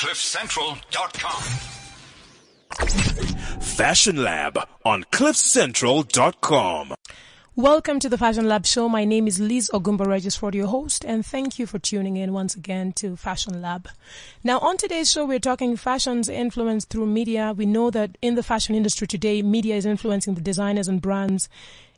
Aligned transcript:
CliffCentral.com. 0.00 1.42
Fashion 3.60 4.16
Lab 4.16 4.58
on 4.82 5.04
CliffCentral.com. 5.04 6.94
Welcome 7.54 8.00
to 8.00 8.08
the 8.08 8.16
Fashion 8.16 8.48
Lab 8.48 8.64
show. 8.64 8.88
My 8.88 9.04
name 9.04 9.26
is 9.26 9.38
Liz 9.40 9.70
Ogumba 9.74 10.06
Registrar, 10.06 10.52
your 10.54 10.68
host, 10.68 11.04
and 11.04 11.26
thank 11.26 11.58
you 11.58 11.66
for 11.66 11.78
tuning 11.78 12.16
in 12.16 12.32
once 12.32 12.54
again 12.54 12.92
to 12.92 13.14
Fashion 13.14 13.60
Lab. 13.60 13.90
Now, 14.42 14.58
on 14.60 14.78
today's 14.78 15.12
show, 15.12 15.26
we're 15.26 15.38
talking 15.38 15.76
fashion's 15.76 16.30
influence 16.30 16.86
through 16.86 17.04
media. 17.04 17.52
We 17.54 17.66
know 17.66 17.90
that 17.90 18.16
in 18.22 18.36
the 18.36 18.42
fashion 18.42 18.74
industry 18.74 19.06
today, 19.06 19.42
media 19.42 19.76
is 19.76 19.84
influencing 19.84 20.32
the 20.32 20.40
designers 20.40 20.88
and 20.88 21.02
brands 21.02 21.50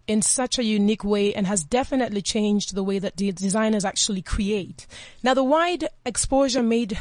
in 0.08 0.22
such 0.22 0.58
a 0.58 0.64
unique 0.64 1.04
way 1.04 1.32
and 1.32 1.46
has 1.46 1.62
definitely 1.62 2.20
changed 2.20 2.74
the 2.74 2.82
way 2.82 2.98
that 2.98 3.16
the 3.18 3.30
designers 3.30 3.84
actually 3.84 4.22
create. 4.22 4.88
Now, 5.22 5.34
the 5.34 5.44
wide 5.44 5.86
exposure 6.04 6.64
made 6.64 6.98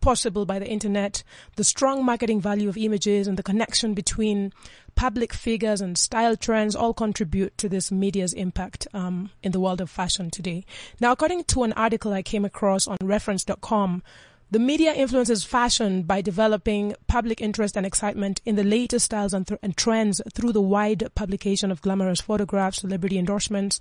possible 0.00 0.46
by 0.46 0.58
the 0.58 0.68
internet, 0.68 1.22
the 1.56 1.64
strong 1.64 2.04
marketing 2.04 2.40
value 2.40 2.68
of 2.68 2.76
images 2.76 3.26
and 3.26 3.36
the 3.36 3.42
connection 3.42 3.94
between 3.94 4.52
public 4.94 5.32
figures 5.32 5.80
and 5.80 5.96
style 5.96 6.36
trends 6.36 6.74
all 6.74 6.92
contribute 6.92 7.56
to 7.58 7.68
this 7.68 7.90
media's 7.90 8.32
impact 8.32 8.86
um, 8.92 9.30
in 9.42 9.52
the 9.52 9.60
world 9.60 9.80
of 9.80 9.90
fashion 9.90 10.30
today. 10.30 10.64
Now, 11.00 11.12
according 11.12 11.44
to 11.44 11.62
an 11.62 11.72
article 11.74 12.12
I 12.12 12.22
came 12.22 12.44
across 12.44 12.86
on 12.86 12.96
reference.com, 13.02 14.02
the 14.50 14.58
media 14.58 14.92
influences 14.92 15.44
fashion 15.44 16.02
by 16.02 16.20
developing 16.20 16.94
public 17.06 17.40
interest 17.40 17.76
and 17.76 17.86
excitement 17.86 18.40
in 18.44 18.56
the 18.56 18.64
latest 18.64 19.04
styles 19.04 19.32
and, 19.32 19.46
th- 19.46 19.60
and, 19.62 19.76
trends 19.76 20.20
through 20.34 20.52
the 20.52 20.60
wide 20.60 21.08
publication 21.14 21.70
of 21.70 21.80
glamorous 21.82 22.20
photographs, 22.20 22.78
celebrity 22.78 23.16
endorsements, 23.16 23.78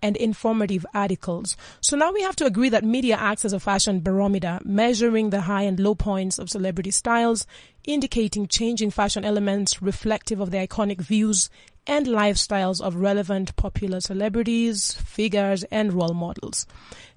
and 0.00 0.16
informative 0.16 0.86
articles. 0.94 1.56
So 1.80 1.96
now 1.96 2.12
we 2.12 2.22
have 2.22 2.36
to 2.36 2.46
agree 2.46 2.68
that 2.68 2.84
media 2.84 3.16
acts 3.16 3.44
as 3.44 3.52
a 3.52 3.60
fashion 3.60 4.00
barometer, 4.00 4.60
measuring 4.64 5.30
the 5.30 5.42
high 5.42 5.62
and 5.62 5.78
low 5.78 5.94
points 5.94 6.38
of 6.38 6.50
celebrity 6.50 6.92
styles, 6.92 7.46
indicating 7.84 8.46
changing 8.46 8.90
fashion 8.90 9.24
elements 9.24 9.82
reflective 9.82 10.40
of 10.40 10.50
the 10.50 10.58
iconic 10.58 11.00
views 11.00 11.50
and 11.86 12.06
lifestyles 12.06 12.80
of 12.80 12.96
relevant 12.96 13.56
popular 13.56 14.00
celebrities, 14.00 14.92
figures, 14.92 15.64
and 15.64 15.92
role 15.92 16.14
models. 16.14 16.66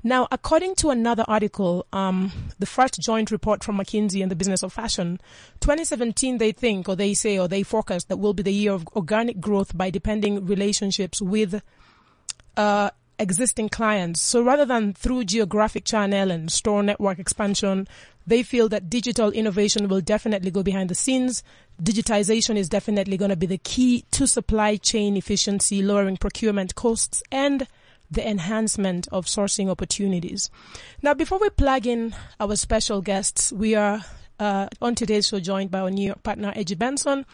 Now, 0.04 0.28
according 0.32 0.76
to 0.76 0.90
another 0.90 1.24
article, 1.28 1.86
um, 1.94 2.32
the 2.60 2.66
first 2.66 3.00
joint 3.00 3.32
report 3.32 3.64
from 3.64 3.78
McKinsey 3.78 4.22
and 4.22 4.32
the 4.32 4.36
Business 4.36 4.64
of 4.64 4.74
Fashion, 4.74 5.20
2017 5.62 6.38
they 6.38 6.52
think, 6.52 6.90
or 6.90 6.96
they 6.96 7.14
say, 7.14 7.38
or 7.38 7.48
they 7.48 7.64
forecast 7.64 8.10
that 8.10 8.18
will 8.18 8.34
be 8.34 8.44
the 8.44 8.54
year 8.54 8.72
of 8.72 8.88
organic 8.96 9.40
growth 9.40 9.78
by 9.78 9.90
depending 9.90 10.46
relationships 10.46 11.22
with 11.22 11.62
uh, 12.58 12.90
existing 13.20 13.70
clients. 13.70 14.22
So 14.22 14.42
rather 14.42 14.66
than 14.66 14.94
through 14.94 15.26
geographic 15.26 15.86
channel 15.86 16.32
and 16.32 16.52
store 16.52 16.84
network 16.84 17.20
expansion, 17.20 17.88
they 18.28 18.44
feel 18.44 18.70
that 18.70 18.90
digital 18.90 19.32
innovation 19.32 19.88
will 19.88 20.02
definitely 20.02 20.52
go 20.52 20.64
behind 20.64 20.90
the 20.90 20.96
scenes. 20.96 21.44
Digitization 21.82 22.56
is 22.56 22.70
definitely 22.70 23.18
going 23.18 23.30
to 23.30 23.36
be 23.36 23.46
the 23.46 23.58
key 23.58 24.06
to 24.12 24.28
supply 24.28 24.78
chain 24.78 25.18
efficiency, 25.18 25.82
lowering 25.82 26.18
procurement 26.18 26.76
costs 26.76 27.22
and 27.32 27.68
the 28.10 28.28
enhancement 28.28 29.08
of 29.12 29.26
sourcing 29.26 29.70
opportunities. 29.70 30.50
Now, 31.02 31.14
before 31.14 31.40
we 31.40 31.50
plug 31.50 31.86
in 31.86 32.16
our 32.40 32.56
special 32.56 33.02
guests, 33.02 33.52
we 33.52 33.76
are 33.76 34.06
uh, 34.40 34.68
on 34.82 34.96
today's 34.96 35.28
show 35.28 35.40
joined 35.40 35.72
by 35.72 35.80
our 35.80 35.92
New 35.92 36.08
York 36.08 36.24
partner, 36.24 36.54
Edgy 36.56 36.76
Benson, 36.76 37.26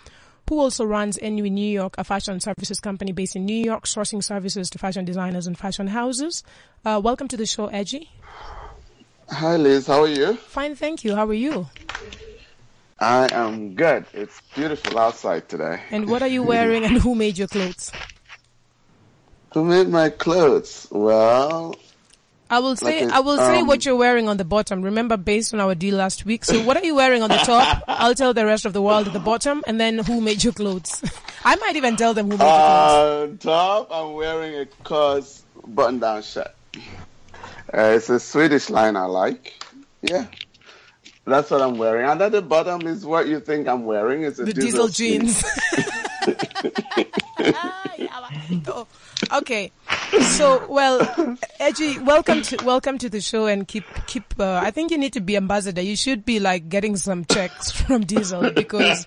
who 0.50 0.59
also 0.59 0.83
runs 0.83 1.17
NUE 1.22 1.50
New 1.50 1.72
York, 1.72 1.95
a 1.98 2.03
fashion 2.03 2.42
services 2.42 2.81
company 2.81 3.14
based 3.14 3.38
in 3.38 3.45
New 3.45 3.64
York, 3.64 3.86
sourcing 3.86 4.22
services 4.22 4.70
to 4.72 4.78
fashion 4.78 5.05
designers 5.05 5.48
and 5.48 5.58
fashion 5.58 5.88
houses. 5.88 6.44
Uh, 6.83 7.00
welcome 7.02 7.30
to 7.30 7.38
the 7.38 7.45
show, 7.45 7.67
Edgy. 7.67 8.09
Hi, 9.30 9.55
Liz. 9.55 9.88
How 9.88 10.02
are 10.02 10.09
you? 10.09 10.33
Fine, 10.36 10.76
thank 10.76 11.05
you. 11.05 11.16
How 11.16 11.26
are 11.26 11.33
you? 11.33 11.67
I 13.02 13.27
am 13.33 13.73
good. 13.73 14.05
It's 14.13 14.39
beautiful 14.53 14.99
outside 14.99 15.49
today. 15.49 15.81
And 15.89 16.07
what 16.07 16.21
are 16.21 16.27
you 16.27 16.44
wearing 16.44 16.85
and 16.85 16.97
who 16.97 17.16
made 17.16 17.35
your 17.35 17.47
clothes? 17.47 17.91
Who 19.53 19.65
made 19.65 19.89
my 19.89 20.09
clothes? 20.11 20.87
Well, 20.92 21.76
I 22.52 22.59
will 22.59 22.76
say 22.76 23.05
like 23.05 23.14
I 23.14 23.21
will 23.21 23.39
um, 23.39 23.52
say 23.52 23.64
what 23.64 23.86
you're 23.86 23.95
wearing 23.95 24.30
on 24.30 24.37
the 24.37 24.45
bottom. 24.45 24.83
Remember, 24.83 25.17
based 25.17 25.52
on 25.52 25.59
our 25.59 25.73
deal 25.73 25.95
last 25.95 26.26
week. 26.26 26.45
So, 26.45 26.61
what 26.64 26.77
are 26.77 26.86
you 26.86 26.93
wearing 26.93 27.23
on 27.23 27.30
the 27.30 27.37
top? 27.37 27.83
I'll 27.87 28.14
tell 28.14 28.36
the 28.36 28.45
rest 28.45 28.65
of 28.65 28.73
the 28.73 28.83
world 28.83 29.08
at 29.08 29.14
the 29.14 29.20
bottom, 29.20 29.64
and 29.65 29.80
then 29.80 29.97
who 29.97 30.21
made 30.21 30.43
your 30.43 30.53
clothes. 30.53 31.02
I 31.43 31.55
might 31.55 31.76
even 31.77 31.95
tell 31.95 32.14
them 32.14 32.30
who 32.30 32.37
made 32.37 32.45
uh, 32.45 32.45
your 32.45 33.27
clothes. 33.30 33.43
top, 33.43 33.87
I'm 33.89 34.14
wearing 34.14 34.55
a 34.55 34.65
COS 34.83 35.43
button-down 35.65 36.21
shirt. 36.21 36.53
Uh, 37.73 37.95
it's 37.95 38.09
a 38.09 38.20
Swedish 38.20 38.70
line 38.70 38.95
I 38.95 39.05
like. 39.05 39.64
Yeah. 40.03 40.27
That's 41.31 41.49
what 41.49 41.61
I'm 41.61 41.77
wearing. 41.77 42.09
And 42.09 42.21
at 42.21 42.33
the 42.33 42.42
bottom 42.42 42.86
is 42.86 43.05
what 43.05 43.27
you 43.27 43.39
think 43.39 43.67
I'm 43.67 43.86
wearing. 43.86 44.23
It's 44.23 44.37
a 44.37 44.43
the 44.43 44.53
diesel, 44.53 44.87
diesel 44.87 44.89
jeans. 44.89 45.43
Ah, 47.43 47.81
okay. 49.33 49.71
So, 50.19 50.65
well, 50.67 51.37
Edgy, 51.59 51.97
welcome 51.99 52.42
to 52.42 52.65
welcome 52.65 52.97
to 52.97 53.09
the 53.09 53.21
show, 53.21 53.45
and 53.45 53.65
keep 53.67 53.86
keep. 54.08 54.25
Uh, 54.37 54.59
I 54.61 54.71
think 54.71 54.92
you 54.92 54.97
need 54.97 55.14
to 55.14 55.21
be 55.21 55.37
ambassador. 55.37 55.81
You 55.81 55.95
should 55.95 56.25
be 56.25 56.39
like 56.39 56.67
getting 56.67 56.97
some 56.97 57.23
checks 57.25 57.71
from 57.81 58.02
Diesel 58.02 58.52
because 58.52 59.05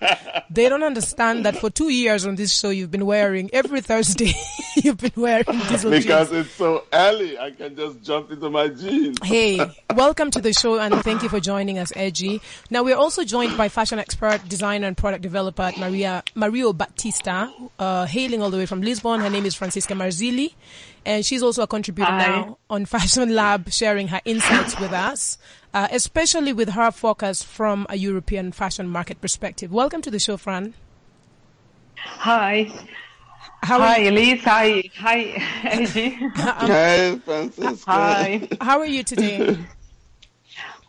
they 0.49 0.67
don't 0.67 0.83
understand 0.83 1.45
that 1.45 1.57
for 1.57 1.69
two 1.69 1.89
years 1.89 2.25
on 2.25 2.35
this 2.35 2.57
show 2.57 2.69
you've 2.71 2.89
been 2.91 3.05
wearing 3.05 3.49
every 3.53 3.81
Thursday. 3.81 4.33
you've 4.75 4.97
been 4.97 5.11
wearing 5.15 5.45
Diesel 5.69 5.91
because 5.91 6.29
jeans. 6.29 6.47
it's 6.47 6.55
so 6.55 6.83
early. 6.91 7.37
I 7.37 7.51
can 7.51 7.75
just 7.75 8.01
jump 8.01 8.31
into 8.31 8.49
my 8.49 8.67
jeans. 8.69 9.17
hey, 9.23 9.59
welcome 9.95 10.31
to 10.31 10.41
the 10.41 10.53
show, 10.53 10.79
and 10.79 10.95
thank 11.03 11.21
you 11.21 11.29
for 11.29 11.39
joining 11.39 11.77
us, 11.77 11.93
Edgy. 11.95 12.41
Now 12.71 12.83
we're 12.83 12.97
also 12.97 13.23
joined 13.23 13.57
by 13.57 13.69
fashion 13.69 13.99
expert, 13.99 14.47
designer, 14.49 14.87
and 14.87 14.97
product 14.97 15.21
developer 15.21 15.71
Maria 15.77 16.23
Mario 16.33 16.73
Batista, 16.73 17.47
uh, 17.77 18.05
hailing 18.05 18.41
all 18.41 18.49
the 18.49 18.57
way 18.57 18.65
from 18.65 18.81
Lisbon. 18.81 19.19
Her 19.19 19.29
name 19.29 19.45
is 19.45 19.53
Francisca 19.55 19.93
Marzilli 20.15 20.53
and 21.05 21.25
she's 21.25 21.43
also 21.43 21.63
a 21.63 21.67
contributor 21.67 22.09
Hi. 22.11 22.27
now 22.27 22.57
on 22.69 22.85
Fashion 22.85 23.35
Lab, 23.35 23.71
sharing 23.71 24.07
her 24.07 24.21
insights 24.25 24.79
with 24.79 24.91
us, 24.91 25.37
uh, 25.73 25.87
especially 25.91 26.51
with 26.51 26.69
her 26.69 26.91
focus 26.91 27.43
from 27.43 27.85
a 27.89 27.95
European 27.95 28.51
fashion 28.51 28.87
market 28.89 29.21
perspective. 29.21 29.71
Welcome 29.71 30.01
to 30.01 30.09
the 30.09 30.19
show, 30.19 30.35
Fran. 30.37 30.73
Hi. 31.97 32.71
How 33.61 33.79
Hi, 33.79 33.99
Elise. 33.99 34.43
Hi. 34.43 34.83
Hi, 34.97 35.17
Angie. 35.63 36.09
Hi, 36.35 37.17
Francisco. 37.25 37.91
Hi. 37.91 38.47
How 38.61 38.79
are 38.79 38.85
you 38.85 39.03
today? 39.03 39.57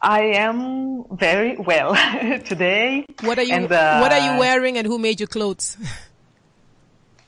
I 0.00 0.20
am 0.36 1.04
very 1.16 1.56
well 1.56 1.94
today. 2.44 3.06
What 3.20 3.38
are 3.38 3.42
you 3.42 3.54
and, 3.54 3.72
uh, 3.72 3.98
What 4.00 4.12
are 4.12 4.18
you 4.20 4.38
wearing, 4.38 4.78
and 4.78 4.86
who 4.86 4.98
made 4.98 5.20
your 5.20 5.26
clothes? 5.26 5.76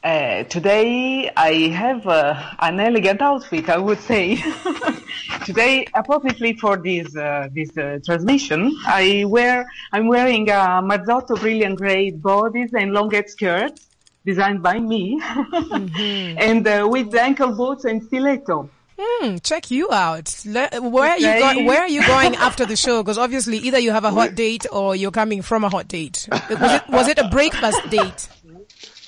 Uh, 0.02 0.44
today 0.44 1.28
I 1.36 1.52
have 1.74 2.06
uh, 2.06 2.40
an 2.60 2.78
elegant 2.78 3.20
outfit, 3.20 3.68
I 3.68 3.78
would 3.78 3.98
say. 3.98 4.36
today, 5.44 5.86
appropriately 5.92 6.54
for 6.54 6.76
this 6.76 7.16
uh, 7.16 7.48
this 7.52 7.76
uh, 7.76 7.98
transmission, 8.04 8.76
I 8.86 9.24
wear 9.26 9.66
I'm 9.92 10.06
wearing 10.06 10.48
a 10.50 10.80
Marzotto 10.82 11.40
brilliant 11.40 11.78
gray 11.78 12.12
bodice 12.12 12.70
and 12.74 12.92
longuette 12.92 13.28
skirts 13.28 13.88
designed 14.24 14.62
by 14.62 14.78
me, 14.78 15.20
mm-hmm. 15.20 16.38
and 16.48 16.66
uh, 16.66 16.86
with 16.88 17.12
ankle 17.16 17.56
boots 17.56 17.84
and 17.84 18.00
stiletto. 18.04 18.70
Mm, 18.98 19.40
check 19.44 19.70
you 19.70 19.90
out. 19.92 20.28
where 20.44 21.10
are 21.10 21.18
you 21.18 21.40
go- 21.40 21.64
Where 21.64 21.80
are 21.82 21.88
you 21.88 22.04
going 22.04 22.34
after 22.48 22.66
the 22.66 22.74
show? 22.74 23.02
Because 23.02 23.16
obviously, 23.18 23.58
either 23.58 23.78
you 23.78 23.92
have 23.92 24.04
a 24.04 24.10
hot 24.10 24.34
date 24.34 24.66
or 24.72 24.96
you're 24.96 25.12
coming 25.12 25.42
from 25.42 25.64
a 25.64 25.68
hot 25.68 25.86
date. 25.88 26.28
Was 26.30 26.72
it 26.72 26.88
was 26.88 27.08
it 27.08 27.18
a 27.18 27.28
breakfast 27.28 27.80
date? 27.90 28.28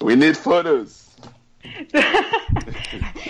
We 0.00 0.16
need 0.16 0.36
photos. 0.36 1.10
this 1.92 2.02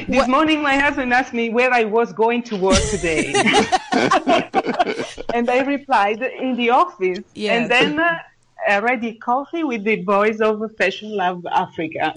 what? 0.06 0.28
morning, 0.28 0.62
my 0.62 0.76
husband 0.76 1.12
asked 1.12 1.32
me 1.32 1.50
where 1.50 1.72
I 1.72 1.84
was 1.84 2.12
going 2.12 2.44
to 2.44 2.56
work 2.56 2.80
today, 2.90 3.32
and 5.34 5.50
I 5.50 5.64
replied 5.66 6.22
in 6.22 6.56
the 6.56 6.70
office. 6.70 7.18
Yes. 7.34 7.62
And 7.62 7.70
then 7.70 7.98
uh, 7.98 8.18
a 8.68 8.80
ready 8.80 9.14
coffee 9.14 9.64
with 9.64 9.84
the 9.84 9.96
boys 9.96 10.40
of 10.40 10.62
Fashion 10.76 11.16
Lab 11.16 11.44
Africa. 11.46 12.12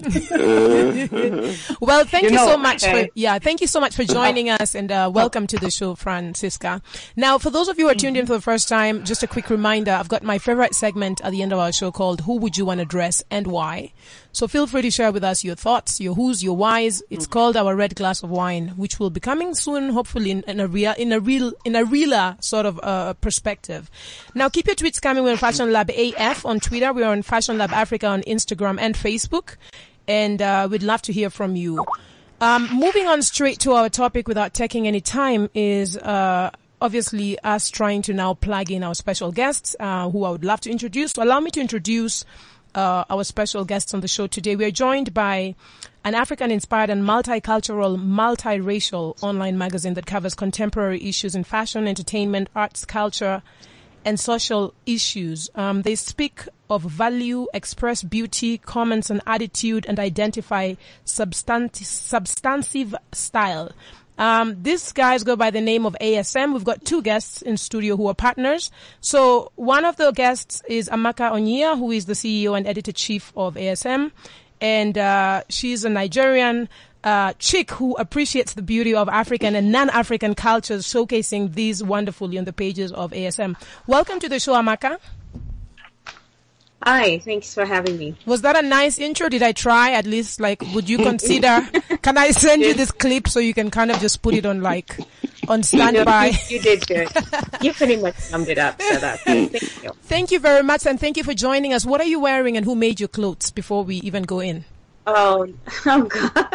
well, 1.80 2.04
thank 2.04 2.24
you, 2.24 2.30
you 2.30 2.36
know, 2.36 2.46
so 2.46 2.56
much 2.56 2.84
uh, 2.84 2.92
for 2.92 3.08
yeah, 3.14 3.38
thank 3.38 3.60
you 3.60 3.66
so 3.66 3.80
much 3.80 3.96
for 3.96 4.04
joining 4.04 4.50
us 4.50 4.74
and 4.74 4.92
uh, 4.92 5.10
welcome 5.12 5.46
to 5.48 5.56
the 5.58 5.70
show, 5.70 5.94
Francisca. 5.94 6.82
Now, 7.16 7.38
for 7.38 7.50
those 7.50 7.68
of 7.68 7.78
you 7.78 7.86
who 7.86 7.90
are 7.90 7.94
tuned 7.94 8.16
in 8.16 8.26
for 8.26 8.34
the 8.34 8.42
first 8.42 8.68
time, 8.68 9.04
just 9.04 9.22
a 9.22 9.26
quick 9.26 9.50
reminder: 9.50 9.92
I've 9.92 10.08
got 10.08 10.22
my 10.22 10.38
favorite 10.38 10.74
segment 10.74 11.20
at 11.22 11.32
the 11.32 11.42
end 11.42 11.52
of 11.52 11.58
our 11.58 11.72
show 11.72 11.90
called 11.90 12.22
"Who 12.22 12.36
Would 12.36 12.56
You 12.56 12.66
Want 12.66 12.80
to 12.80 12.86
Dress 12.86 13.22
and 13.30 13.46
Why." 13.46 13.92
So 14.34 14.48
feel 14.48 14.66
free 14.66 14.82
to 14.82 14.90
share 14.90 15.12
with 15.12 15.22
us 15.22 15.44
your 15.44 15.54
thoughts, 15.54 16.00
your 16.00 16.16
who's, 16.16 16.42
your 16.42 16.56
whys. 16.56 17.04
It's 17.08 17.24
called 17.24 17.56
our 17.56 17.76
red 17.76 17.94
glass 17.94 18.24
of 18.24 18.30
wine, 18.30 18.70
which 18.70 18.98
will 18.98 19.10
be 19.10 19.20
coming 19.20 19.54
soon, 19.54 19.90
hopefully 19.90 20.32
in, 20.32 20.42
in 20.48 20.58
a 20.58 20.66
real, 20.66 20.92
in 20.98 21.12
a 21.12 21.20
real, 21.20 21.52
in 21.64 21.76
a 21.76 21.84
realer 21.84 22.36
sort 22.40 22.66
of 22.66 22.80
uh, 22.82 23.14
perspective. 23.14 23.88
Now 24.34 24.48
keep 24.48 24.66
your 24.66 24.74
tweets 24.74 25.00
coming. 25.00 25.22
We're 25.22 25.30
on 25.30 25.36
Fashion 25.36 25.70
Lab 25.70 25.88
AF 25.88 26.44
on 26.44 26.58
Twitter. 26.58 26.92
We're 26.92 27.06
on 27.06 27.22
Fashion 27.22 27.58
Lab 27.58 27.70
Africa 27.70 28.08
on 28.08 28.22
Instagram 28.22 28.80
and 28.80 28.96
Facebook, 28.96 29.54
and 30.08 30.42
uh, 30.42 30.66
we'd 30.68 30.82
love 30.82 31.02
to 31.02 31.12
hear 31.12 31.30
from 31.30 31.54
you. 31.54 31.86
Um, 32.40 32.68
moving 32.72 33.06
on 33.06 33.22
straight 33.22 33.60
to 33.60 33.74
our 33.74 33.88
topic 33.88 34.26
without 34.26 34.52
taking 34.52 34.88
any 34.88 35.00
time 35.00 35.48
is 35.54 35.96
uh, 35.96 36.50
obviously 36.80 37.38
us 37.38 37.70
trying 37.70 38.02
to 38.02 38.12
now 38.12 38.34
plug 38.34 38.72
in 38.72 38.82
our 38.82 38.96
special 38.96 39.30
guests, 39.30 39.76
uh, 39.78 40.10
who 40.10 40.24
I 40.24 40.30
would 40.30 40.44
love 40.44 40.60
to 40.62 40.70
introduce. 40.72 41.12
So 41.12 41.22
allow 41.22 41.38
me 41.38 41.52
to 41.52 41.60
introduce 41.60 42.24
uh, 42.74 43.04
our 43.08 43.24
special 43.24 43.64
guests 43.64 43.94
on 43.94 44.00
the 44.00 44.08
show 44.08 44.26
today. 44.26 44.56
We 44.56 44.64
are 44.64 44.70
joined 44.70 45.14
by 45.14 45.54
an 46.04 46.14
African-inspired 46.14 46.90
and 46.90 47.02
multicultural, 47.02 47.96
multiracial 47.98 49.22
online 49.22 49.56
magazine 49.56 49.94
that 49.94 50.06
covers 50.06 50.34
contemporary 50.34 51.02
issues 51.02 51.34
in 51.34 51.44
fashion, 51.44 51.88
entertainment, 51.88 52.48
arts, 52.54 52.84
culture, 52.84 53.42
and 54.04 54.20
social 54.20 54.74
issues. 54.84 55.48
Um, 55.54 55.82
they 55.82 55.94
speak 55.94 56.42
of 56.68 56.82
value, 56.82 57.46
express 57.54 58.02
beauty, 58.02 58.58
comments 58.58 59.10
on 59.10 59.22
attitude, 59.26 59.86
and 59.86 59.98
identify 59.98 60.74
substantive 61.04 62.94
style. 63.12 63.72
Um, 64.18 64.62
these 64.62 64.92
guys 64.92 65.24
go 65.24 65.36
by 65.36 65.50
the 65.50 65.60
name 65.60 65.86
of 65.86 65.96
ASM. 66.00 66.52
We've 66.52 66.64
got 66.64 66.84
two 66.84 67.02
guests 67.02 67.42
in 67.42 67.56
studio 67.56 67.96
who 67.96 68.06
are 68.08 68.14
partners. 68.14 68.70
So 69.00 69.50
one 69.56 69.84
of 69.84 69.96
the 69.96 70.12
guests 70.12 70.62
is 70.68 70.88
Amaka 70.88 71.32
Onyia, 71.32 71.76
who 71.78 71.90
is 71.90 72.06
the 72.06 72.12
CEO 72.12 72.56
and 72.56 72.66
editor 72.66 72.92
chief 72.92 73.32
of 73.36 73.54
ASM. 73.54 74.12
And, 74.60 74.96
uh, 74.96 75.42
she's 75.48 75.84
a 75.84 75.90
Nigerian, 75.90 76.68
uh, 77.02 77.34
chick 77.38 77.70
who 77.72 77.94
appreciates 77.96 78.54
the 78.54 78.62
beauty 78.62 78.94
of 78.94 79.08
African 79.08 79.54
and 79.54 79.70
non-African 79.70 80.34
cultures, 80.34 80.86
showcasing 80.86 81.54
these 81.54 81.82
wonderfully 81.82 82.38
on 82.38 82.44
the 82.44 82.52
pages 82.52 82.92
of 82.92 83.12
ASM. 83.12 83.56
Welcome 83.86 84.20
to 84.20 84.28
the 84.28 84.40
show, 84.40 84.54
Amaka. 84.54 84.98
Hi, 86.84 87.18
thanks 87.18 87.54
for 87.54 87.64
having 87.64 87.96
me. 87.96 88.14
Was 88.26 88.42
that 88.42 88.62
a 88.62 88.62
nice 88.62 88.98
intro? 88.98 89.30
Did 89.30 89.42
I 89.42 89.52
try 89.52 89.92
at 89.92 90.04
least? 90.04 90.38
Like, 90.38 90.60
would 90.74 90.86
you 90.86 90.98
consider? 90.98 91.66
can 92.02 92.18
I 92.18 92.30
send 92.30 92.60
you 92.60 92.74
this 92.74 92.90
clip 92.90 93.26
so 93.26 93.40
you 93.40 93.54
can 93.54 93.70
kind 93.70 93.90
of 93.90 93.98
just 94.00 94.20
put 94.20 94.34
it 94.34 94.44
on 94.44 94.60
like 94.60 94.98
on 95.48 95.62
standby? 95.62 96.26
You, 96.26 96.32
know, 96.32 96.38
you, 96.48 96.56
you 96.56 96.60
did 96.60 96.86
good. 96.86 97.08
you 97.62 97.72
pretty 97.72 97.96
much 97.96 98.16
summed 98.16 98.48
it 98.48 98.58
up. 98.58 98.82
So 98.82 98.98
that 98.98 99.20
thank 99.20 99.54
you. 99.82 99.92
Thank 100.02 100.30
you 100.30 100.38
very 100.38 100.62
much, 100.62 100.86
and 100.86 101.00
thank 101.00 101.16
you 101.16 101.24
for 101.24 101.32
joining 101.32 101.72
us. 101.72 101.86
What 101.86 102.00
are 102.00 102.06
you 102.06 102.20
wearing, 102.20 102.56
and 102.56 102.64
who 102.64 102.74
made 102.74 103.00
your 103.00 103.08
clothes? 103.08 103.50
Before 103.50 103.82
we 103.82 103.96
even 103.96 104.22
go 104.24 104.40
in. 104.40 104.64
Oh, 105.06 105.48
oh 105.86 106.02
God. 106.02 106.48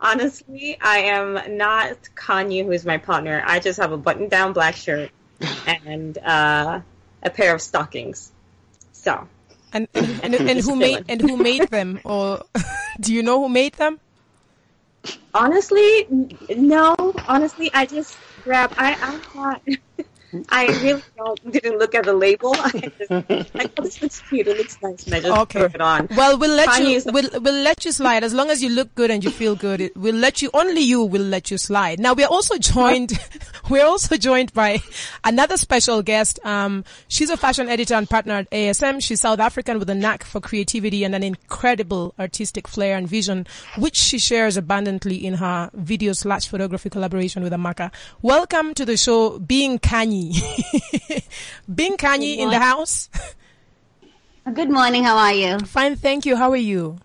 Honestly, 0.00 0.78
I 0.80 0.98
am 0.98 1.58
not 1.58 1.96
Kanyi, 2.16 2.64
who 2.64 2.72
is 2.72 2.86
my 2.86 2.96
partner. 2.96 3.42
I 3.46 3.60
just 3.60 3.78
have 3.78 3.92
a 3.92 3.98
button-down 3.98 4.54
black 4.54 4.76
shirt 4.76 5.10
and 5.66 6.16
uh, 6.18 6.80
a 7.22 7.30
pair 7.30 7.54
of 7.54 7.60
stockings. 7.60 8.32
So 8.92 9.28
and 9.72 9.88
and, 9.94 10.20
and, 10.22 10.34
and 10.34 10.60
who 10.60 10.76
made 10.76 11.04
and 11.08 11.20
who 11.20 11.36
made 11.36 11.68
them, 11.68 12.00
or 12.04 12.42
do 13.00 13.14
you 13.14 13.22
know 13.22 13.42
who 13.42 13.48
made 13.48 13.74
them? 13.74 14.00
Honestly, 15.34 16.06
no. 16.50 16.94
Honestly, 17.26 17.70
I 17.72 17.86
just 17.86 18.16
grabbed. 18.42 18.74
I 18.76 18.96
I 19.00 19.18
thought. 19.32 19.62
I 20.48 20.66
really 20.82 21.02
don't, 21.16 21.52
didn't 21.52 21.78
look 21.78 21.94
at 21.94 22.04
the 22.04 22.12
label. 22.14 22.54
I 22.56 22.70
just, 22.70 23.54
like, 23.54 23.72
oh, 23.78 23.82
this 23.82 24.00
looks 24.00 24.22
cute. 24.28 24.48
It 24.48 24.56
looks 24.56 24.78
nice, 24.82 25.04
and 25.04 25.14
I 25.14 25.20
just 25.20 25.38
okay. 25.40 25.58
threw 25.60 25.68
it 25.68 25.80
on. 25.80 26.08
Well, 26.16 26.38
we'll 26.38 26.54
let 26.54 26.80
you. 26.80 27.02
We'll, 27.06 27.28
we'll 27.40 27.62
let 27.62 27.84
you 27.84 27.92
slide 27.92 28.24
as 28.24 28.32
long 28.32 28.50
as 28.50 28.62
you 28.62 28.70
look 28.70 28.94
good 28.94 29.10
and 29.10 29.22
you 29.22 29.30
feel 29.30 29.54
good. 29.54 29.80
It, 29.80 29.96
we'll 29.96 30.14
let 30.14 30.40
you. 30.40 30.50
Only 30.54 30.80
you 30.80 31.02
will 31.02 31.22
let 31.22 31.50
you 31.50 31.58
slide. 31.58 32.00
Now 32.00 32.14
we 32.14 32.24
are 32.24 32.30
also 32.30 32.56
joined. 32.58 33.12
we're 33.68 33.84
also 33.84 34.16
joined 34.16 34.52
by 34.52 34.80
another 35.24 35.56
special 35.56 36.02
guest. 36.02 36.38
Um, 36.44 36.84
she's 37.08 37.30
a 37.30 37.36
fashion 37.36 37.68
editor 37.68 37.94
and 37.94 38.08
partner 38.08 38.34
at 38.34 38.50
ASM. 38.50 39.02
She's 39.02 39.20
South 39.20 39.38
African 39.38 39.78
with 39.78 39.90
a 39.90 39.94
knack 39.94 40.24
for 40.24 40.40
creativity 40.40 41.04
and 41.04 41.14
an 41.14 41.22
incredible 41.22 42.14
artistic 42.18 42.68
flair 42.68 42.96
and 42.96 43.06
vision, 43.06 43.46
which 43.76 43.96
she 43.96 44.18
shares 44.18 44.56
abundantly 44.56 45.24
in 45.24 45.34
her 45.34 45.70
video 45.74 46.12
slash 46.12 46.48
photography 46.48 46.88
collaboration 46.88 47.42
with 47.42 47.52
Amaka. 47.52 47.92
Welcome 48.22 48.74
to 48.74 48.84
the 48.84 48.96
show, 48.96 49.38
being 49.38 49.78
Kanyi. 49.78 50.21
Bing 51.74 51.96
Kanyi 51.96 52.38
in 52.38 52.50
the 52.50 52.58
house. 52.58 53.08
Good 54.54 54.70
morning. 54.70 55.04
How 55.04 55.16
are 55.16 55.32
you? 55.32 55.58
Fine, 55.60 55.96
thank 55.96 56.26
you. 56.26 56.36
How 56.36 56.50
are 56.50 56.56
you? 56.56 56.98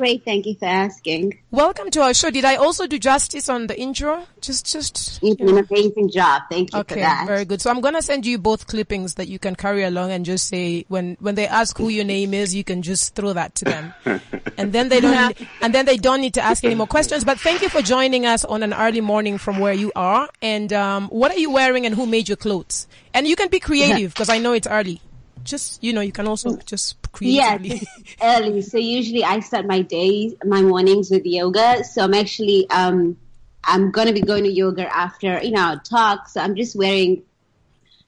Great. 0.00 0.24
Thank 0.24 0.46
you 0.46 0.54
for 0.54 0.64
asking. 0.64 1.38
Welcome 1.50 1.90
to 1.90 2.00
our 2.00 2.14
show. 2.14 2.30
Did 2.30 2.46
I 2.46 2.56
also 2.56 2.86
do 2.86 2.98
justice 2.98 3.50
on 3.50 3.66
the 3.66 3.78
intro? 3.78 4.26
Just, 4.40 4.64
just. 4.72 5.22
You 5.22 5.34
did 5.34 5.50
an 5.50 5.58
amazing 5.58 6.08
job. 6.08 6.44
Thank 6.50 6.72
you 6.72 6.78
okay, 6.78 6.94
for 6.94 7.00
that. 7.00 7.26
very 7.26 7.44
good. 7.44 7.60
So 7.60 7.68
I'm 7.68 7.82
gonna 7.82 8.00
send 8.00 8.24
you 8.24 8.38
both 8.38 8.66
clippings 8.66 9.16
that 9.16 9.28
you 9.28 9.38
can 9.38 9.54
carry 9.54 9.84
along 9.84 10.10
and 10.12 10.24
just 10.24 10.48
say 10.48 10.86
when 10.88 11.18
when 11.20 11.34
they 11.34 11.46
ask 11.46 11.76
who 11.76 11.90
your 11.90 12.06
name 12.06 12.32
is, 12.32 12.54
you 12.54 12.64
can 12.64 12.80
just 12.80 13.14
throw 13.14 13.34
that 13.34 13.54
to 13.56 13.66
them, 13.66 13.92
and 14.56 14.72
then 14.72 14.88
they 14.88 15.02
don't 15.02 15.36
and 15.60 15.74
then 15.74 15.84
they 15.84 15.98
don't 15.98 16.22
need 16.22 16.32
to 16.32 16.40
ask 16.40 16.64
any 16.64 16.74
more 16.74 16.86
questions. 16.86 17.22
But 17.22 17.38
thank 17.38 17.60
you 17.60 17.68
for 17.68 17.82
joining 17.82 18.24
us 18.24 18.42
on 18.42 18.62
an 18.62 18.72
early 18.72 19.02
morning 19.02 19.36
from 19.36 19.58
where 19.58 19.74
you 19.74 19.92
are. 19.94 20.30
And 20.40 20.72
um, 20.72 21.08
what 21.08 21.30
are 21.30 21.38
you 21.38 21.50
wearing 21.50 21.84
and 21.84 21.94
who 21.94 22.06
made 22.06 22.26
your 22.26 22.38
clothes? 22.38 22.88
And 23.12 23.28
you 23.28 23.36
can 23.36 23.50
be 23.50 23.60
creative 23.60 24.14
because 24.14 24.30
I 24.30 24.38
know 24.38 24.54
it's 24.54 24.66
early 24.66 25.02
just 25.44 25.82
you 25.82 25.92
know 25.92 26.00
you 26.00 26.12
can 26.12 26.26
also 26.26 26.56
just 26.58 26.96
creatively 27.12 27.80
yeah 28.22 28.38
early. 28.38 28.62
So 28.62 28.78
usually 28.78 29.24
i 29.24 29.40
start 29.40 29.66
my 29.66 29.82
days 29.82 30.34
my 30.44 30.62
mornings 30.62 31.10
with 31.10 31.24
yoga. 31.24 31.84
So 31.84 32.02
i'm 32.02 32.14
actually 32.14 32.68
um 32.70 33.16
i'm 33.64 33.90
going 33.90 34.06
to 34.06 34.12
be 34.12 34.20
going 34.22 34.44
to 34.44 34.52
yoga 34.52 34.86
after 34.94 35.42
you 35.42 35.50
know 35.50 35.78
talk 35.84 36.28
so 36.28 36.40
i'm 36.40 36.56
just 36.56 36.76
wearing 36.76 37.22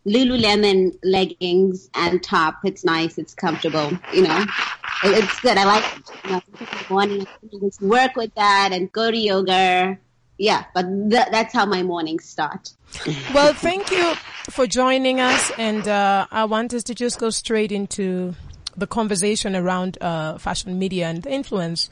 lululemon 0.06 0.96
leggings 1.05 1.88
and 1.94 2.23
top. 2.23 2.56
It's 2.64 2.84
nice. 2.84 3.19
It's 3.19 3.35
comfortable 3.35 3.93
you 4.12 4.23
know. 4.23 4.44
It's 5.05 5.40
good. 5.40 5.58
I 5.58 5.64
like 5.64 5.85
it. 5.96 6.11
You 6.25 6.31
know, 6.31 6.43
morning 6.90 7.26
just 7.61 7.81
work 7.81 8.17
with 8.17 8.35
that 8.35 8.70
and 8.73 8.90
go 8.93 9.11
to 9.11 9.17
yoga 9.17 9.99
yeah, 10.42 10.64
but 10.74 10.82
th- 10.82 11.28
that's 11.30 11.54
how 11.54 11.64
my 11.64 11.84
mornings 11.84 12.24
start. 12.24 12.72
well, 13.32 13.54
thank 13.54 13.92
you 13.92 14.14
for 14.50 14.66
joining 14.66 15.20
us, 15.20 15.52
and 15.56 15.86
uh, 15.86 16.26
I 16.32 16.46
want 16.46 16.74
us 16.74 16.82
to 16.84 16.96
just 16.96 17.20
go 17.20 17.30
straight 17.30 17.70
into 17.70 18.34
the 18.76 18.88
conversation 18.88 19.54
around 19.54 19.98
uh, 20.00 20.38
fashion 20.38 20.76
media 20.80 21.06
and 21.06 21.22
the 21.22 21.32
influence 21.32 21.90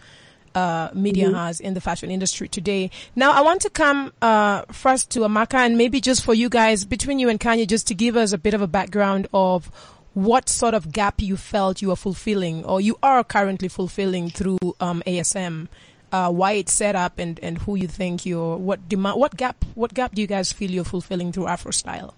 uh, 0.56 0.88
media 0.92 1.26
mm-hmm. 1.26 1.36
has 1.36 1.60
in 1.60 1.74
the 1.74 1.80
fashion 1.80 2.10
industry 2.10 2.48
today. 2.48 2.90
Now, 3.14 3.30
I 3.30 3.42
want 3.42 3.62
to 3.62 3.70
come 3.70 4.12
uh, 4.20 4.62
first 4.72 5.10
to 5.10 5.20
Amaka, 5.20 5.54
and 5.54 5.78
maybe 5.78 6.00
just 6.00 6.24
for 6.24 6.34
you 6.34 6.48
guys, 6.48 6.84
between 6.84 7.20
you 7.20 7.28
and 7.28 7.38
Kanyi, 7.38 7.68
just 7.68 7.86
to 7.86 7.94
give 7.94 8.16
us 8.16 8.32
a 8.32 8.38
bit 8.38 8.54
of 8.54 8.60
a 8.60 8.66
background 8.66 9.28
of 9.32 9.70
what 10.14 10.48
sort 10.48 10.74
of 10.74 10.90
gap 10.90 11.22
you 11.22 11.36
felt 11.36 11.80
you 11.80 11.92
are 11.92 11.96
fulfilling, 11.96 12.64
or 12.64 12.80
you 12.80 12.98
are 13.00 13.22
currently 13.22 13.68
fulfilling 13.68 14.28
through 14.28 14.58
um, 14.80 15.04
ASM 15.06 15.68
uh, 16.12 16.30
why 16.30 16.52
it's 16.52 16.72
set 16.72 16.96
up 16.96 17.18
and, 17.18 17.38
and 17.40 17.58
who 17.58 17.74
you 17.74 17.88
think 17.88 18.26
you're 18.26 18.56
what 18.56 18.88
demand 18.88 19.18
what 19.18 19.36
gap 19.36 19.64
what 19.74 19.94
gap 19.94 20.14
do 20.14 20.20
you 20.20 20.26
guys 20.26 20.52
feel 20.52 20.70
you're 20.70 20.84
fulfilling 20.84 21.32
through 21.32 21.46
Afro 21.46 21.70
style? 21.70 22.14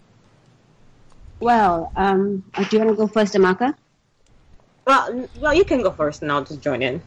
Well, 1.41 1.91
um, 1.97 2.44
do 2.55 2.67
you 2.71 2.79
want 2.79 2.91
to 2.91 2.97
go 2.97 3.09
first, 3.09 3.35
Amaka? 3.35 3.75
Well, 4.87 5.29
well, 5.41 5.55
you 5.55 5.65
can 5.65 5.82
go 5.82 5.91
first, 5.91 6.22
and 6.22 6.31
I'll 6.31 6.44
just 6.44 6.61
join 6.61 6.82
in. 6.82 7.03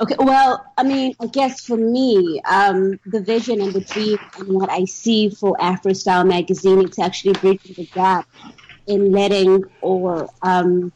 Okay. 0.00 0.16
Well, 0.18 0.64
I 0.76 0.82
mean, 0.82 1.14
I 1.20 1.26
guess 1.26 1.60
for 1.64 1.76
me, 1.76 2.40
um, 2.48 2.98
the 3.06 3.20
vision 3.20 3.60
and 3.60 3.72
the 3.72 3.80
dream 3.80 4.18
and 4.38 4.48
what 4.48 4.70
I 4.70 4.84
see 4.84 5.28
for 5.28 5.56
Afro 5.60 5.92
Style 5.92 6.24
magazine, 6.24 6.80
it's 6.80 6.98
actually 6.98 7.34
bridging 7.34 7.74
the 7.74 7.86
gap 7.86 8.28
in 8.86 9.12
letting 9.12 9.64
or 9.80 10.28
um, 10.42 10.92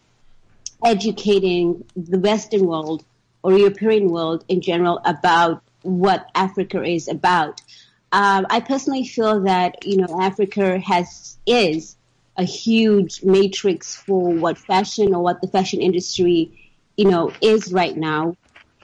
educating 0.85 1.85
the 1.97 2.19
Western 2.19 2.67
world 2.67 3.05
or 3.43 3.57
European 3.57 4.11
world 4.11 4.45
in 4.49 4.61
general 4.61 5.01
about 5.05 5.63
what 5.83 6.27
Africa 6.35 6.83
is 6.83 7.09
about. 7.09 7.61
Um, 8.11 8.47
I 8.49 8.61
personally 8.61 9.07
feel 9.07 9.43
that 9.43 9.87
you 9.87 9.99
know 9.99 10.21
Africa 10.21 10.79
has 10.79 11.39
is 11.47 11.97
a 12.37 12.45
huge 12.45 13.23
matrix 13.23 13.97
for 13.97 14.33
what 14.33 14.57
fashion 14.57 15.15
or 15.15 15.23
what 15.23 15.41
the 15.41 15.49
fashion 15.49 15.81
industry 15.81 16.73
you 16.97 17.05
know 17.05 17.33
is 17.41 17.73
right 17.73 17.97
now. 17.97 18.37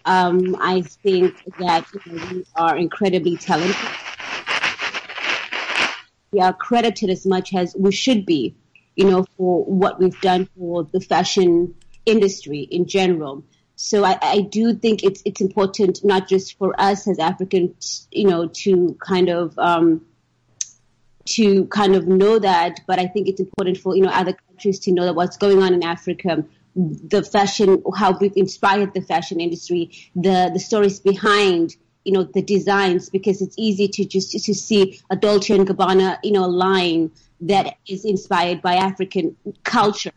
Um, 0.04 0.56
I 0.60 0.82
think 0.82 1.34
that 1.58 1.86
you 2.04 2.12
know, 2.12 2.26
we 2.32 2.46
are 2.54 2.76
incredibly 2.76 3.38
talented. 3.38 3.76
We 6.30 6.40
are 6.40 6.52
credited 6.52 7.08
as 7.10 7.24
much 7.24 7.54
as 7.54 7.74
we 7.78 7.92
should 7.92 8.26
be, 8.26 8.54
you 8.96 9.08
know, 9.08 9.24
for 9.36 9.64
what 9.64 10.00
we've 10.00 10.20
done 10.20 10.48
for 10.58 10.82
the 10.82 11.00
fashion 11.00 11.74
industry 12.04 12.60
in 12.60 12.86
general. 12.86 13.44
So 13.84 14.02
I, 14.02 14.18
I 14.22 14.40
do 14.40 14.72
think 14.72 15.04
it's 15.04 15.20
it's 15.26 15.42
important 15.42 16.02
not 16.02 16.26
just 16.26 16.56
for 16.56 16.74
us 16.80 17.06
as 17.06 17.18
Africans, 17.18 18.08
you 18.10 18.26
know, 18.26 18.46
to 18.64 18.96
kind 18.98 19.28
of 19.28 19.58
um, 19.58 20.06
to 21.26 21.66
kind 21.66 21.94
of 21.94 22.08
know 22.08 22.38
that, 22.38 22.80
but 22.86 22.98
I 22.98 23.06
think 23.06 23.28
it's 23.28 23.40
important 23.40 23.76
for 23.76 23.94
you 23.94 24.00
know 24.00 24.08
other 24.08 24.32
countries 24.32 24.78
to 24.80 24.92
know 24.92 25.04
that 25.04 25.14
what's 25.14 25.36
going 25.36 25.62
on 25.62 25.74
in 25.74 25.82
Africa, 25.82 26.46
the 26.74 27.22
fashion, 27.22 27.82
how 27.94 28.16
we've 28.18 28.38
inspired 28.38 28.94
the 28.94 29.02
fashion 29.02 29.38
industry, 29.38 29.90
the 30.16 30.50
the 30.54 30.60
stories 30.60 30.98
behind 31.00 31.76
you 32.06 32.12
know 32.14 32.22
the 32.22 32.40
designs, 32.40 33.10
because 33.10 33.42
it's 33.42 33.56
easy 33.58 33.88
to 33.88 34.06
just 34.06 34.30
to 34.32 34.54
see 34.54 34.98
a 35.10 35.16
Dolce 35.16 35.54
and 35.54 35.68
Gabbana 35.68 36.20
you 36.22 36.32
know 36.32 36.48
line 36.48 37.10
that 37.42 37.76
is 37.86 38.06
inspired 38.06 38.62
by 38.62 38.76
African 38.76 39.36
culture 39.62 40.12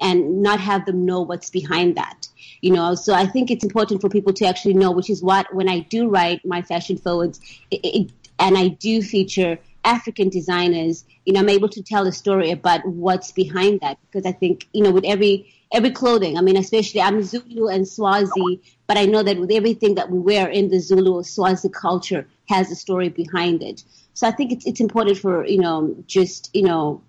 and 0.00 0.42
not 0.42 0.60
have 0.60 0.86
them 0.86 1.04
know 1.04 1.20
what's 1.20 1.50
behind 1.50 1.96
that 1.96 2.28
you 2.60 2.72
know 2.72 2.94
so 2.94 3.14
i 3.14 3.26
think 3.26 3.50
it's 3.50 3.64
important 3.64 4.00
for 4.00 4.08
people 4.08 4.32
to 4.32 4.44
actually 4.44 4.74
know 4.74 4.90
which 4.90 5.10
is 5.10 5.22
what 5.22 5.52
when 5.54 5.68
i 5.68 5.80
do 5.80 6.08
write 6.08 6.44
my 6.44 6.62
fashion 6.62 6.96
forwards 6.96 7.40
it, 7.70 7.80
it, 7.84 8.12
and 8.38 8.56
i 8.56 8.68
do 8.68 9.02
feature 9.02 9.58
African 9.84 10.28
designers, 10.28 11.04
you 11.24 11.32
know, 11.32 11.40
I'm 11.40 11.48
able 11.48 11.68
to 11.70 11.82
tell 11.82 12.06
a 12.06 12.12
story 12.12 12.50
about 12.50 12.84
what's 12.84 13.32
behind 13.32 13.80
that 13.80 13.98
because 14.02 14.26
I 14.26 14.32
think, 14.32 14.68
you 14.72 14.82
know, 14.82 14.90
with 14.90 15.04
every 15.04 15.54
every 15.72 15.90
clothing, 15.90 16.36
I 16.36 16.40
mean, 16.40 16.56
especially 16.56 17.00
I'm 17.00 17.22
Zulu 17.22 17.68
and 17.68 17.86
Swazi, 17.86 18.60
but 18.86 18.98
I 18.98 19.06
know 19.06 19.22
that 19.22 19.38
with 19.38 19.50
everything 19.52 19.94
that 19.94 20.10
we 20.10 20.18
wear 20.18 20.48
in 20.48 20.68
the 20.68 20.80
Zulu 20.80 21.14
or 21.14 21.24
Swazi 21.24 21.68
culture 21.68 22.26
has 22.48 22.70
a 22.70 22.74
story 22.74 23.08
behind 23.08 23.62
it. 23.62 23.84
So 24.14 24.26
I 24.26 24.32
think 24.32 24.52
it's 24.52 24.66
it's 24.66 24.80
important 24.80 25.18
for 25.18 25.46
you 25.46 25.60
know 25.60 25.96
just 26.06 26.50
you 26.52 26.62
know 26.62 27.02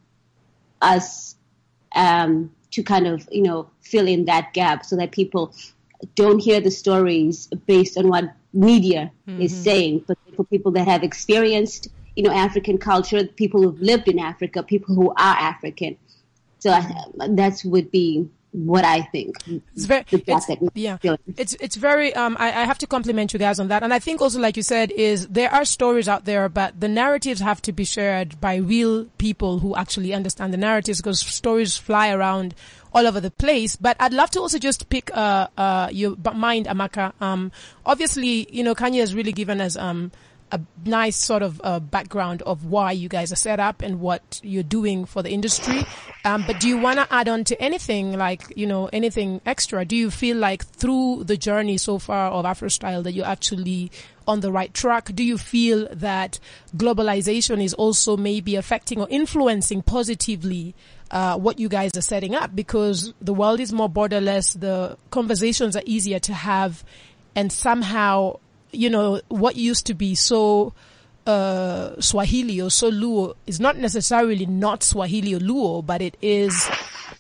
us 0.82 1.36
um, 1.96 2.52
to 2.72 2.84
kind 2.84 3.08
of 3.08 3.28
you 3.32 3.42
know 3.42 3.70
fill 3.82 4.08
in 4.08 4.26
that 4.26 4.54
gap 4.54 4.86
so 4.86 4.96
that 4.96 5.12
people 5.12 5.54
don't 6.16 6.40
hear 6.40 6.60
the 6.60 6.72
stories 6.72 7.48
based 7.68 7.98
on 7.98 8.08
what 8.08 8.34
media 8.54 9.12
mm-hmm. 9.28 9.42
is 9.42 9.56
saying, 9.56 10.04
but 10.08 10.18
for 10.36 10.44
people 10.46 10.72
that 10.72 10.88
have 10.88 11.04
experienced 11.04 11.90
you 12.16 12.24
know 12.24 12.32
African 12.32 12.78
culture, 12.78 13.26
people 13.26 13.62
who've 13.62 13.80
lived 13.80 14.08
in 14.08 14.20
Africa, 14.20 14.64
people 14.64 14.96
who 14.96 15.12
are 15.12 15.36
African. 15.52 15.98
So 16.60 16.72
I, 16.72 16.86
that 17.30 17.62
would 17.66 17.90
be 17.90 18.30
what 18.52 18.84
I 18.84 19.02
think. 19.02 19.36
It's 19.76 19.86
very, 19.86 20.04
it's, 20.12 20.50
yeah, 20.74 20.98
it's, 21.38 21.54
it's 21.60 21.76
very, 21.76 22.14
um, 22.14 22.36
I, 22.40 22.48
I 22.48 22.66
have 22.66 22.78
to 22.80 22.88
compliment 22.88 23.32
you 23.34 23.40
guys 23.40 23.60
on 23.60 23.70
that. 23.70 23.84
And 23.84 23.94
I 23.94 24.00
think 24.00 24.22
also, 24.22 24.40
like 24.40 24.58
you 24.58 24.64
said, 24.64 24.92
is 24.92 25.28
there 25.28 25.52
are 25.54 25.64
stories 25.66 26.10
out 26.10 26.26
there, 26.26 26.50
but 26.50 26.80
the 26.80 26.90
narratives 26.90 27.40
have 27.40 27.62
to 27.64 27.72
be 27.72 27.86
shared 27.86 28.40
by 28.42 28.56
real 28.56 29.06
people 29.18 29.60
who 29.60 29.76
actually 29.76 30.14
understand 30.14 30.54
the 30.54 30.58
narratives 30.58 31.00
because 31.00 31.20
stories 31.20 31.78
fly 31.78 32.12
around 32.12 32.54
all 32.94 33.08
over 33.08 33.22
the 33.22 33.32
place. 33.32 33.78
But 33.78 33.96
I'd 34.00 34.14
love 34.14 34.32
to 34.32 34.42
also 34.42 34.60
just 34.60 34.90
pick, 34.90 35.16
uh, 35.16 35.48
uh, 35.58 35.90
your 35.92 36.18
mind, 36.34 36.68
Amaka. 36.68 37.14
Um, 37.22 37.52
obviously, 37.86 38.48
you 38.52 38.64
know, 38.64 38.76
Kanyi 38.76 39.00
has 39.00 39.16
really 39.16 39.32
given 39.32 39.62
us, 39.62 39.78
um, 39.78 40.12
a 40.52 40.60
nice 40.86 41.16
sort 41.16 41.42
of 41.42 41.62
uh, 41.64 41.80
background 41.80 42.42
of 42.44 42.66
why 42.66 42.92
you 42.92 43.08
guys 43.08 43.32
are 43.32 43.38
set 43.38 43.60
up 43.60 43.82
and 43.82 44.00
what 44.00 44.40
you're 44.44 44.64
doing 44.64 45.06
for 45.06 45.24
the 45.24 45.30
industry. 45.30 45.86
Um, 46.26 46.44
but 46.46 46.60
do 46.60 46.68
you 46.68 46.78
want 46.78 47.00
to 47.00 47.08
add 47.12 47.28
on 47.28 47.44
to 47.46 47.62
anything 47.62 48.18
like, 48.18 48.54
you 48.56 48.68
know, 48.68 48.90
anything 48.94 49.42
extra? 49.46 49.86
Do 49.86 49.96
you 49.96 50.12
feel 50.12 50.38
like 50.38 50.66
through 50.66 51.24
the 51.24 51.38
journey 51.38 51.78
so 51.78 51.98
far 52.00 52.30
of 52.32 52.46
AfroStyle 52.46 53.04
that 53.04 53.14
you're 53.14 53.26
actually 53.26 53.92
on 54.28 54.42
the 54.42 54.52
right 54.52 54.74
track? 54.74 55.06
Do 55.16 55.24
you 55.24 55.38
feel 55.38 55.88
that 55.92 56.40
globalization 56.76 57.64
is 57.64 57.74
also 57.74 58.18
maybe 58.18 58.56
affecting 58.56 59.00
or 59.00 59.08
influencing 59.10 59.82
positively 59.82 60.76
uh, 61.12 61.38
what 61.38 61.60
you 61.60 61.70
guys 61.70 61.92
are 61.98 62.02
setting 62.02 62.36
up 62.36 62.56
because 62.56 63.14
the 63.22 63.34
world 63.34 63.60
is 63.60 63.74
more 63.74 63.90
borderless. 63.90 64.58
The 64.58 64.98
conversations 65.10 65.76
are 65.76 65.84
easier 65.86 66.20
to 66.20 66.34
have 66.34 66.84
and 67.36 67.52
somehow 67.52 68.40
you 68.72 68.90
know, 68.90 69.22
what 69.30 69.56
used 69.56 69.86
to 69.88 69.94
be 69.94 70.16
so 70.16 70.74
uh, 71.26 72.00
Swahili 72.02 72.62
or 72.62 72.70
so 72.70 72.90
Luo 72.92 73.36
is 73.46 73.60
not 73.60 73.78
necessarily 73.78 74.46
not 74.46 74.84
Swahili 74.84 75.36
or 75.36 75.40
Luo, 75.40 75.86
but 75.86 76.02
it 76.02 76.18
is 76.22 76.70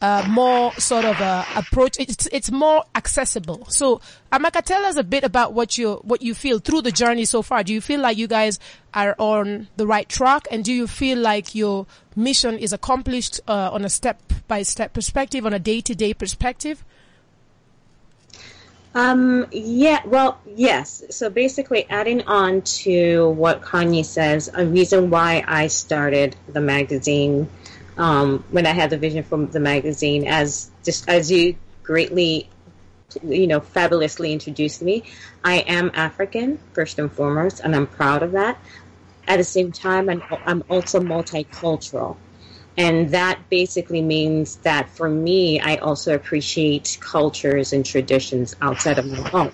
uh, 0.01 0.25
more 0.29 0.73
sort 0.73 1.05
of 1.05 1.19
a 1.19 1.45
approach. 1.55 1.97
It's 1.99 2.27
it's 2.31 2.51
more 2.51 2.83
accessible. 2.95 3.65
So, 3.69 4.01
Amaka, 4.31 4.63
tell 4.63 4.83
us 4.85 4.95
a 4.95 5.03
bit 5.03 5.23
about 5.23 5.53
what 5.53 5.77
you 5.77 5.95
what 6.03 6.21
you 6.21 6.33
feel 6.33 6.59
through 6.59 6.81
the 6.81 6.91
journey 6.91 7.25
so 7.25 7.41
far. 7.41 7.63
Do 7.63 7.73
you 7.73 7.81
feel 7.81 7.99
like 7.99 8.17
you 8.17 8.27
guys 8.27 8.59
are 8.93 9.15
on 9.19 9.67
the 9.77 9.85
right 9.85 10.09
track, 10.09 10.47
and 10.49 10.63
do 10.63 10.73
you 10.73 10.87
feel 10.87 11.19
like 11.19 11.53
your 11.53 11.85
mission 12.15 12.57
is 12.57 12.73
accomplished 12.73 13.39
uh, 13.47 13.69
on 13.71 13.85
a 13.85 13.89
step 13.89 14.21
by 14.47 14.63
step 14.63 14.93
perspective, 14.93 15.45
on 15.45 15.53
a 15.53 15.59
day 15.59 15.81
to 15.81 15.93
day 15.93 16.13
perspective? 16.13 16.83
Um, 18.93 19.47
yeah, 19.51 20.01
well, 20.05 20.39
yes. 20.45 21.03
So 21.09 21.29
basically, 21.29 21.89
adding 21.89 22.23
on 22.23 22.61
to 22.83 23.29
what 23.29 23.61
Kanyi 23.61 24.03
says, 24.03 24.49
a 24.53 24.65
reason 24.65 25.09
why 25.09 25.43
I 25.47 25.67
started 25.67 26.35
the 26.47 26.59
magazine 26.61 27.49
um, 27.97 28.43
when 28.51 28.65
I 28.65 28.71
had 28.71 28.89
the 28.89 28.97
vision 28.97 29.23
for 29.23 29.45
the 29.45 29.59
magazine, 29.59 30.27
as 30.27 30.71
just 30.83 31.07
as 31.07 31.31
you 31.31 31.55
greatly, 31.83 32.49
you 33.23 33.47
know, 33.47 33.59
fabulously 33.59 34.33
introduced 34.33 34.81
me, 34.81 35.03
I 35.43 35.59
am 35.59 35.91
African 35.93 36.59
first 36.73 36.99
and 36.99 37.11
foremost, 37.11 37.61
and 37.61 37.75
I'm 37.75 37.87
proud 37.87 38.23
of 38.23 38.33
that. 38.33 38.59
At 39.27 39.37
the 39.37 39.43
same 39.43 39.71
time, 39.71 40.09
I'm, 40.09 40.23
I'm 40.45 40.63
also 40.67 40.99
multicultural. 40.99 42.17
And 42.77 43.09
that 43.09 43.49
basically 43.49 44.01
means 44.01 44.55
that 44.57 44.89
for 44.89 45.09
me, 45.09 45.59
I 45.59 45.77
also 45.77 46.15
appreciate 46.15 46.97
cultures 47.01 47.73
and 47.73 47.85
traditions 47.85 48.55
outside 48.61 48.97
of 48.97 49.05
my 49.05 49.29
own. 49.31 49.53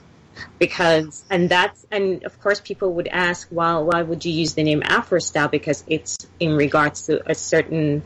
Because, 0.60 1.26
and 1.30 1.50
that's, 1.50 1.86
and 1.92 2.24
of 2.24 2.40
course 2.40 2.62
people 2.62 2.94
would 2.94 3.08
ask, 3.08 3.48
well, 3.52 3.86
why 3.86 4.04
would 4.04 4.24
you 4.24 4.32
use 4.32 4.54
the 4.54 4.64
name 4.64 4.84
Afro 4.84 5.20
style? 5.20 5.48
Because 5.48 5.84
it's 5.88 6.16
in 6.40 6.56
regards 6.56 7.08
to 7.08 7.30
a 7.30 7.34
certain 7.34 8.04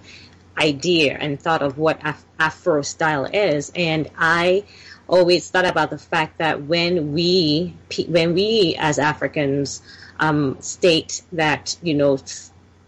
idea 0.57 1.17
and 1.17 1.39
thought 1.39 1.61
of 1.61 1.77
what 1.77 1.99
Af- 2.05 2.25
Afro 2.39 2.81
style 2.81 3.25
is. 3.25 3.71
And 3.75 4.09
I 4.17 4.63
always 5.09 5.49
thought 5.49 5.65
about 5.65 5.89
the 5.89 5.97
fact 5.97 6.37
that 6.37 6.63
when 6.63 7.11
we, 7.11 7.75
when 8.07 8.33
we 8.33 8.77
as 8.79 8.97
Africans, 8.97 9.81
um, 10.19 10.61
state 10.61 11.21
that, 11.33 11.77
you 11.81 11.95
know, 11.95 12.17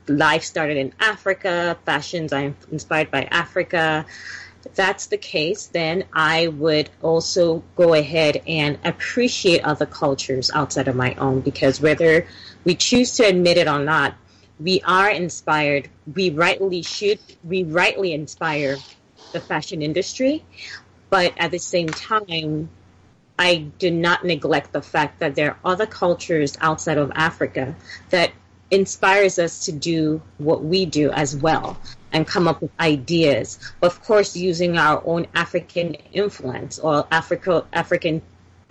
life 0.08 0.44
started 0.44 0.78
in 0.78 0.94
Africa, 1.00 1.78
fashions 1.86 2.34
I'm 2.34 2.56
inspired 2.72 3.12
by 3.12 3.24
Africa. 3.24 4.06
If 4.66 4.76
that's 4.76 5.08
the 5.08 5.18
case, 5.18 5.68
then 5.68 6.06
I 6.14 6.48
would 6.48 6.90
also 7.02 7.64
go 7.76 7.94
ahead 7.94 8.42
and 8.48 8.80
appreciate 8.84 9.64
other 9.64 9.86
cultures 9.86 10.52
outside 10.54 10.88
of 10.88 10.96
my 10.96 11.14
own 11.16 11.42
because 11.42 11.82
whether 11.82 12.28
we 12.64 12.76
choose 12.76 13.12
to 13.18 13.24
admit 13.24 13.58
it 13.58 13.68
or 13.68 13.80
not, 13.80 14.16
we 14.60 14.82
are 14.82 15.10
inspired. 15.10 15.90
We 16.14 16.30
rightly 16.30 16.82
should, 16.82 17.20
we 17.44 17.64
rightly 17.64 18.14
inspire 18.14 18.78
the 19.32 19.42
fashion 19.42 19.82
industry. 19.82 20.44
But 21.10 21.34
at 21.38 21.52
the 21.52 21.60
same 21.60 21.90
time, 21.90 22.70
I 23.38 23.56
do 23.80 23.92
not 23.92 24.24
neglect 24.24 24.72
the 24.72 24.82
fact 24.82 25.20
that 25.20 25.36
there 25.36 25.52
are 25.52 25.58
other 25.66 25.86
cultures 25.86 26.58
outside 26.62 26.98
of 26.98 27.12
Africa 27.16 27.76
that 28.10 28.32
inspires 28.74 29.38
us 29.38 29.66
to 29.66 29.72
do 29.72 30.22
what 30.40 30.64
we 30.64 30.86
do 30.86 31.12
as 31.12 31.36
well 31.36 31.78
and 32.12 32.26
come 32.26 32.48
up 32.48 32.62
with 32.62 32.72
ideas. 32.80 33.60
Of 33.82 34.02
course, 34.04 34.36
using 34.36 34.78
our 34.78 35.02
own 35.06 35.28
African 35.36 35.96
influence 36.12 36.80
or 36.80 37.08
Africa, 37.12 37.66
African 37.72 38.22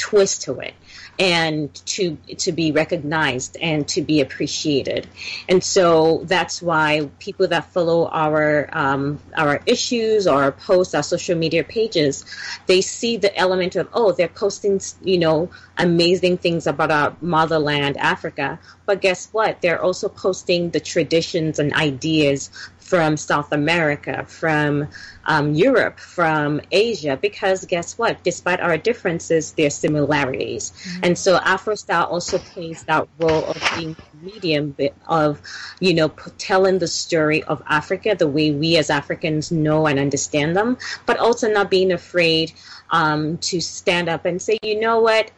twist 0.02 0.42
to 0.42 0.58
it 0.58 0.74
and 1.16 1.72
to 1.86 2.16
to 2.36 2.50
be 2.50 2.72
recognized 2.72 3.56
and 3.60 3.86
to 3.86 4.02
be 4.02 4.20
appreciated. 4.20 5.06
And 5.48 5.62
so 5.62 6.22
that's 6.24 6.60
why 6.60 7.08
people 7.20 7.46
that 7.48 7.66
follow 7.66 8.08
our 8.08 8.68
um, 8.72 9.20
our 9.36 9.62
issues 9.64 10.26
or 10.26 10.42
our 10.42 10.52
posts, 10.52 10.94
our 10.94 11.04
social 11.04 11.38
media 11.38 11.62
pages, 11.62 12.24
they 12.66 12.80
see 12.80 13.16
the 13.16 13.34
element 13.36 13.76
of 13.76 13.88
oh, 13.92 14.10
they're 14.10 14.26
posting 14.26 14.80
you 15.04 15.18
know 15.18 15.50
amazing 15.78 16.38
things 16.38 16.66
about 16.66 16.90
our 16.90 17.16
motherland, 17.20 17.96
Africa. 17.98 18.58
But 18.86 19.00
guess 19.00 19.28
what? 19.32 19.62
They're 19.62 19.80
also 19.80 20.08
posting 20.08 20.70
the 20.70 20.80
traditions 20.80 21.60
and 21.60 21.72
ideas 21.74 22.50
from 22.92 23.16
South 23.16 23.52
America, 23.52 24.22
from 24.28 24.86
um, 25.24 25.54
Europe, 25.54 25.98
from 25.98 26.60
Asia, 26.70 27.16
because 27.16 27.64
guess 27.64 27.96
what? 27.96 28.22
Despite 28.22 28.60
our 28.60 28.76
differences, 28.76 29.52
there 29.52 29.68
are 29.68 29.70
similarities. 29.70 30.72
Mm-hmm. 30.72 31.04
And 31.04 31.16
so 31.16 31.36
Afro 31.36 31.74
style 31.74 32.04
also 32.04 32.36
plays 32.36 32.82
that 32.82 33.08
role 33.18 33.46
of 33.46 33.56
being 33.74 33.96
medium 34.20 34.76
of, 35.06 35.40
you 35.80 35.94
know, 35.94 36.08
telling 36.36 36.80
the 36.80 36.86
story 36.86 37.42
of 37.44 37.62
Africa 37.66 38.14
the 38.14 38.28
way 38.28 38.50
we 38.50 38.76
as 38.76 38.90
Africans 38.90 39.50
know 39.50 39.86
and 39.86 39.98
understand 39.98 40.54
them, 40.54 40.76
but 41.06 41.16
also 41.16 41.50
not 41.50 41.70
being 41.70 41.92
afraid 41.92 42.52
um, 42.90 43.38
to 43.38 43.62
stand 43.62 44.10
up 44.10 44.26
and 44.26 44.42
say, 44.42 44.58
you 44.62 44.78
know 44.78 45.00
what? 45.00 45.30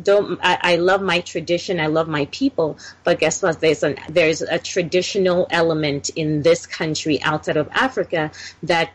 Don't 0.00 0.38
I, 0.42 0.58
I, 0.62 0.76
love 0.76 1.02
my 1.02 1.20
tradition 1.20 1.78
i 1.78 1.86
love 1.86 2.08
my 2.08 2.26
people 2.26 2.78
but 3.04 3.18
guess 3.18 3.42
what? 3.42 3.60
There's 3.60 3.82
an 3.82 3.96
there's 4.08 4.40
a 4.40 4.58
traditional 4.58 5.46
element 5.50 6.08
in 6.10 6.42
this 6.42 6.66
country 6.66 7.22
outside 7.22 7.58
of 7.58 7.68
africa 7.72 8.30
that 8.62 8.90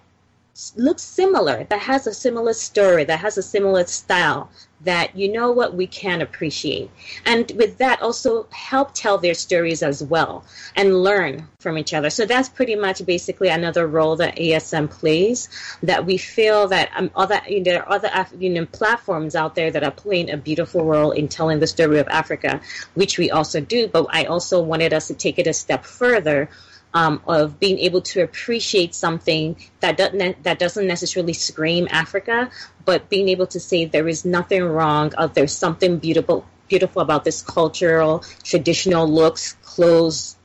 looks 0.76 1.04
similar 1.04 1.66
that 1.66 1.82
has 1.82 2.08
a 2.08 2.14
similar 2.14 2.54
story 2.54 3.04
that 3.04 3.20
has 3.20 3.38
a 3.38 3.44
similar 3.44 3.86
style 3.86 4.50
that 4.82 5.16
you 5.16 5.32
know 5.32 5.52
what 5.52 5.74
we 5.74 5.88
can 5.88 6.22
appreciate. 6.22 6.90
And 7.26 7.52
with 7.56 7.80
that 7.80 8.02
also 8.02 8.48
help 8.52 8.94
tell 8.94 9.18
their 9.18 9.34
stories 9.34 9.82
as 9.82 10.04
well 10.04 10.46
and 10.76 11.04
learn 11.04 11.48
from 11.60 11.78
each 11.78 11.94
other. 11.94 12.10
So 12.10 12.26
that's 12.26 12.50
pretty 12.50 12.76
much 12.76 13.06
basically 13.06 13.50
another 13.50 13.88
role 13.88 14.18
that 14.18 14.36
asm 14.38 14.90
plays 14.90 15.50
that 15.82 16.06
we 16.06 16.18
feel 16.18 16.68
that 16.68 16.92
um, 16.96 17.10
other 17.16 17.42
you 17.48 17.60
know, 17.60 17.64
there 17.64 17.84
are 17.84 17.96
other 17.96 18.28
you 18.38 18.50
know, 18.52 18.66
platforms 18.66 19.36
out 19.36 19.56
there 19.56 19.72
that 19.72 19.84
are 19.84 19.92
playing 19.92 20.30
a 20.30 20.38
beautiful 20.38 20.86
role 20.86 21.12
in 21.12 21.28
telling 21.28 21.60
the 21.60 21.68
story 21.68 22.00
of 22.00 22.08
africa 22.08 22.62
which 22.94 23.18
we 23.18 23.32
also 23.32 23.60
do. 23.60 23.88
But 23.88 24.08
i 24.12 24.26
also 24.26 24.62
wanted 24.62 24.94
us 24.94 25.08
to 25.08 25.14
take 25.14 25.40
it 25.40 25.48
a 25.48 25.54
step 25.54 25.86
further 25.86 26.50
um, 26.94 27.22
of 27.28 27.60
being 27.60 27.80
able 27.80 28.02
to 28.02 28.22
appreciate 28.22 28.96
something 28.96 29.56
that 29.82 29.98
doesn't 29.98 30.44
that 30.44 30.60
doesn't 30.60 30.88
necessarily 30.88 31.34
scream 31.34 31.88
Africa, 31.92 32.50
but 32.86 33.10
being 33.10 33.30
able 33.30 33.48
to 33.48 33.60
say 33.60 33.86
there 33.86 34.08
is 34.08 34.26
nothing 34.26 34.64
wrong, 34.64 35.14
or 35.18 35.28
there's 35.28 35.54
something 35.54 35.98
beautiful 35.98 36.46
beautiful 36.68 37.02
about 37.02 37.24
this 37.24 37.42
cultural 37.42 38.24
traditional 38.44 39.08
looks, 39.08 39.54
clothes, 39.64 40.36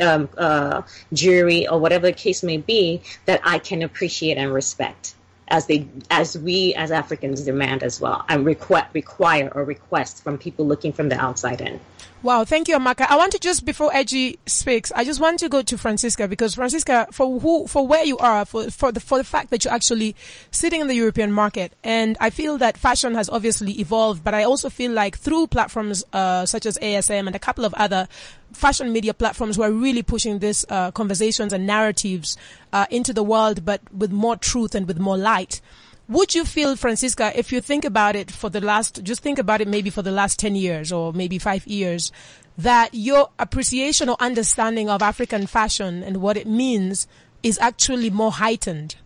um, 0.00 0.28
uh, 0.36 0.82
jewelry 1.12 1.66
or 1.66 1.78
whatever 1.78 2.06
the 2.06 2.12
case 2.12 2.42
may 2.42 2.58
be 2.58 3.00
that 3.24 3.40
I 3.44 3.58
can 3.58 3.82
appreciate 3.82 4.36
and 4.36 4.52
respect 4.52 5.14
as 5.50 5.66
they 5.66 5.88
as 6.10 6.36
we 6.36 6.74
as 6.74 6.90
Africans 6.90 7.42
demand 7.42 7.82
as 7.82 8.00
well 8.00 8.24
and 8.28 8.44
request 8.44 8.88
require 8.92 9.50
or 9.54 9.64
request 9.64 10.22
from 10.22 10.38
people 10.38 10.66
looking 10.66 10.92
from 10.92 11.08
the 11.08 11.18
outside 11.18 11.60
in. 11.60 11.80
Wow, 12.20 12.44
thank 12.44 12.66
you, 12.66 12.76
Amaka. 12.76 13.06
I 13.08 13.16
want 13.16 13.30
to 13.32 13.38
just 13.38 13.64
before 13.64 13.94
Edgy 13.94 14.40
speaks, 14.44 14.90
I 14.90 15.04
just 15.04 15.20
want 15.20 15.38
to 15.38 15.48
go 15.48 15.62
to 15.62 15.78
Francisca 15.78 16.26
because 16.26 16.56
Francisca, 16.56 17.06
for 17.12 17.38
who, 17.38 17.68
for 17.68 17.86
where 17.86 18.04
you 18.04 18.18
are, 18.18 18.44
for 18.44 18.68
for 18.72 18.90
the 18.90 18.98
for 18.98 19.18
the 19.18 19.24
fact 19.24 19.50
that 19.50 19.64
you're 19.64 19.72
actually 19.72 20.16
sitting 20.50 20.80
in 20.80 20.88
the 20.88 20.96
European 20.96 21.30
market, 21.30 21.74
and 21.84 22.16
I 22.20 22.30
feel 22.30 22.58
that 22.58 22.76
fashion 22.76 23.14
has 23.14 23.30
obviously 23.30 23.78
evolved, 23.78 24.24
but 24.24 24.34
I 24.34 24.42
also 24.42 24.68
feel 24.68 24.90
like 24.90 25.16
through 25.16 25.46
platforms 25.46 26.02
uh, 26.12 26.44
such 26.44 26.66
as 26.66 26.76
ASM 26.78 27.28
and 27.28 27.36
a 27.36 27.38
couple 27.38 27.64
of 27.64 27.72
other 27.74 28.08
fashion 28.52 28.92
media 28.92 29.14
platforms 29.14 29.54
who 29.54 29.62
are 29.62 29.70
really 29.70 30.02
pushing 30.02 30.40
these 30.40 30.64
uh, 30.70 30.90
conversations 30.90 31.52
and 31.52 31.68
narratives 31.68 32.36
uh, 32.72 32.86
into 32.90 33.12
the 33.12 33.22
world, 33.22 33.64
but 33.64 33.80
with 33.92 34.10
more 34.10 34.36
truth 34.36 34.74
and 34.74 34.88
with 34.88 34.98
more 34.98 35.16
light. 35.16 35.60
Would 36.08 36.34
you 36.34 36.44
feel, 36.44 36.74
Francisca, 36.74 37.32
if 37.38 37.52
you 37.52 37.60
think 37.60 37.84
about 37.84 38.16
it 38.16 38.30
for 38.30 38.48
the 38.48 38.60
last, 38.60 39.02
just 39.02 39.22
think 39.22 39.38
about 39.38 39.60
it 39.60 39.68
maybe 39.68 39.90
for 39.90 40.00
the 40.00 40.10
last 40.10 40.38
10 40.38 40.54
years 40.54 40.90
or 40.90 41.12
maybe 41.12 41.38
five 41.38 41.66
years, 41.66 42.10
that 42.56 42.90
your 42.92 43.28
appreciation 43.38 44.08
or 44.08 44.16
understanding 44.18 44.88
of 44.88 45.02
African 45.02 45.46
fashion 45.46 46.02
and 46.02 46.18
what 46.18 46.36
it 46.36 46.46
means 46.46 47.06
is 47.42 47.58
actually 47.58 48.10
more 48.10 48.32
heightened 48.32 48.96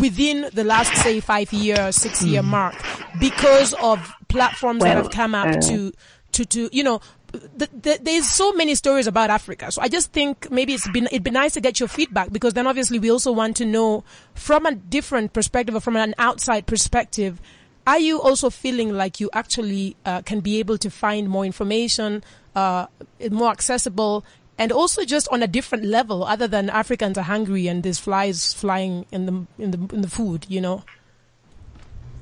within 0.00 0.48
the 0.52 0.64
last, 0.64 0.94
say, 0.96 1.20
five 1.20 1.52
year, 1.52 1.92
six 1.92 2.22
year 2.22 2.42
mm-hmm. 2.42 2.50
mark 2.50 2.74
because 3.18 3.72
of 3.74 4.12
platforms 4.28 4.80
well, 4.80 4.94
that 4.94 5.02
have 5.02 5.12
come 5.12 5.34
up 5.34 5.46
uh, 5.46 5.60
to, 5.60 5.92
to, 6.32 6.44
to, 6.44 6.68
you 6.72 6.84
know, 6.84 7.00
the, 7.32 7.68
the, 7.72 7.98
there's 8.02 8.28
so 8.28 8.52
many 8.52 8.74
stories 8.74 9.06
about 9.06 9.30
Africa. 9.30 9.70
So 9.70 9.82
I 9.82 9.88
just 9.88 10.12
think 10.12 10.50
maybe 10.50 10.74
it's 10.74 10.88
been, 10.88 11.06
it'd 11.06 11.22
be 11.22 11.30
nice 11.30 11.54
to 11.54 11.60
get 11.60 11.80
your 11.80 11.88
feedback 11.88 12.32
because 12.32 12.54
then 12.54 12.66
obviously 12.66 12.98
we 12.98 13.10
also 13.10 13.32
want 13.32 13.56
to 13.58 13.64
know 13.64 14.04
from 14.34 14.66
a 14.66 14.74
different 14.74 15.32
perspective 15.32 15.74
or 15.74 15.80
from 15.80 15.96
an 15.96 16.14
outside 16.18 16.66
perspective, 16.66 17.40
are 17.86 17.98
you 17.98 18.20
also 18.20 18.50
feeling 18.50 18.92
like 18.92 19.20
you 19.20 19.30
actually 19.32 19.96
uh, 20.04 20.22
can 20.22 20.40
be 20.40 20.58
able 20.58 20.78
to 20.78 20.90
find 20.90 21.28
more 21.28 21.44
information, 21.44 22.22
uh, 22.54 22.86
more 23.30 23.50
accessible, 23.50 24.24
and 24.58 24.72
also 24.72 25.04
just 25.04 25.26
on 25.28 25.42
a 25.42 25.46
different 25.46 25.84
level 25.84 26.22
other 26.24 26.46
than 26.46 26.68
Africans 26.68 27.16
are 27.16 27.22
hungry 27.24 27.66
and 27.66 27.82
there's 27.82 27.98
flies 27.98 28.52
flying 28.52 29.06
in 29.10 29.26
the 29.26 29.46
in 29.62 29.70
the 29.70 29.94
in 29.94 30.02
the 30.02 30.08
food, 30.08 30.46
you 30.48 30.60
know? 30.60 30.84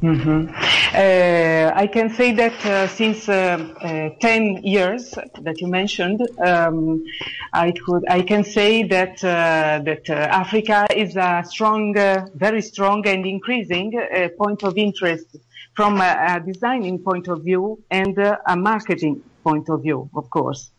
Mm-hmm. 0.03 0.55
Uh, 0.95 1.73
I 1.75 1.89
can 1.89 2.09
say 2.11 2.31
that 2.33 2.65
uh, 2.65 2.87
since 2.87 3.29
uh, 3.29 3.59
uh 3.83 4.11
10 4.21 4.63
years 4.63 5.11
that 5.41 5.61
you 5.61 5.67
mentioned, 5.67 6.21
um, 6.39 7.05
I 7.53 7.73
could 7.73 8.05
I 8.09 8.23
can 8.23 8.45
say 8.45 8.85
that 8.85 9.25
uh, 9.25 9.81
that 9.85 10.09
uh, 10.09 10.15
Africa 10.15 10.87
is 10.95 11.17
a 11.17 11.43
strong, 11.45 11.95
very 12.35 12.63
strong 12.63 13.07
and 13.09 13.27
increasing 13.27 13.91
point 14.39 14.63
of 14.63 14.79
interest 14.79 15.37
from 15.75 16.01
a, 16.01 16.37
a, 16.37 16.41
designing 16.47 17.01
point 17.01 17.27
of 17.27 17.43
view 17.43 17.83
and 17.91 18.17
a 18.19 18.57
marketing 18.57 19.23
point 19.43 19.69
of 19.69 19.83
view, 19.83 20.09
of 20.15 20.31
course. 20.31 20.71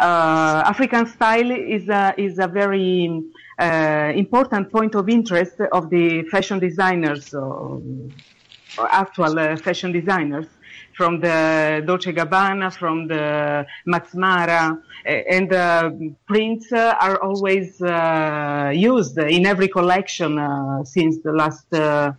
African 0.00 1.06
style 1.06 1.50
is 1.50 1.88
a, 1.88 2.14
is 2.18 2.38
a 2.38 2.48
very 2.48 3.22
important 3.58 4.70
point 4.70 4.94
of 4.94 5.08
interest 5.08 5.60
of 5.72 5.90
the 5.90 6.22
fashion 6.30 6.58
designers 6.58 7.34
actual 8.90 9.38
uh, 9.38 9.56
fashion 9.56 9.92
designers 9.92 10.46
from 10.98 11.20
the 11.20 11.82
Dolce 11.86 12.12
Gabbana, 12.12 12.72
from 12.74 13.06
the 13.06 13.64
Max 13.86 14.14
Mara, 14.14 14.76
and 15.06 15.52
uh, 15.52 15.90
prints 16.26 16.72
uh, 16.72 16.94
are 17.00 17.22
always 17.22 17.80
uh, 17.80 18.72
used 18.74 19.16
in 19.16 19.46
every 19.46 19.68
collection 19.68 20.38
uh, 20.38 20.84
since 20.84 21.14
the 21.22 21.32
last 21.32 21.72
uh, 21.72 22.12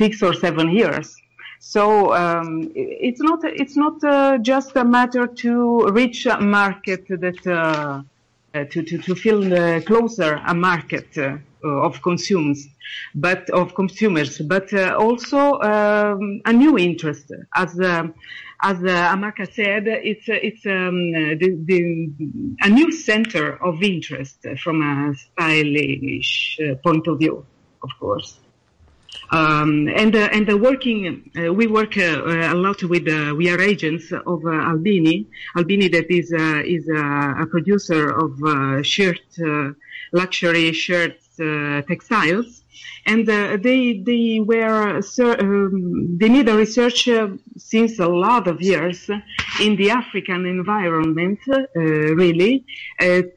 six 0.00 0.22
or 0.22 0.32
seven 0.32 0.70
years. 0.70 1.16
So 1.58 2.14
um, 2.14 2.70
it's 2.74 3.20
not 3.20 3.40
it's 3.44 3.76
not 3.76 3.96
just 4.42 4.76
a 4.76 4.84
matter 4.84 5.26
to 5.26 5.88
reach 5.88 6.26
a 6.26 6.40
market 6.40 7.02
that 7.08 7.40
to, 8.52 8.82
to 8.88 8.98
to 9.06 9.14
feel 9.24 9.40
closer 9.82 10.40
a 10.46 10.54
market 10.54 11.08
uh, 11.18 11.36
of 11.62 12.02
consumers, 12.02 12.66
but 13.14 13.48
of 13.50 13.74
consumers, 13.74 14.38
but 14.38 14.72
uh, 14.72 14.96
also 14.98 15.60
um, 15.60 16.40
a 16.44 16.52
new 16.52 16.78
interest. 16.78 17.32
As 17.54 17.78
uh, 17.80 18.08
as 18.62 18.78
Amaka 18.78 19.52
said, 19.52 19.86
it's 19.86 20.24
it's 20.28 20.66
um, 20.66 21.12
the, 21.12 21.56
the, 21.64 22.10
a 22.62 22.68
new 22.68 22.90
center 22.90 23.62
of 23.64 23.82
interest 23.82 24.44
from 24.62 24.82
a 24.82 25.14
stylish 25.14 26.58
point 26.82 27.06
of 27.06 27.18
view, 27.18 27.46
of 27.82 27.90
course. 28.00 28.38
Um, 29.30 29.88
and 29.88 30.16
uh, 30.16 30.28
and 30.32 30.50
uh, 30.50 30.56
working, 30.56 31.30
uh, 31.36 31.52
we 31.52 31.66
work 31.66 31.96
a 31.96 32.54
lot 32.54 32.82
with 32.82 33.06
we 33.36 33.50
are 33.50 33.60
agents 33.60 34.10
of 34.12 34.44
Albini. 34.46 35.26
Albini 35.56 35.88
that 35.88 36.10
is 36.10 36.32
is 36.32 36.88
a 36.88 37.46
producer 37.46 38.10
of 38.10 38.84
shirt 38.84 39.20
luxury 40.12 40.72
shirts 40.72 41.27
uh, 41.27 41.27
textiles, 41.38 42.64
and 43.06 43.28
uh, 43.28 43.56
they 43.62 44.02
they 44.04 44.40
were 44.40 45.00
um, 45.18 46.18
they 46.18 46.28
need 46.28 46.48
a 46.48 46.56
research 46.56 47.08
uh, 47.08 47.28
since 47.56 47.98
a 47.98 48.06
lot 48.06 48.46
of 48.46 48.60
years 48.60 49.08
in 49.60 49.74
the 49.76 49.90
African 49.90 50.46
environment, 50.46 51.40
really, 51.74 52.64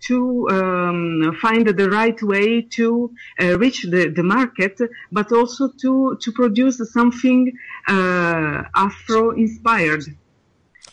to 0.07 0.47
um, 0.51 1.35
find 1.41 1.67
the 1.67 1.89
right 1.89 2.21
way 2.21 2.61
to 2.61 3.11
reach 3.57 3.83
the, 3.83 4.09
the 4.09 4.23
market, 4.23 4.79
but 5.11 5.31
also 5.31 5.69
to 5.81 6.17
to 6.21 6.31
produce 6.31 6.77
something 6.91 7.51
Afro-inspired 7.87 10.03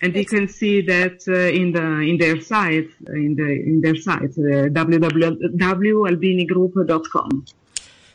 and 0.03 0.15
you 0.15 0.25
can 0.25 0.47
see 0.49 0.81
that 0.83 1.27
uh, 1.29 1.35
in 1.35 1.73
the 1.73 2.01
in 2.01 2.19
their 2.19 2.41
site 2.41 2.89
in 3.09 3.35
the 3.35 3.51
in 3.71 3.81
their 3.81 3.97
site 3.97 4.23
uh, 4.23 4.69
www.albinigroup.com. 4.71 7.45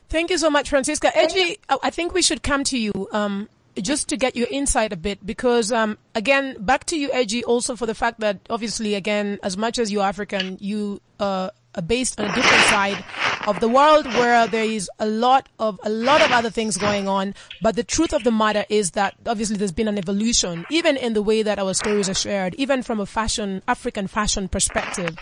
Thank 0.10 0.30
you 0.30 0.38
so 0.38 0.50
much, 0.50 0.70
Francisca. 0.70 1.18
Edgy, 1.18 1.58
I 1.70 1.90
think 1.90 2.14
we 2.14 2.22
should 2.22 2.44
come 2.44 2.64
to 2.66 2.78
you 2.78 3.08
um, 3.12 3.50
just 3.82 4.10
to 4.10 4.18
get 4.18 4.36
your 4.36 4.48
insight 4.52 4.94
a 4.94 4.96
bit 4.96 5.26
because 5.26 5.72
um, 5.72 5.98
again, 6.14 6.56
back 6.60 6.84
to 6.86 7.00
you, 7.00 7.10
Edgy, 7.12 7.44
also 7.44 7.76
for 7.76 7.88
the 7.88 7.96
fact 7.96 8.20
that 8.20 8.40
obviously, 8.50 8.96
again, 8.96 9.40
as 9.42 9.58
much 9.58 9.80
as 9.80 9.92
you're 9.92 10.04
African, 10.04 10.58
you 10.62 11.02
uh, 11.20 11.50
based 11.82 12.20
on 12.20 12.30
a 12.30 12.34
different 12.34 12.64
side 12.66 13.04
of 13.48 13.60
the 13.60 13.68
world 13.68 14.06
where 14.06 14.48
there 14.48 14.64
is 14.64 14.90
a 15.00 15.06
lot 15.06 15.50
of 15.60 15.80
a 15.84 15.90
lot 15.90 16.22
of 16.22 16.32
other 16.32 16.50
things 16.50 16.78
going 16.78 17.08
on. 17.08 17.34
But 17.62 17.76
the 17.76 17.84
truth 17.84 18.14
of 18.14 18.24
the 18.24 18.32
matter 18.32 18.66
is 18.70 18.92
that 18.92 19.16
obviously 19.26 19.58
there's 19.58 19.72
been 19.72 19.88
an 19.88 19.98
evolution, 19.98 20.66
even 20.70 20.98
in 20.98 21.14
the 21.14 21.22
way 21.22 21.44
that 21.44 21.60
our 21.60 21.74
stories 21.74 22.10
are 22.10 22.14
shared, 22.14 22.56
even 22.56 22.84
from 22.84 23.00
a 23.00 23.06
fashion 23.06 23.62
African 23.68 24.08
fashion 24.08 24.48
perspective. 24.48 25.18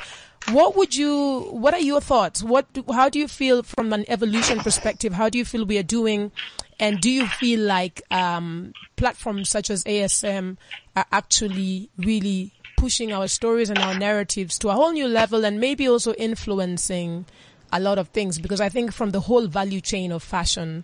What 0.49 0.75
would 0.75 0.95
you? 0.95 1.41
What 1.51 1.73
are 1.73 1.79
your 1.79 2.01
thoughts? 2.01 2.43
What? 2.43 2.65
How 2.91 3.09
do 3.09 3.19
you 3.19 3.27
feel 3.27 3.61
from 3.63 3.93
an 3.93 4.05
evolution 4.07 4.59
perspective? 4.59 5.13
How 5.13 5.29
do 5.29 5.37
you 5.37 5.45
feel 5.45 5.65
we 5.65 5.77
are 5.77 5.83
doing? 5.83 6.31
And 6.79 6.99
do 6.99 7.11
you 7.11 7.27
feel 7.27 7.59
like 7.59 8.01
um, 8.09 8.73
platforms 8.95 9.49
such 9.49 9.69
as 9.69 9.83
ASM 9.83 10.57
are 10.95 11.05
actually 11.11 11.91
really 11.95 12.53
pushing 12.81 13.13
our 13.13 13.27
stories 13.27 13.69
and 13.69 13.79
our 13.79 13.93
narratives 13.93 14.57
to 14.57 14.67
a 14.67 14.73
whole 14.73 14.91
new 14.91 15.07
level, 15.07 15.45
and 15.45 15.59
maybe 15.59 15.87
also 15.87 16.13
influencing 16.13 17.25
a 17.71 17.79
lot 17.79 17.99
of 17.99 18.07
things 18.07 18.39
because 18.39 18.59
I 18.59 18.69
think 18.69 18.91
from 18.91 19.11
the 19.11 19.19
whole 19.19 19.45
value 19.45 19.81
chain 19.81 20.11
of 20.11 20.23
fashion, 20.23 20.83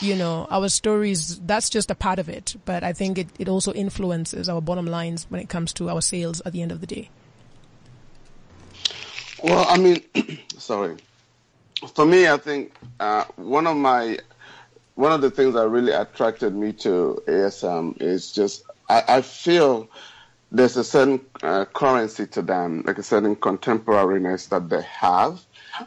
you 0.00 0.14
know, 0.14 0.46
our 0.52 0.68
stories, 0.68 1.40
that's 1.40 1.68
just 1.68 1.90
a 1.90 1.96
part 1.96 2.20
of 2.20 2.28
it. 2.28 2.54
But 2.64 2.84
I 2.84 2.92
think 2.92 3.18
it, 3.18 3.26
it 3.40 3.48
also 3.48 3.72
influences 3.72 4.48
our 4.48 4.60
bottom 4.60 4.86
lines 4.86 5.26
when 5.30 5.40
it 5.40 5.48
comes 5.48 5.72
to 5.72 5.90
our 5.90 6.00
sales 6.00 6.40
at 6.46 6.52
the 6.52 6.62
end 6.62 6.70
of 6.70 6.80
the 6.80 6.86
day. 6.86 7.10
Well, 9.42 9.66
I 9.68 9.78
mean, 9.78 10.00
sorry. 10.58 10.96
For 11.96 12.06
me, 12.06 12.28
I 12.28 12.36
think 12.36 12.72
uh, 13.00 13.24
one 13.34 13.66
of 13.66 13.76
my 13.76 14.16
one 14.94 15.10
of 15.10 15.20
the 15.22 15.30
things 15.32 15.54
that 15.54 15.68
really 15.68 15.90
attracted 15.90 16.54
me 16.54 16.72
to 16.84 17.20
ASM 17.26 18.00
is 18.00 18.30
just 18.30 18.62
I, 18.88 19.02
I 19.08 19.22
feel 19.22 19.88
there's 20.52 20.76
a 20.76 20.84
certain 20.84 21.20
uh, 21.42 21.64
currency 21.64 22.26
to 22.28 22.42
them, 22.42 22.84
like 22.86 22.98
a 22.98 23.02
certain 23.02 23.34
contemporariness 23.34 24.48
that 24.50 24.68
they 24.68 24.82
have 24.82 25.40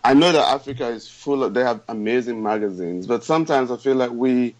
I 0.04 0.13
know 0.13 0.32
that 0.32 0.47
Africa 0.47 0.88
is 0.88 1.08
full 1.08 1.43
of, 1.43 1.54
they 1.54 1.63
have 1.63 1.82
amazing 1.88 2.41
magazines, 2.41 3.08
but 3.08 3.23
sometimes 3.23 3.69
I 3.71 3.78
feel 3.78 3.95
like 3.95 4.12
we, 4.12 4.56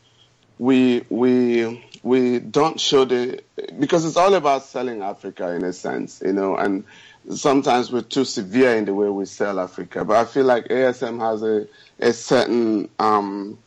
we, 0.60 1.04
we, 1.10 1.84
we 2.04 2.40
don't 2.40 2.80
show 2.80 3.06
the, 3.06 3.42
because 3.80 4.06
it's 4.06 4.18
all 4.18 4.34
about 4.36 4.64
selling 4.64 5.02
Africa 5.02 5.54
in 5.56 5.64
a 5.64 5.74
sense, 5.74 6.22
you 6.24 6.34
know, 6.34 6.56
and 6.56 6.84
sometimes 7.32 7.92
we're 7.92 8.02
too 8.02 8.26
severe 8.26 8.76
in 8.76 8.86
the 8.86 8.94
way 8.94 9.10
we 9.10 9.26
sell 9.26 9.60
Africa. 9.60 10.06
But 10.06 10.18
I 10.18 10.26
feel 10.26 10.46
like 10.46 10.66
ASM 10.66 11.20
has 11.20 11.42
a, 11.42 11.68
a 12.00 12.14
certain, 12.14 12.90
um, 13.00 13.58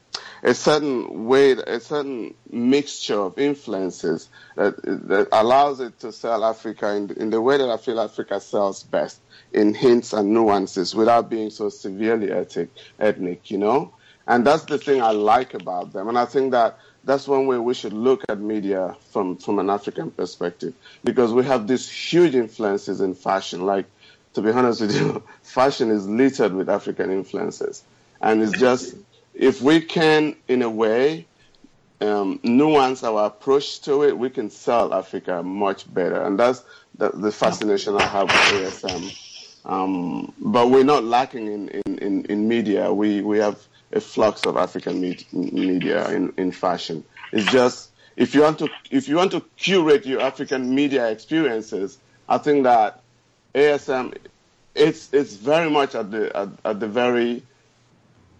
a 0.42 0.54
certain 0.54 1.26
way, 1.26 1.52
a 1.52 1.80
certain 1.80 2.34
mixture 2.50 3.18
of 3.20 3.38
influences 3.38 4.28
that, 4.56 4.80
that 4.82 5.28
allows 5.32 5.80
it 5.80 5.98
to 6.00 6.12
sell 6.12 6.44
Africa 6.44 6.94
in, 6.94 7.10
in 7.12 7.30
the 7.30 7.40
way 7.40 7.56
that 7.56 7.68
I 7.68 7.76
feel 7.76 8.00
Africa 8.00 8.40
sells 8.40 8.82
best, 8.82 9.20
in 9.52 9.74
hints 9.74 10.12
and 10.12 10.32
nuances, 10.32 10.94
without 10.94 11.30
being 11.30 11.50
so 11.50 11.68
severely 11.68 12.30
ethnic, 12.30 12.70
ethnic, 12.98 13.50
you 13.50 13.58
know. 13.58 13.92
And 14.26 14.46
that's 14.46 14.64
the 14.64 14.78
thing 14.78 15.00
I 15.00 15.12
like 15.12 15.54
about 15.54 15.92
them, 15.92 16.08
and 16.08 16.18
I 16.18 16.26
think 16.26 16.52
that 16.52 16.78
that's 17.04 17.26
one 17.26 17.46
way 17.46 17.58
we 17.58 17.72
should 17.72 17.94
look 17.94 18.22
at 18.28 18.38
media 18.38 18.94
from, 19.10 19.36
from 19.38 19.58
an 19.58 19.70
African 19.70 20.10
perspective 20.10 20.74
because 21.04 21.32
we 21.32 21.42
have 21.44 21.66
these 21.66 21.88
huge 21.88 22.34
influences 22.34 23.00
in 23.00 23.14
fashion. 23.14 23.64
Like, 23.64 23.86
to 24.34 24.42
be 24.42 24.50
honest 24.50 24.82
with 24.82 24.94
you, 24.94 25.22
fashion 25.42 25.90
is 25.90 26.06
littered 26.06 26.52
with 26.52 26.68
African 26.68 27.10
influences. 27.10 27.82
And 28.20 28.42
it's 28.42 28.58
just, 28.58 28.94
if 29.38 29.62
we 29.62 29.80
can, 29.80 30.34
in 30.48 30.62
a 30.62 30.68
way, 30.68 31.26
um, 32.00 32.40
nuance 32.42 33.02
our 33.04 33.26
approach 33.26 33.80
to 33.82 34.02
it, 34.02 34.18
we 34.18 34.30
can 34.30 34.50
sell 34.50 34.92
Africa 34.92 35.42
much 35.42 35.92
better. 35.92 36.20
And 36.22 36.38
that's 36.38 36.62
the, 36.96 37.10
the 37.10 37.30
fascination 37.30 37.96
I 37.96 38.02
have 38.02 38.26
with 38.26 38.72
ASM. 38.82 39.60
Um, 39.64 40.32
but 40.38 40.70
we're 40.70 40.84
not 40.84 41.04
lacking 41.04 41.46
in, 41.46 41.68
in, 41.68 41.98
in, 41.98 42.24
in 42.26 42.48
media. 42.48 42.92
We, 42.92 43.20
we 43.20 43.38
have 43.38 43.64
a 43.92 44.00
flux 44.00 44.44
of 44.44 44.56
African 44.56 45.00
media 45.32 46.10
in, 46.10 46.32
in 46.36 46.50
fashion. 46.52 47.04
It's 47.32 47.50
just 47.50 47.90
if 48.16 48.34
you 48.34 48.42
want 48.42 48.58
to 48.58 48.68
if 48.90 49.08
you 49.08 49.16
want 49.16 49.30
to 49.32 49.40
curate 49.56 50.04
your 50.04 50.20
African 50.20 50.74
media 50.74 51.08
experiences, 51.10 51.98
I 52.28 52.38
think 52.38 52.64
that 52.64 53.00
ASM 53.54 54.16
it's 54.74 55.12
it's 55.12 55.34
very 55.34 55.70
much 55.70 55.94
at 55.94 56.10
the 56.10 56.36
at, 56.36 56.48
at 56.64 56.80
the 56.80 56.88
very 56.88 57.42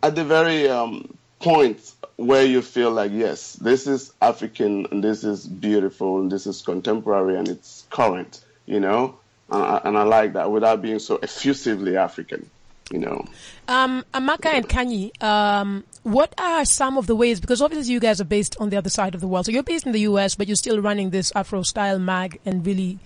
at 0.02 0.14
the 0.14 0.24
very 0.24 0.68
um, 0.68 1.16
point 1.40 1.92
where 2.16 2.44
you 2.44 2.62
feel 2.62 2.90
like 2.90 3.12
yes, 3.12 3.54
this 3.54 3.86
is 3.86 4.12
African 4.20 4.86
and 4.90 5.02
this 5.02 5.24
is 5.24 5.46
beautiful 5.46 6.20
and 6.20 6.30
this 6.30 6.46
is 6.46 6.62
contemporary 6.62 7.36
and 7.36 7.48
it's 7.48 7.86
current, 7.90 8.44
you 8.66 8.80
know, 8.80 9.18
and 9.50 9.62
I, 9.62 9.80
and 9.84 9.98
I 9.98 10.02
like 10.02 10.32
that 10.34 10.50
without 10.50 10.82
being 10.82 10.98
so 10.98 11.16
effusively 11.16 11.96
African 11.96 12.50
you 12.90 12.98
know. 12.98 13.24
Um, 13.66 14.04
Amaka 14.14 14.46
and 14.46 14.68
Kanye, 14.68 15.22
um, 15.22 15.84
what 16.02 16.32
are 16.38 16.64
some 16.64 16.96
of 16.96 17.06
the 17.06 17.14
ways, 17.14 17.40
because 17.40 17.60
obviously 17.60 17.92
you 17.92 18.00
guys 18.00 18.20
are 18.20 18.24
based 18.24 18.56
on 18.60 18.70
the 18.70 18.76
other 18.76 18.90
side 18.90 19.14
of 19.14 19.20
the 19.20 19.28
world. 19.28 19.46
So 19.46 19.52
you're 19.52 19.62
based 19.62 19.86
in 19.86 19.92
the 19.92 20.00
US, 20.00 20.34
but 20.34 20.48
you're 20.48 20.56
still 20.56 20.80
running 20.80 21.10
this 21.10 21.32
Afro 21.34 21.62
style 21.62 21.98
mag 21.98 22.40
and 22.44 22.64
really 22.66 22.98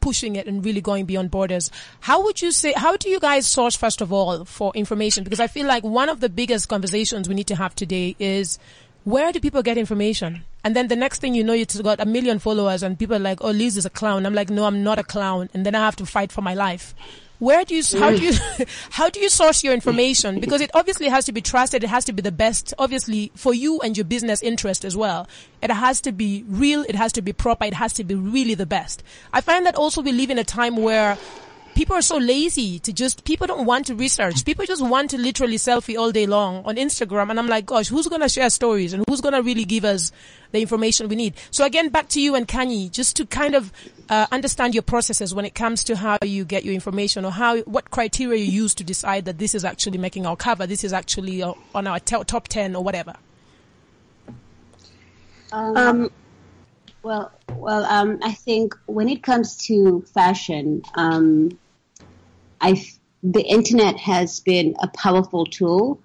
pushing 0.00 0.36
it 0.36 0.46
and 0.46 0.64
really 0.64 0.80
going 0.80 1.06
beyond 1.06 1.30
borders. 1.30 1.70
How 2.00 2.22
would 2.24 2.40
you 2.42 2.52
say, 2.52 2.72
how 2.76 2.96
do 2.96 3.08
you 3.08 3.20
guys 3.20 3.46
source 3.46 3.76
first 3.76 4.00
of 4.00 4.12
all 4.12 4.44
for 4.44 4.72
information? 4.74 5.24
Because 5.24 5.40
I 5.40 5.46
feel 5.46 5.66
like 5.66 5.84
one 5.84 6.08
of 6.08 6.20
the 6.20 6.28
biggest 6.28 6.68
conversations 6.68 7.28
we 7.28 7.34
need 7.34 7.46
to 7.48 7.56
have 7.56 7.74
today 7.74 8.16
is 8.18 8.58
where 9.04 9.32
do 9.32 9.40
people 9.40 9.62
get 9.62 9.78
information? 9.78 10.44
And 10.62 10.76
then 10.76 10.88
the 10.88 10.96
next 10.96 11.20
thing 11.20 11.34
you 11.34 11.42
know, 11.42 11.54
you've 11.54 11.82
got 11.82 12.00
a 12.00 12.06
million 12.06 12.38
followers 12.38 12.82
and 12.82 12.98
people 12.98 13.16
are 13.16 13.20
like, 13.20 13.42
oh, 13.42 13.50
Liz 13.50 13.76
is 13.76 13.86
a 13.86 13.90
clown. 13.90 14.26
I'm 14.26 14.34
like, 14.34 14.50
no, 14.50 14.64
I'm 14.64 14.82
not 14.82 14.98
a 14.98 15.04
clown. 15.04 15.48
And 15.54 15.64
then 15.64 15.74
I 15.74 15.84
have 15.84 15.96
to 15.96 16.06
fight 16.06 16.30
for 16.32 16.42
my 16.42 16.54
life. 16.54 16.94
Where 17.40 17.64
do 17.64 17.74
you, 17.74 17.82
how 17.98 18.10
do 18.10 18.18
you, 18.18 18.32
how 18.90 19.08
do 19.08 19.18
you 19.18 19.30
source 19.30 19.64
your 19.64 19.72
information? 19.72 20.40
Because 20.40 20.60
it 20.60 20.70
obviously 20.74 21.08
has 21.08 21.24
to 21.24 21.32
be 21.32 21.40
trusted. 21.40 21.82
It 21.82 21.88
has 21.88 22.04
to 22.04 22.12
be 22.12 22.20
the 22.20 22.30
best, 22.30 22.74
obviously, 22.78 23.32
for 23.34 23.54
you 23.54 23.80
and 23.80 23.96
your 23.96 24.04
business 24.04 24.42
interest 24.42 24.84
as 24.84 24.94
well. 24.94 25.26
It 25.62 25.70
has 25.70 26.02
to 26.02 26.12
be 26.12 26.44
real. 26.46 26.82
It 26.82 26.94
has 26.94 27.12
to 27.14 27.22
be 27.22 27.32
proper. 27.32 27.64
It 27.64 27.74
has 27.74 27.94
to 27.94 28.04
be 28.04 28.14
really 28.14 28.54
the 28.54 28.66
best. 28.66 29.02
I 29.32 29.40
find 29.40 29.64
that 29.64 29.74
also 29.74 30.02
we 30.02 30.12
live 30.12 30.28
in 30.28 30.38
a 30.38 30.44
time 30.44 30.76
where 30.76 31.16
people 31.80 31.96
are 31.96 32.02
so 32.02 32.18
lazy 32.18 32.78
to 32.78 32.92
just, 32.92 33.24
people 33.24 33.46
don't 33.46 33.64
want 33.64 33.86
to 33.86 33.94
research. 33.94 34.44
People 34.44 34.66
just 34.66 34.84
want 34.84 35.08
to 35.08 35.16
literally 35.16 35.56
selfie 35.56 35.98
all 35.98 36.12
day 36.12 36.26
long 36.26 36.62
on 36.66 36.76
Instagram. 36.76 37.30
And 37.30 37.38
I'm 37.38 37.46
like, 37.46 37.64
gosh, 37.64 37.88
who's 37.88 38.06
going 38.06 38.20
to 38.20 38.28
share 38.28 38.50
stories 38.50 38.92
and 38.92 39.02
who's 39.08 39.22
going 39.22 39.32
to 39.32 39.40
really 39.40 39.64
give 39.64 39.86
us 39.86 40.12
the 40.52 40.60
information 40.60 41.08
we 41.08 41.16
need? 41.16 41.36
So 41.50 41.64
again, 41.64 41.88
back 41.88 42.10
to 42.10 42.20
you 42.20 42.34
and 42.34 42.46
Kanyi, 42.46 42.90
just 42.90 43.16
to 43.16 43.24
kind 43.24 43.54
of 43.54 43.72
uh, 44.10 44.26
understand 44.30 44.74
your 44.74 44.82
processes 44.82 45.34
when 45.34 45.46
it 45.46 45.54
comes 45.54 45.82
to 45.84 45.96
how 45.96 46.18
you 46.22 46.44
get 46.44 46.66
your 46.66 46.74
information 46.74 47.24
or 47.24 47.32
how, 47.32 47.60
what 47.60 47.90
criteria 47.90 48.44
you 48.44 48.52
use 48.52 48.74
to 48.74 48.84
decide 48.84 49.24
that 49.24 49.38
this 49.38 49.54
is 49.54 49.64
actually 49.64 49.96
making 49.96 50.26
our 50.26 50.36
cover, 50.36 50.66
this 50.66 50.84
is 50.84 50.92
actually 50.92 51.42
uh, 51.42 51.54
on 51.74 51.86
our 51.86 51.98
t- 51.98 52.22
top 52.26 52.46
10 52.48 52.76
or 52.76 52.84
whatever. 52.84 53.14
Um, 55.50 55.76
um, 55.78 56.10
well, 57.02 57.32
well, 57.56 57.86
um, 57.86 58.18
I 58.22 58.32
think 58.32 58.76
when 58.84 59.08
it 59.08 59.22
comes 59.22 59.56
to 59.68 60.02
fashion, 60.12 60.82
um, 60.94 61.58
I 62.60 62.84
the 63.22 63.42
internet 63.42 63.96
has 63.98 64.40
been 64.40 64.76
a 64.80 64.88
powerful 64.88 65.44
tool. 65.46 66.00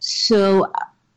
So 0.00 0.70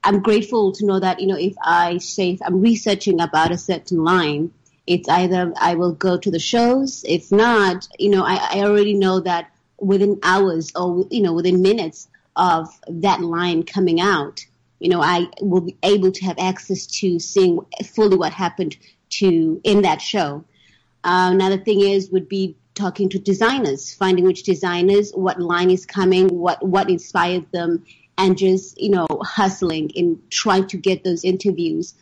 I'm 0.03 0.21
grateful 0.21 0.71
to 0.73 0.85
know 0.85 0.99
that 0.99 1.19
you 1.19 1.27
know 1.27 1.37
if 1.37 1.55
I 1.63 1.97
say 1.97 2.31
if 2.31 2.41
I'm 2.41 2.61
researching 2.61 3.21
about 3.21 3.51
a 3.51 3.57
certain 3.57 4.03
line, 4.03 4.51
it's 4.87 5.09
either 5.09 5.53
I 5.59 5.75
will 5.75 5.93
go 5.93 6.17
to 6.17 6.31
the 6.31 6.39
shows. 6.39 7.03
If 7.07 7.31
not, 7.31 7.87
you 7.97 8.09
know, 8.09 8.23
I, 8.23 8.35
I 8.51 8.63
already 8.63 8.93
know 8.93 9.19
that 9.21 9.51
within 9.79 10.19
hours 10.23 10.71
or 10.75 11.07
you 11.09 11.21
know 11.21 11.33
within 11.33 11.61
minutes 11.61 12.07
of 12.35 12.67
that 12.87 13.21
line 13.21 13.63
coming 13.63 14.01
out, 14.01 14.45
you 14.79 14.89
know, 14.89 15.01
I 15.01 15.27
will 15.41 15.61
be 15.61 15.77
able 15.83 16.11
to 16.11 16.25
have 16.25 16.37
access 16.37 16.85
to 16.99 17.19
seeing 17.19 17.59
fully 17.93 18.17
what 18.17 18.33
happened 18.33 18.77
to 19.11 19.61
in 19.63 19.81
that 19.83 20.01
show. 20.01 20.43
Uh, 21.03 21.29
another 21.31 21.57
thing 21.57 21.81
is 21.81 22.09
would 22.09 22.27
be 22.27 22.55
talking 22.75 23.09
to 23.09 23.19
designers, 23.19 23.93
finding 23.93 24.25
which 24.25 24.43
designers, 24.43 25.11
what 25.13 25.39
line 25.39 25.71
is 25.71 25.85
coming, 25.85 26.27
what 26.27 26.61
what 26.65 26.89
inspired 26.89 27.49
them, 27.51 27.83
and 28.17 28.37
just 28.37 28.79
you 28.79 28.89
know 28.89 29.07
hustling 29.23 29.91
and 29.95 30.19
trying 30.29 30.67
to 30.67 30.77
get 30.77 31.03
those 31.03 31.23
interviews. 31.23 31.93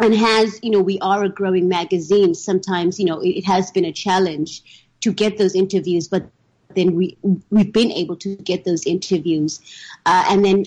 And 0.00 0.14
has 0.14 0.58
you 0.62 0.70
know 0.70 0.80
we 0.80 0.98
are 1.00 1.22
a 1.24 1.28
growing 1.28 1.68
magazine. 1.68 2.34
Sometimes 2.34 2.98
you 2.98 3.06
know 3.06 3.20
it, 3.20 3.30
it 3.30 3.44
has 3.44 3.70
been 3.70 3.84
a 3.84 3.92
challenge 3.92 4.62
to 5.02 5.12
get 5.12 5.38
those 5.38 5.54
interviews, 5.54 6.08
but 6.08 6.30
then 6.74 6.94
we 6.94 7.16
we've 7.50 7.72
been 7.72 7.90
able 7.90 8.16
to 8.16 8.36
get 8.36 8.64
those 8.64 8.86
interviews, 8.86 9.60
uh, 10.06 10.24
and 10.28 10.44
then 10.44 10.64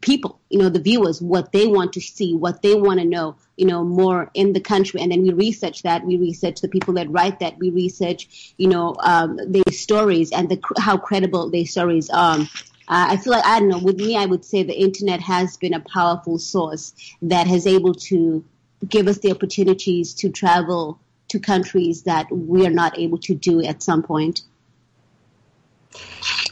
people, 0.00 0.40
you 0.50 0.58
know, 0.58 0.68
the 0.68 0.80
viewers, 0.80 1.20
what 1.20 1.52
they 1.52 1.66
want 1.66 1.92
to 1.94 2.00
see, 2.00 2.34
what 2.34 2.62
they 2.62 2.74
want 2.74 3.00
to 3.00 3.06
know, 3.06 3.36
you 3.56 3.66
know, 3.66 3.84
more 3.84 4.30
in 4.34 4.52
the 4.52 4.60
country, 4.60 5.00
and 5.00 5.12
then 5.12 5.22
we 5.22 5.32
research 5.32 5.82
that. 5.82 6.04
We 6.04 6.16
research 6.16 6.60
the 6.60 6.68
people 6.68 6.94
that 6.94 7.10
write 7.10 7.40
that. 7.40 7.58
We 7.58 7.70
research, 7.70 8.54
you 8.58 8.68
know, 8.68 8.96
um, 9.00 9.38
their 9.46 9.72
stories 9.72 10.32
and 10.32 10.48
the 10.48 10.60
how 10.78 10.96
credible 10.96 11.50
their 11.50 11.66
stories 11.66 12.10
are. 12.10 12.40
Uh, 12.86 13.06
I 13.12 13.16
feel 13.16 13.32
like 13.32 13.46
I 13.46 13.60
don't 13.60 13.68
know. 13.68 13.78
With 13.78 13.96
me, 13.96 14.16
I 14.16 14.26
would 14.26 14.44
say 14.44 14.62
the 14.62 14.78
internet 14.78 15.20
has 15.20 15.56
been 15.56 15.74
a 15.74 15.80
powerful 15.80 16.38
source 16.38 16.94
that 17.22 17.46
has 17.46 17.66
able 17.66 17.94
to 17.94 18.44
give 18.86 19.08
us 19.08 19.18
the 19.18 19.30
opportunities 19.30 20.14
to 20.14 20.28
travel 20.30 20.98
to 21.28 21.40
countries 21.40 22.02
that 22.02 22.30
we 22.30 22.66
are 22.66 22.70
not 22.70 22.98
able 22.98 23.18
to 23.18 23.34
do 23.34 23.62
at 23.64 23.82
some 23.82 24.02
point. 24.02 24.42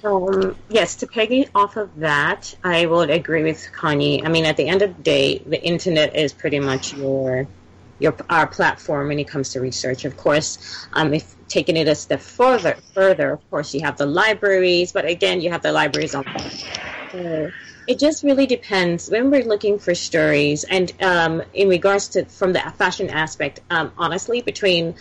Um, 0.05 0.57
yes, 0.69 0.97
to 0.97 1.07
piggy 1.07 1.49
off 1.55 1.77
of 1.77 1.97
that, 1.97 2.55
I 2.65 2.87
would 2.87 3.11
agree 3.11 3.45
with 3.45 3.69
Kanyi. 3.73 4.25
I 4.25 4.29
mean, 4.29 4.47
at 4.47 4.57
the 4.57 4.69
end 4.69 4.83
of 4.83 4.97
the 4.97 5.03
day, 5.03 5.39
the 5.39 5.63
internet 5.63 6.17
is 6.17 6.33
pretty 6.33 6.59
much 6.61 6.93
your 6.93 7.49
your 7.99 8.17
our 8.29 8.49
platform 8.49 9.09
when 9.09 9.19
it 9.21 9.29
comes 9.29 9.51
to 9.51 9.61
research. 9.61 10.05
Of 10.05 10.17
course, 10.17 10.59
um, 10.93 11.15
if 11.15 11.37
taking 11.49 11.77
it 11.77 11.89
a 11.89 11.95
step 11.95 12.21
further, 12.21 12.77
further, 12.95 13.33
of 13.33 13.51
course, 13.51 13.75
you 13.75 13.83
have 13.83 13.97
the 13.97 14.07
libraries, 14.07 14.93
but 14.93 15.05
again, 15.05 15.41
you 15.41 15.51
have 15.51 15.63
the 15.63 15.73
libraries 15.73 16.15
on. 16.15 16.25
It 17.87 17.99
just 17.99 18.23
really 18.23 18.47
depends 18.47 19.11
when 19.11 19.31
we're 19.31 19.45
looking 19.45 19.79
for 19.79 19.95
stories, 19.95 20.65
and 20.65 20.93
um, 21.03 21.43
in 21.53 21.69
regards 21.69 22.09
to 22.11 22.25
from 22.27 22.53
the 22.53 22.61
fashion 22.79 23.11
aspect, 23.11 23.61
um, 23.71 23.93
honestly, 23.99 24.41
between 24.41 24.95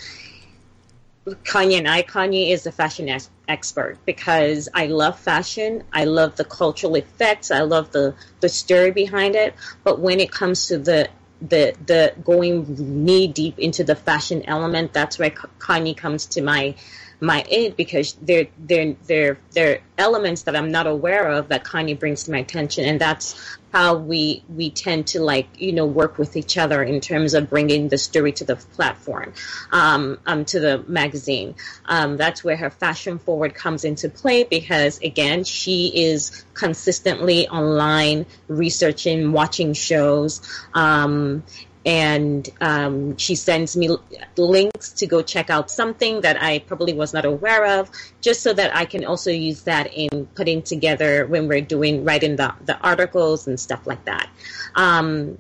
Kanyi 1.28 1.78
and 1.78 1.88
I, 1.88 2.02
Kanyi 2.02 2.50
is 2.50 2.66
a 2.66 2.72
fashion 2.72 3.08
ex- 3.08 3.30
expert 3.48 3.98
because 4.06 4.70
I 4.74 4.88
love 4.88 5.20
fashion. 5.20 5.84
I 5.94 6.06
love 6.06 6.36
the 6.36 6.46
cultural 6.46 6.96
effects. 6.96 7.52
I 7.52 7.62
love 7.62 7.92
the, 7.92 8.16
the 8.40 8.50
story 8.50 8.92
behind 8.92 9.36
it. 9.36 9.54
But 9.84 10.00
when 10.00 10.20
it 10.20 10.32
comes 10.32 10.68
to 10.68 10.78
the 10.78 11.10
the 11.42 11.74
the 11.88 12.14
going 12.24 13.04
knee 13.04 13.28
deep 13.28 13.58
into 13.58 13.84
the 13.84 13.96
fashion 13.96 14.44
element, 14.46 14.94
that's 14.94 15.18
where 15.18 15.32
Kanyi 15.32 15.98
comes 15.98 16.26
to 16.28 16.42
my 16.42 16.76
my 17.22 17.46
aid 17.50 17.78
because 17.78 18.14
they're 18.14 18.48
they're 18.58 19.38
they're 19.52 19.80
elements 20.00 20.42
that 20.44 20.56
I'm 20.56 20.72
not 20.72 20.88
aware 20.88 21.28
of 21.28 21.50
that 21.50 21.64
Kanyi 21.64 21.98
brings 21.98 22.24
to 22.24 22.32
my 22.32 22.40
attention, 22.40 22.84
and 22.86 23.00
that's 23.00 23.58
how 23.72 23.96
we 23.96 24.44
we 24.50 24.72
tend 24.72 25.06
to 25.08 25.22
like 25.22 25.48
you 25.62 25.72
know 25.72 25.86
work 25.86 26.18
with 26.18 26.36
each 26.36 26.58
other 26.58 26.82
in 26.82 27.00
terms 27.00 27.36
of 27.36 27.48
bringing 27.48 27.90
the 27.90 27.98
story 28.00 28.32
to 28.32 28.44
the 28.44 28.56
platform, 28.56 29.34
um, 29.72 30.20
um 30.26 30.46
to 30.46 30.60
the 30.60 30.84
magazine. 30.88 31.54
Um, 31.86 32.18
that's 32.18 32.44
where 32.44 32.58
her 32.58 32.72
fashion 32.72 33.20
forward 33.20 33.54
comes 33.54 33.86
into 33.86 34.10
play 34.10 34.44
because 34.44 35.00
again 35.02 35.44
she 35.44 35.92
is 35.94 36.44
consistently 36.56 37.48
online 37.48 38.26
researching, 38.48 39.32
watching 39.32 39.74
shows. 39.74 40.42
Um, 40.74 41.44
and 41.86 42.48
um, 42.62 43.18
she 43.18 43.36
sends 43.36 43.76
me 43.76 43.98
links 44.38 44.92
to 44.94 45.08
go 45.08 45.22
check 45.22 45.50
out 45.50 45.72
something 45.72 46.22
that 46.22 46.42
I 46.42 46.60
probably 46.60 46.94
was 46.94 47.14
not 47.14 47.26
aware 47.26 47.80
of, 47.80 47.90
just 48.22 48.44
so 48.44 48.54
that 48.54 48.76
I 48.76 48.86
can 48.86 49.06
also 49.06 49.32
use 49.32 49.64
that 49.64 49.92
in 49.94 50.28
putting 50.36 50.62
together 50.62 51.26
when 51.26 51.48
we're 51.48 51.62
doing 51.62 52.04
writing 52.04 52.36
the, 52.36 52.54
the 52.66 52.78
articles 52.78 53.48
and 53.48 53.60
stuff 53.60 53.88
like 53.88 54.06
that. 54.06 54.30
Um, 54.76 55.40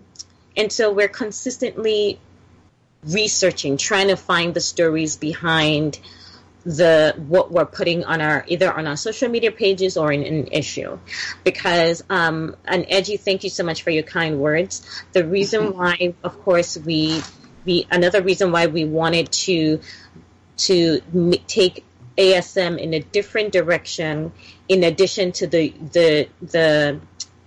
and 0.57 0.71
so 0.71 0.91
we're 0.91 1.07
consistently 1.07 2.19
researching, 3.03 3.77
trying 3.77 4.07
to 4.07 4.17
find 4.17 4.53
the 4.53 4.61
stories 4.61 5.17
behind 5.17 5.99
the 6.63 7.15
what 7.27 7.51
we're 7.51 7.65
putting 7.65 8.03
on 8.03 8.21
our 8.21 8.45
either 8.47 8.71
on 8.71 8.85
our 8.87 8.97
social 8.97 9.29
media 9.29 9.51
pages 9.51 9.97
or 9.97 10.11
in 10.11 10.23
an 10.23 10.47
issue. 10.51 10.99
Because 11.43 12.03
um 12.09 12.55
and 12.65 12.85
edgy 12.89 13.17
thank 13.17 13.43
you 13.43 13.49
so 13.49 13.63
much 13.63 13.83
for 13.83 13.89
your 13.89 14.03
kind 14.03 14.39
words. 14.39 15.03
The 15.13 15.25
reason 15.25 15.75
why 15.75 16.13
of 16.23 16.39
course 16.43 16.77
we 16.77 17.21
we 17.65 17.87
another 17.89 18.21
reason 18.21 18.51
why 18.51 18.67
we 18.67 18.85
wanted 18.85 19.31
to 19.31 19.81
to 20.57 21.01
m- 21.13 21.33
take 21.47 21.83
asm 22.17 22.77
in 22.77 22.93
a 22.93 22.99
different 22.99 23.51
direction 23.53 24.31
in 24.67 24.83
addition 24.83 25.31
to 25.31 25.47
the 25.47 25.73
the 25.91 26.29
the 26.41 26.99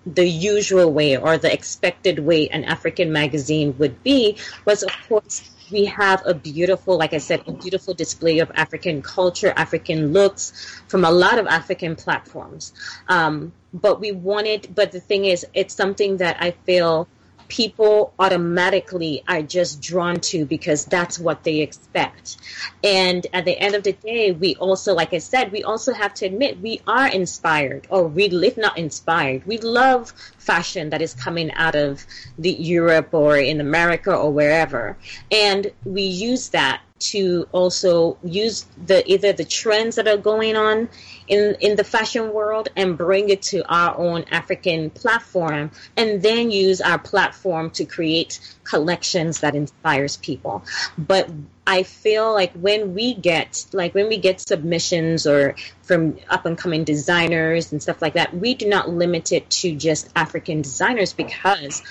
the 0.06 0.28
usual 0.28 0.92
way 0.92 1.16
or 1.16 1.38
the 1.38 1.52
expected 1.52 2.18
way 2.18 2.48
an 2.48 2.64
African 2.64 3.12
magazine 3.12 3.74
would 3.78 4.02
be 4.02 4.36
was, 4.64 4.82
of 4.82 4.92
course, 5.08 5.50
we 5.74 5.86
have 5.86 6.22
a 6.24 6.32
beautiful, 6.32 6.96
like 6.96 7.12
I 7.12 7.18
said, 7.18 7.42
a 7.48 7.52
beautiful 7.52 7.94
display 7.94 8.38
of 8.38 8.50
African 8.54 9.02
culture, 9.02 9.52
African 9.56 10.12
looks 10.12 10.52
from 10.86 11.04
a 11.04 11.10
lot 11.10 11.38
of 11.38 11.46
African 11.48 11.96
platforms. 11.96 12.72
Um, 13.08 13.52
but 13.74 14.00
we 14.00 14.12
wanted, 14.12 14.72
but 14.72 14.92
the 14.92 15.00
thing 15.00 15.24
is, 15.24 15.44
it's 15.52 15.74
something 15.74 16.18
that 16.18 16.36
I 16.38 16.52
feel 16.64 17.08
people 17.48 18.12
automatically 18.18 19.22
are 19.28 19.42
just 19.42 19.80
drawn 19.80 20.20
to 20.20 20.44
because 20.44 20.84
that's 20.84 21.18
what 21.18 21.44
they 21.44 21.60
expect. 21.60 22.36
And 22.82 23.26
at 23.32 23.44
the 23.44 23.58
end 23.58 23.74
of 23.74 23.82
the 23.82 23.92
day, 23.92 24.32
we 24.32 24.56
also, 24.56 24.94
like 24.94 25.12
I 25.12 25.18
said, 25.18 25.52
we 25.52 25.62
also 25.62 25.92
have 25.92 26.14
to 26.14 26.26
admit 26.26 26.60
we 26.60 26.80
are 26.86 27.08
inspired 27.08 27.86
or 27.90 28.06
we 28.06 28.28
live 28.28 28.56
not 28.56 28.78
inspired. 28.78 29.46
We 29.46 29.58
love 29.58 30.12
fashion 30.38 30.90
that 30.90 31.02
is 31.02 31.14
coming 31.14 31.50
out 31.52 31.74
of 31.74 32.04
the 32.38 32.52
Europe 32.52 33.12
or 33.12 33.36
in 33.36 33.60
America 33.60 34.14
or 34.14 34.30
wherever. 34.30 34.96
And 35.30 35.70
we 35.84 36.02
use 36.02 36.48
that 36.50 36.82
to 37.00 37.48
also 37.52 38.16
use 38.22 38.66
the 38.86 39.02
either 39.10 39.32
the 39.32 39.44
trends 39.44 39.96
that 39.96 40.06
are 40.06 40.16
going 40.16 40.56
on 40.56 40.88
in 41.26 41.56
in 41.60 41.76
the 41.76 41.84
fashion 41.84 42.32
world 42.32 42.68
and 42.76 42.96
bring 42.96 43.28
it 43.30 43.42
to 43.42 43.66
our 43.68 43.98
own 43.98 44.24
African 44.30 44.90
platform 44.90 45.70
and 45.96 46.22
then 46.22 46.50
use 46.50 46.80
our 46.80 46.98
platform 46.98 47.70
to 47.70 47.84
create 47.84 48.38
collections 48.62 49.40
that 49.40 49.54
inspires 49.54 50.16
people. 50.18 50.64
But 50.96 51.28
I 51.66 51.82
feel 51.82 52.32
like 52.32 52.52
when 52.52 52.94
we 52.94 53.14
get 53.14 53.66
like 53.72 53.94
when 53.94 54.08
we 54.08 54.18
get 54.18 54.40
submissions 54.40 55.26
or 55.26 55.56
from 55.82 56.18
up 56.30 56.46
and 56.46 56.56
coming 56.56 56.84
designers 56.84 57.72
and 57.72 57.82
stuff 57.82 58.00
like 58.00 58.14
that, 58.14 58.34
we 58.34 58.54
do 58.54 58.68
not 58.68 58.88
limit 58.88 59.32
it 59.32 59.50
to 59.50 59.74
just 59.74 60.08
African 60.14 60.62
designers 60.62 61.12
because 61.12 61.82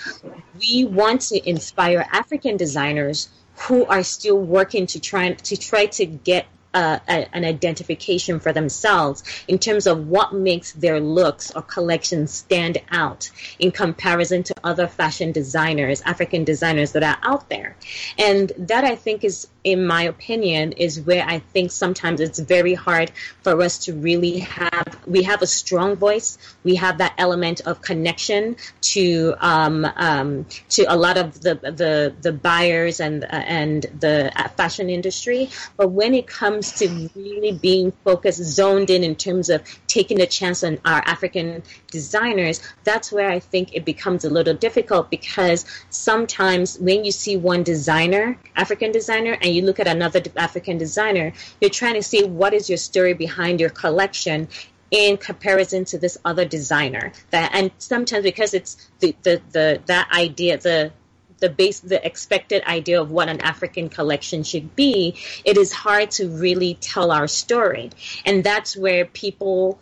we 0.60 0.86
want 0.86 1.22
to 1.22 1.50
inspire 1.50 2.08
African 2.12 2.56
designers 2.58 3.30
who 3.56 3.86
are 3.86 4.04
still 4.04 4.40
working 4.40 4.88
to 4.88 5.00
try 5.00 5.34
to 5.34 5.58
try 5.58 5.86
to 5.86 6.06
get 6.06 6.46
uh, 6.74 7.00
a, 7.08 7.36
an 7.36 7.46
identification 7.46 8.40
for 8.40 8.54
themselves 8.54 9.24
in 9.48 9.60
terms 9.60 9.88
of 9.88 10.08
what 10.08 10.34
makes 10.34 10.72
their 10.74 11.00
looks 11.00 11.52
or 11.52 11.62
collections 11.62 12.32
stand 12.32 12.80
out 12.92 13.30
in 13.60 13.72
comparison 13.72 14.44
to 14.44 14.54
other 14.64 14.88
fashion 14.88 15.32
designers, 15.32 16.02
African 16.02 16.44
designers 16.44 16.94
that 16.94 17.04
are 17.04 17.18
out 17.24 17.50
there. 17.50 17.76
And 18.18 18.52
that 18.58 18.84
I 18.84 18.96
think 18.96 19.24
is, 19.24 19.48
in 19.64 19.86
my 19.86 20.04
opinion, 20.04 20.74
is 20.74 21.00
where 21.02 21.26
I 21.26 21.40
think 21.40 21.72
sometimes 21.72 22.20
it's 22.20 22.40
very 22.40 22.74
hard 22.74 23.12
for 23.42 23.62
us 23.62 23.78
to 23.86 23.94
really 23.94 24.40
have, 24.40 25.00
we 25.06 25.24
have 25.24 25.42
a 25.42 25.48
strong 25.48 25.96
voice. 25.96 26.38
We 26.64 26.76
have 26.76 26.98
that 26.98 27.14
element 27.18 27.62
of 27.62 27.82
connection 27.82 28.56
to, 28.94 29.36
um, 29.40 29.86
um, 29.96 30.46
to 30.70 30.84
a 30.84 30.96
lot 30.96 31.18
of 31.18 31.42
the, 31.42 31.56
the, 31.56 32.14
the 32.22 32.32
buyers 32.32 33.00
and, 33.00 33.24
uh, 33.24 33.28
and 33.32 33.84
the 34.00 34.32
fashion 34.58 34.90
industry. 34.90 35.50
But 35.78 35.90
when 35.90 36.14
it 36.14 36.28
comes 36.28 36.63
to 36.72 37.10
really 37.16 37.52
being 37.52 37.92
focused, 38.04 38.42
zoned 38.44 38.90
in 38.90 39.04
in 39.04 39.16
terms 39.16 39.50
of 39.50 39.62
taking 39.88 40.22
a 40.22 40.26
chance 40.26 40.64
on 40.64 40.80
our 40.86 41.02
African 41.06 41.64
designers, 41.92 42.62
that's 42.84 43.12
where 43.12 43.30
I 43.30 43.40
think 43.40 43.74
it 43.74 43.86
becomes 43.86 44.26
a 44.26 44.30
little 44.30 44.54
difficult 44.54 45.10
because 45.10 45.66
sometimes 45.90 46.80
when 46.80 47.04
you 47.06 47.12
see 47.12 47.38
one 47.38 47.64
designer, 47.64 48.38
African 48.56 48.92
designer, 48.92 49.38
and 49.42 49.54
you 49.54 49.64
look 49.64 49.80
at 49.80 49.88
another 49.88 50.22
African 50.36 50.78
designer, 50.78 51.34
you're 51.60 51.70
trying 51.70 51.96
to 51.96 52.04
see 52.04 52.24
what 52.24 52.54
is 52.54 52.70
your 52.70 52.78
story 52.78 53.14
behind 53.14 53.60
your 53.60 53.70
collection 53.70 54.48
in 54.92 55.18
comparison 55.18 55.84
to 55.86 55.98
this 55.98 56.18
other 56.24 56.46
designer. 56.46 57.12
That 57.32 57.52
and 57.54 57.72
sometimes 57.80 58.24
because 58.24 58.54
it's 58.54 58.90
the 59.00 59.16
the, 59.24 59.42
the 59.52 59.82
that 59.88 60.10
idea 60.12 60.58
the 60.58 60.94
the 61.40 61.50
base 61.50 61.80
the 61.80 62.06
expected 62.06 62.64
idea 62.66 63.02
of 63.02 63.12
what 63.12 63.30
an 63.30 63.42
African 63.42 63.90
collection 63.90 64.44
should 64.44 64.76
be, 64.76 65.16
it 65.46 65.58
is 65.58 65.72
hard 65.72 66.12
to 66.12 66.30
really 66.30 66.76
tell 66.76 67.12
our 67.12 67.28
story. 67.28 67.92
And 68.26 68.44
that's 68.44 68.76
where 68.76 69.06
people 69.06 69.80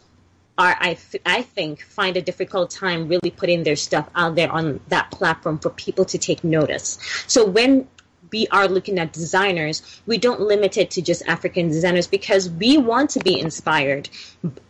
are, 0.58 0.76
I, 0.80 0.98
I 1.26 1.42
think, 1.42 1.82
find 1.84 2.18
a 2.18 2.22
difficult 2.22 2.72
time 2.72 3.08
really 3.08 3.32
putting 3.32 3.64
their 3.64 3.76
stuff 3.76 4.10
out 4.16 4.36
there 4.36 4.52
on 4.52 4.80
that 4.90 5.12
platform 5.12 5.60
for 5.60 5.70
people 5.70 6.06
to 6.06 6.18
take 6.18 6.44
notice. 6.44 7.00
So 7.28 7.46
when 7.46 7.88
we 8.32 8.48
are 8.48 8.68
looking 8.68 9.00
at 9.00 9.14
designers, 9.14 9.82
we 10.06 10.18
don't 10.18 10.42
limit 10.42 10.78
it 10.78 10.92
to 10.92 11.02
just 11.02 11.22
African 11.28 11.68
designers 11.68 12.08
because 12.08 12.50
we 12.50 12.78
want 12.78 13.12
to 13.12 13.20
be 13.20 13.40
inspired 13.40 14.10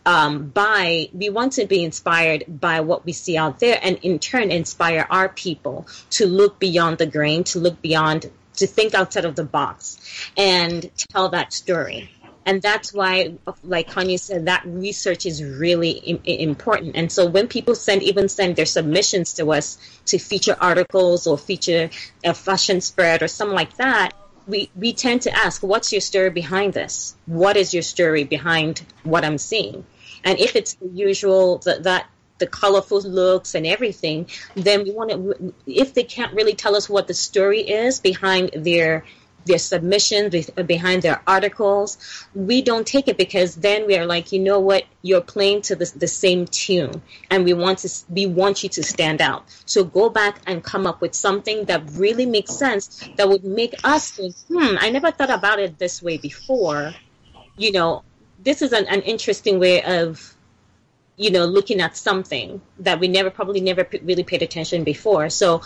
um, 0.04 0.48
by, 0.48 1.08
we 1.12 1.30
want 1.30 1.54
to 1.54 1.66
be 1.66 1.84
inspired 1.84 2.44
by 2.48 2.80
what 2.80 3.04
we 3.04 3.12
see 3.12 3.36
out 3.36 3.60
there 3.60 3.78
and 3.82 3.98
in 4.02 4.18
turn 4.18 4.50
inspire 4.50 5.06
our 5.08 5.28
people 5.28 5.86
to 6.10 6.26
look 6.26 6.58
beyond 6.58 6.98
the 6.98 7.06
grain, 7.06 7.44
to 7.44 7.58
look 7.58 7.80
beyond, 7.80 8.30
to 8.54 8.66
think 8.66 8.94
outside 8.94 9.24
of 9.24 9.36
the 9.36 9.44
box 9.44 9.98
and 10.36 10.90
tell 10.96 11.30
that 11.30 11.52
story 11.52 12.10
and 12.44 12.60
that's 12.60 12.92
why 12.92 13.34
like 13.62 13.90
kanyi 13.90 14.18
said 14.18 14.46
that 14.46 14.62
research 14.66 15.26
is 15.26 15.42
really 15.42 15.90
Im- 15.90 16.24
important. 16.24 16.96
And 16.96 17.10
so 17.10 17.26
when 17.26 17.46
people 17.48 17.74
send 17.74 18.02
even 18.02 18.28
send 18.28 18.56
their 18.56 18.66
submissions 18.66 19.34
to 19.34 19.52
us 19.52 19.78
to 20.06 20.18
feature 20.18 20.56
articles 20.60 21.26
or 21.26 21.38
feature 21.38 21.90
a 22.24 22.34
fashion 22.34 22.80
spread 22.80 23.22
or 23.22 23.28
something 23.28 23.54
like 23.54 23.76
that 23.76 24.12
we 24.46 24.70
we 24.74 24.92
tend 24.92 25.22
to 25.22 25.36
ask 25.36 25.62
what's 25.62 25.92
your 25.92 26.00
story 26.00 26.30
behind 26.30 26.72
this? 26.72 27.14
What 27.26 27.56
is 27.56 27.72
your 27.72 27.82
story 27.82 28.24
behind 28.24 28.84
what 29.04 29.24
i'm 29.24 29.38
seeing? 29.38 29.84
And 30.24 30.38
if 30.38 30.56
it's 30.56 30.74
the 30.74 30.88
usual 30.88 31.58
that 31.58 31.84
that 31.84 32.06
the 32.38 32.46
colorful 32.46 33.00
looks 33.00 33.54
and 33.54 33.66
everything 33.66 34.26
then 34.56 34.82
we 34.82 34.90
want 34.90 35.10
to 35.10 35.54
if 35.66 35.94
they 35.94 36.02
can't 36.02 36.34
really 36.34 36.54
tell 36.54 36.74
us 36.74 36.88
what 36.88 37.06
the 37.06 37.14
story 37.14 37.60
is 37.60 38.00
behind 38.00 38.50
their 38.54 39.04
their 39.44 39.58
submissions 39.58 40.50
behind 40.50 41.02
their 41.02 41.22
articles. 41.26 42.26
We 42.34 42.62
don't 42.62 42.86
take 42.86 43.08
it 43.08 43.16
because 43.16 43.56
then 43.56 43.86
we 43.86 43.96
are 43.96 44.06
like, 44.06 44.32
you 44.32 44.38
know 44.40 44.60
what, 44.60 44.84
you're 45.02 45.20
playing 45.20 45.62
to 45.62 45.76
the, 45.76 45.90
the 45.96 46.06
same 46.06 46.46
tune, 46.46 47.02
and 47.30 47.44
we 47.44 47.52
want 47.52 47.80
to 47.80 47.90
we 48.08 48.26
want 48.26 48.62
you 48.62 48.68
to 48.70 48.82
stand 48.82 49.20
out. 49.20 49.44
So 49.66 49.84
go 49.84 50.08
back 50.08 50.40
and 50.46 50.62
come 50.62 50.86
up 50.86 51.00
with 51.00 51.14
something 51.14 51.64
that 51.66 51.82
really 51.92 52.26
makes 52.26 52.52
sense 52.52 53.08
that 53.16 53.28
would 53.28 53.44
make 53.44 53.74
us 53.84 54.10
think, 54.10 54.34
hmm, 54.48 54.76
I 54.78 54.90
never 54.90 55.10
thought 55.10 55.30
about 55.30 55.58
it 55.58 55.78
this 55.78 56.02
way 56.02 56.18
before. 56.18 56.94
You 57.56 57.72
know, 57.72 58.02
this 58.42 58.62
is 58.62 58.72
an, 58.72 58.86
an 58.86 59.02
interesting 59.02 59.58
way 59.58 59.82
of 59.82 60.34
you 61.16 61.30
know 61.30 61.44
looking 61.44 61.80
at 61.80 61.96
something 61.96 62.60
that 62.78 62.98
we 62.98 63.08
never 63.08 63.30
probably 63.30 63.60
never 63.60 63.86
really 64.02 64.24
paid 64.24 64.42
attention 64.42 64.84
before. 64.84 65.28
So 65.30 65.62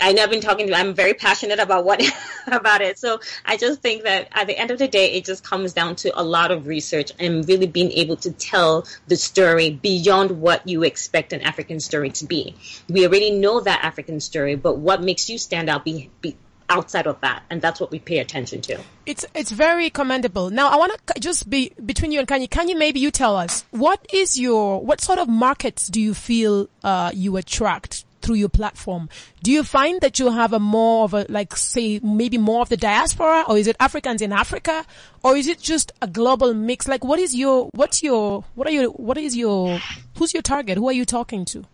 I 0.00 0.12
know 0.12 0.22
I've 0.22 0.30
been 0.30 0.40
talking 0.40 0.66
to. 0.66 0.74
I'm 0.74 0.94
very 0.94 1.14
passionate 1.14 1.58
about 1.58 1.84
what 1.84 2.02
about 2.46 2.80
it. 2.80 2.98
So 2.98 3.20
I 3.44 3.56
just 3.56 3.80
think 3.80 4.02
that 4.04 4.28
at 4.32 4.46
the 4.46 4.58
end 4.58 4.70
of 4.70 4.78
the 4.78 4.88
day, 4.88 5.12
it 5.12 5.24
just 5.24 5.44
comes 5.44 5.72
down 5.72 5.96
to 5.96 6.18
a 6.18 6.22
lot 6.22 6.50
of 6.50 6.66
research 6.66 7.12
and 7.18 7.46
really 7.48 7.66
being 7.66 7.92
able 7.92 8.16
to 8.16 8.32
tell 8.32 8.86
the 9.06 9.16
story 9.16 9.70
beyond 9.70 10.40
what 10.40 10.66
you 10.66 10.82
expect 10.82 11.32
an 11.32 11.42
African 11.42 11.80
story 11.80 12.10
to 12.10 12.26
be. 12.26 12.54
We 12.88 13.06
already 13.06 13.30
know 13.30 13.60
that 13.60 13.84
African 13.84 14.20
story, 14.20 14.56
but 14.56 14.78
what 14.78 15.02
makes 15.02 15.30
you 15.30 15.38
stand 15.38 15.68
out 15.68 15.84
be, 15.84 16.10
be 16.20 16.36
outside 16.68 17.06
of 17.06 17.20
that, 17.20 17.42
and 17.50 17.60
that's 17.60 17.80
what 17.80 17.90
we 17.90 17.98
pay 17.98 18.18
attention 18.18 18.62
to. 18.62 18.78
It's 19.04 19.26
it's 19.34 19.50
very 19.50 19.90
commendable. 19.90 20.50
Now, 20.50 20.68
I 20.68 20.76
want 20.76 20.92
to 21.06 21.20
just 21.20 21.48
be 21.48 21.72
between 21.84 22.12
you 22.12 22.18
and 22.18 22.26
Kanyi. 22.26 22.48
Kanyi, 22.48 22.76
maybe 22.76 22.98
you 22.98 23.10
tell 23.10 23.36
us 23.36 23.64
what 23.70 24.04
is 24.12 24.38
your 24.38 24.80
what 24.80 25.00
sort 25.00 25.18
of 25.18 25.28
markets 25.28 25.88
do 25.88 26.00
you 26.00 26.14
feel 26.14 26.68
uh, 26.82 27.10
you 27.14 27.36
attract 27.36 28.04
through 28.22 28.36
your 28.36 28.48
platform. 28.48 29.08
Do 29.42 29.50
you 29.50 29.62
find 29.64 30.00
that 30.00 30.18
you 30.18 30.30
have 30.30 30.52
a 30.52 30.60
more 30.60 31.04
of 31.04 31.14
a, 31.14 31.26
like, 31.28 31.56
say, 31.56 32.00
maybe 32.02 32.38
more 32.38 32.62
of 32.62 32.68
the 32.68 32.76
diaspora, 32.76 33.44
or 33.48 33.58
is 33.58 33.66
it 33.66 33.76
Africans 33.80 34.22
in 34.22 34.32
Africa, 34.32 34.86
or 35.22 35.36
is 35.36 35.46
it 35.46 35.60
just 35.60 35.92
a 36.00 36.06
global 36.06 36.54
mix? 36.54 36.88
Like, 36.88 37.04
what 37.04 37.18
is 37.18 37.34
your, 37.34 37.68
what's 37.74 38.02
your, 38.02 38.44
what 38.54 38.66
are 38.66 38.70
your, 38.70 38.88
what 38.90 39.18
is 39.18 39.36
your, 39.36 39.80
who's 40.16 40.32
your 40.32 40.42
target? 40.42 40.78
Who 40.78 40.88
are 40.88 40.92
you 40.92 41.04
talking 41.04 41.44
to? 41.46 41.64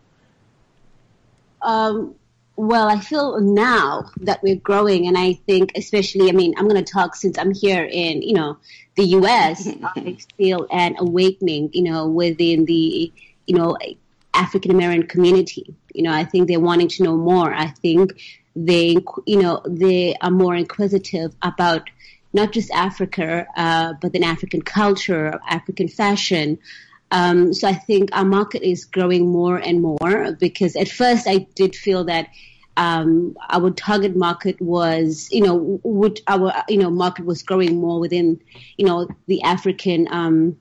Um, 1.61 2.15
well, 2.55 2.89
I 2.89 2.99
feel 2.99 3.39
now 3.39 4.11
that 4.21 4.43
we're 4.43 4.57
growing, 4.57 5.07
and 5.07 5.17
I 5.17 5.33
think, 5.45 5.71
especially, 5.75 6.27
I 6.29 6.33
mean, 6.33 6.53
I'm 6.57 6.67
going 6.67 6.83
to 6.83 6.91
talk 6.91 7.15
since 7.15 7.37
I'm 7.37 7.53
here 7.53 7.87
in, 7.89 8.21
you 8.21 8.33
know, 8.33 8.57
the 8.95 9.05
U.S. 9.05 9.69
I 9.83 10.17
feel 10.37 10.67
an 10.69 10.95
awakening, 10.99 11.69
you 11.71 11.83
know, 11.83 12.07
within 12.07 12.65
the, 12.65 13.13
you 13.45 13.55
know, 13.55 13.77
African 14.33 14.71
American 14.71 15.07
community. 15.07 15.73
You 15.93 16.03
know, 16.03 16.13
I 16.13 16.23
think 16.23 16.47
they're 16.47 16.59
wanting 16.59 16.87
to 16.89 17.03
know 17.03 17.17
more. 17.17 17.53
I 17.53 17.67
think 17.67 18.21
they, 18.55 18.97
you 19.25 19.41
know, 19.41 19.61
they 19.67 20.15
are 20.21 20.31
more 20.31 20.55
inquisitive 20.55 21.35
about 21.41 21.89
not 22.33 22.51
just 22.51 22.71
Africa, 22.71 23.47
uh, 23.55 23.93
but 24.01 24.13
then 24.13 24.23
African 24.23 24.61
culture, 24.61 25.39
African 25.47 25.87
fashion. 25.87 26.59
Um, 27.11 27.53
so 27.53 27.67
I 27.67 27.73
think 27.73 28.09
our 28.13 28.25
market 28.25 28.61
is 28.61 28.85
growing 28.85 29.27
more 29.27 29.57
and 29.57 29.81
more 29.81 30.33
because 30.39 30.75
at 30.75 30.89
first 30.89 31.27
I 31.27 31.47
did 31.55 31.75
feel 31.75 32.03
that 32.05 32.29
um, 32.77 33.35
our 33.49 33.71
target 33.71 34.15
market 34.15 34.61
was, 34.61 35.27
you 35.31 35.41
know, 35.41 35.79
would 35.83 36.21
our 36.27 36.63
you 36.69 36.77
know 36.77 36.89
market 36.89 37.25
was 37.25 37.43
growing 37.43 37.81
more 37.81 37.99
within, 37.99 38.39
you 38.77 38.85
know, 38.85 39.07
the 39.27 39.41
African 39.41 40.07
um, 40.11 40.57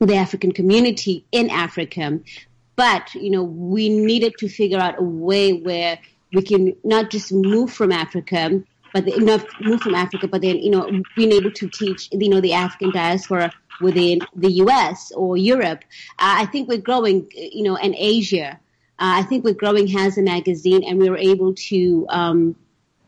the 0.00 0.16
African 0.16 0.52
community 0.52 1.24
in 1.30 1.50
Africa, 1.50 2.18
but 2.76 3.14
you 3.14 3.30
know 3.30 3.42
we 3.42 3.88
needed 3.88 4.36
to 4.38 4.48
figure 4.48 4.78
out 4.78 4.98
a 4.98 5.02
way 5.02 5.52
where 5.52 5.98
we 6.32 6.42
can 6.42 6.74
not 6.82 7.10
just 7.10 7.32
move 7.32 7.72
from 7.72 7.92
Africa, 7.92 8.62
but 8.94 9.04
the, 9.04 9.18
not 9.18 9.44
move 9.60 9.80
from 9.80 9.94
Africa, 9.94 10.28
but 10.28 10.42
then 10.42 10.56
you 10.58 10.70
know 10.70 11.02
being 11.16 11.32
able 11.32 11.52
to 11.52 11.68
teach 11.68 12.08
you 12.12 12.28
know 12.28 12.40
the 12.40 12.54
African 12.54 12.90
diaspora 12.92 13.52
within 13.80 14.20
the 14.34 14.50
U.S. 14.64 15.12
or 15.12 15.36
Europe. 15.36 15.84
Uh, 16.18 16.42
I 16.42 16.46
think 16.46 16.68
we're 16.68 16.78
growing, 16.78 17.30
you 17.34 17.64
know, 17.64 17.76
in 17.76 17.94
Asia. 17.96 18.58
Uh, 18.98 19.18
I 19.18 19.22
think 19.24 19.44
we're 19.44 19.54
Growing 19.54 19.88
has 19.88 20.16
a 20.16 20.22
magazine, 20.22 20.84
and 20.84 20.98
we 20.98 21.10
were 21.10 21.18
able 21.18 21.54
to 21.54 22.06
um, 22.08 22.56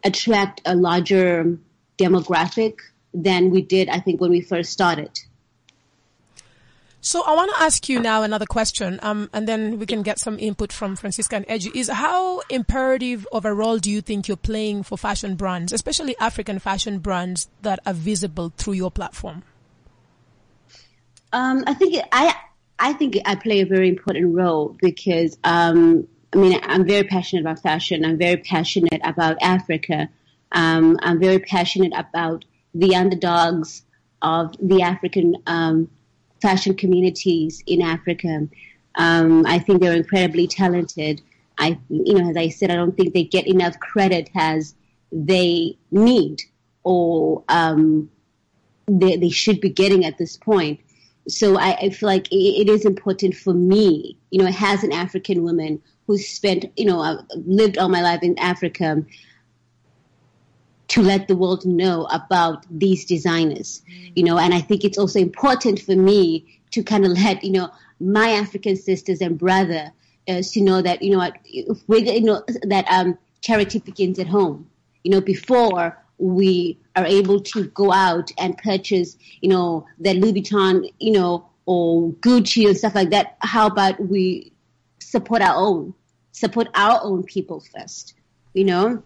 attract 0.05 0.61
a 0.64 0.74
larger 0.74 1.59
demographic 1.98 2.79
than 3.12 3.50
we 3.50 3.62
did, 3.62 3.88
I 3.88 4.00
think, 4.00 4.20
when 4.20 4.31
we 4.31 4.40
first 4.40 4.72
started. 4.72 5.20
So 7.05 7.23
I 7.23 7.35
want 7.35 7.51
to 7.55 7.62
ask 7.62 7.87
you 7.90 8.01
now 8.01 8.23
another 8.23 8.47
question, 8.47 8.99
um, 9.03 9.29
and 9.35 9.47
then 9.47 9.79
we 9.79 9.85
can 9.85 10.01
get 10.01 10.19
some 10.19 10.38
input 10.38 10.73
from 10.73 10.97
Francisca 10.97 11.37
and 11.37 11.45
Edgy. 11.49 11.71
Is 11.75 11.90
how 11.90 12.40
imperative 12.49 13.29
of 13.31 13.45
a 13.45 13.53
role 13.53 13.77
do 13.77 13.90
you 13.90 14.01
think 14.01 14.27
you're 14.27 14.38
playing 14.38 14.85
for 14.85 14.97
fashion 14.97 15.35
brands, 15.35 15.71
especially 15.71 16.17
African 16.19 16.59
fashion 16.59 17.01
brands 17.01 17.51
that 17.61 17.79
are 17.85 17.93
visible 17.93 18.55
through 18.57 18.73
your 18.73 18.90
platform? 18.90 19.43
Um, 21.35 21.64
I 21.67 21.75
think 21.75 22.03
I 22.11 22.35
I 22.79 22.95
think 22.95 23.19
I 23.27 23.35
play 23.35 23.61
a 23.61 23.67
very 23.67 23.90
important 23.90 24.35
role 24.35 24.75
because, 24.81 25.37
um, 25.45 26.09
I 26.33 26.38
mean, 26.38 26.59
I'm 26.62 26.87
very 26.87 27.05
passionate 27.05 27.43
about 27.43 27.61
fashion. 27.61 28.03
I'm 28.07 28.17
very 28.17 28.38
passionate 28.38 29.03
about 29.05 29.37
Africa. 29.43 30.09
Um, 30.53 30.99
I'm 31.03 31.21
very 31.21 31.40
passionate 31.40 31.93
about 31.95 32.47
the 32.75 32.97
underdogs 32.97 33.83
of 34.23 34.57
the 34.59 34.81
African 34.81 35.37
um, 35.47 35.90
fashion 36.47 36.75
communities 36.75 37.63
in 37.67 37.81
Africa. 37.81 38.47
Um, 38.97 39.45
I 39.47 39.59
think 39.59 39.81
they're 39.81 40.01
incredibly 40.03 40.47
talented. 40.47 41.21
I, 41.59 41.79
you 41.89 42.15
know, 42.15 42.31
as 42.31 42.37
I 42.37 42.49
said, 42.49 42.71
I 42.71 42.77
don't 42.77 42.97
think 42.97 43.15
they 43.15 43.25
get 43.25 43.47
enough 43.47 43.79
credit 43.81 44.31
as 44.35 44.75
they 45.11 45.77
need 45.91 46.43
or 46.83 47.43
um, 47.49 48.11
they, 48.87 49.17
they 49.17 49.31
should 49.31 49.61
be 49.61 49.71
getting 49.71 50.05
at 50.05 50.19
this 50.19 50.37
point 50.37 50.81
so 51.29 51.59
I, 51.59 51.77
I 51.77 51.91
feel 51.91 52.09
like 52.09 52.31
it, 52.31 52.37
it 52.37 52.69
is 52.69 52.85
important 52.85 53.35
for 53.35 53.55
me, 53.55 54.17
you 54.31 54.43
know, 54.43 54.51
as 54.61 54.85
an 54.85 54.93
African 54.93 55.43
woman 55.43 55.81
who's 56.07 56.27
spent, 56.29 56.67
you 56.77 56.85
know, 56.85 57.01
I've 57.01 57.25
lived 57.47 57.79
all 57.79 57.89
my 57.89 58.03
life 58.03 58.23
in 58.23 58.39
Africa, 58.39 59.03
to 60.95 61.03
let 61.03 61.27
the 61.27 61.35
world 61.35 61.67
know 61.67 62.07
about 62.13 62.65
these 62.71 63.05
designers, 63.05 63.83
you 64.15 64.23
know, 64.23 64.39
and 64.39 64.55
I 64.55 64.61
think 64.61 64.85
it's 64.85 64.97
also 64.97 65.19
important 65.19 65.81
for 65.81 65.97
me 65.97 66.61
to 66.71 66.85
kind 66.85 67.05
of 67.05 67.11
let, 67.13 67.43
you 67.43 67.51
know, 67.51 67.69
my 67.99 68.29
African 68.31 68.77
sisters 68.77 69.21
and 69.21 69.37
brother 69.37 69.91
uh, 70.29 70.41
to 70.41 70.61
know 70.61 70.83
that, 70.83 71.03
you 71.03 71.11
know, 71.11 71.33
if 71.47 71.79
we, 71.89 72.09
you 72.09 72.21
know, 72.21 72.45
that 72.63 72.87
um, 72.89 73.19
charity 73.41 73.81
begins 73.81 74.21
at 74.21 74.29
home. 74.29 74.71
You 75.03 75.11
know, 75.11 75.21
before 75.21 76.01
we 76.19 76.79
are 76.95 77.07
able 77.07 77.41
to 77.41 77.65
go 77.65 77.91
out 77.91 78.31
and 78.39 78.57
purchase, 78.57 79.17
you 79.41 79.49
know, 79.49 79.89
the 79.99 80.15
Louis 80.15 80.35
Vuitton, 80.35 80.93
you 81.01 81.11
know, 81.11 81.45
or 81.67 82.13
Gucci 82.13 82.69
and 82.69 82.77
stuff 82.77 82.95
like 82.95 83.11
that. 83.11 83.37
How 83.41 83.67
about 83.67 83.99
we 83.99 84.53
support 85.01 85.43
our 85.43 85.57
own, 85.57 85.93
support 86.31 86.69
our 86.75 87.01
own 87.03 87.25
people 87.25 87.65
first, 87.75 88.15
you 88.53 88.63
know? 88.63 89.03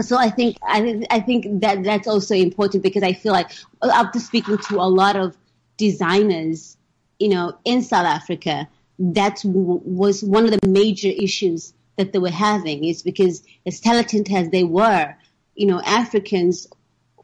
So 0.00 0.18
I 0.18 0.30
think 0.30 0.58
I, 0.62 1.04
I 1.10 1.20
think 1.20 1.60
that 1.60 1.82
that's 1.82 2.06
also 2.06 2.34
important 2.34 2.82
because 2.82 3.02
I 3.02 3.12
feel 3.14 3.32
like 3.32 3.50
after 3.82 4.18
speaking 4.18 4.58
to 4.68 4.76
a 4.76 4.88
lot 4.88 5.16
of 5.16 5.36
designers, 5.76 6.76
you 7.18 7.28
know, 7.28 7.56
in 7.64 7.82
South 7.82 8.06
Africa, 8.06 8.68
that 8.98 9.40
was 9.44 10.22
one 10.22 10.44
of 10.44 10.50
the 10.50 10.68
major 10.68 11.08
issues 11.08 11.72
that 11.96 12.12
they 12.12 12.18
were 12.18 12.30
having 12.30 12.84
is 12.84 13.02
because 13.02 13.42
as 13.66 13.80
talented 13.80 14.30
as 14.30 14.50
they 14.50 14.64
were, 14.64 15.14
you 15.54 15.66
know, 15.66 15.80
Africans 15.80 16.66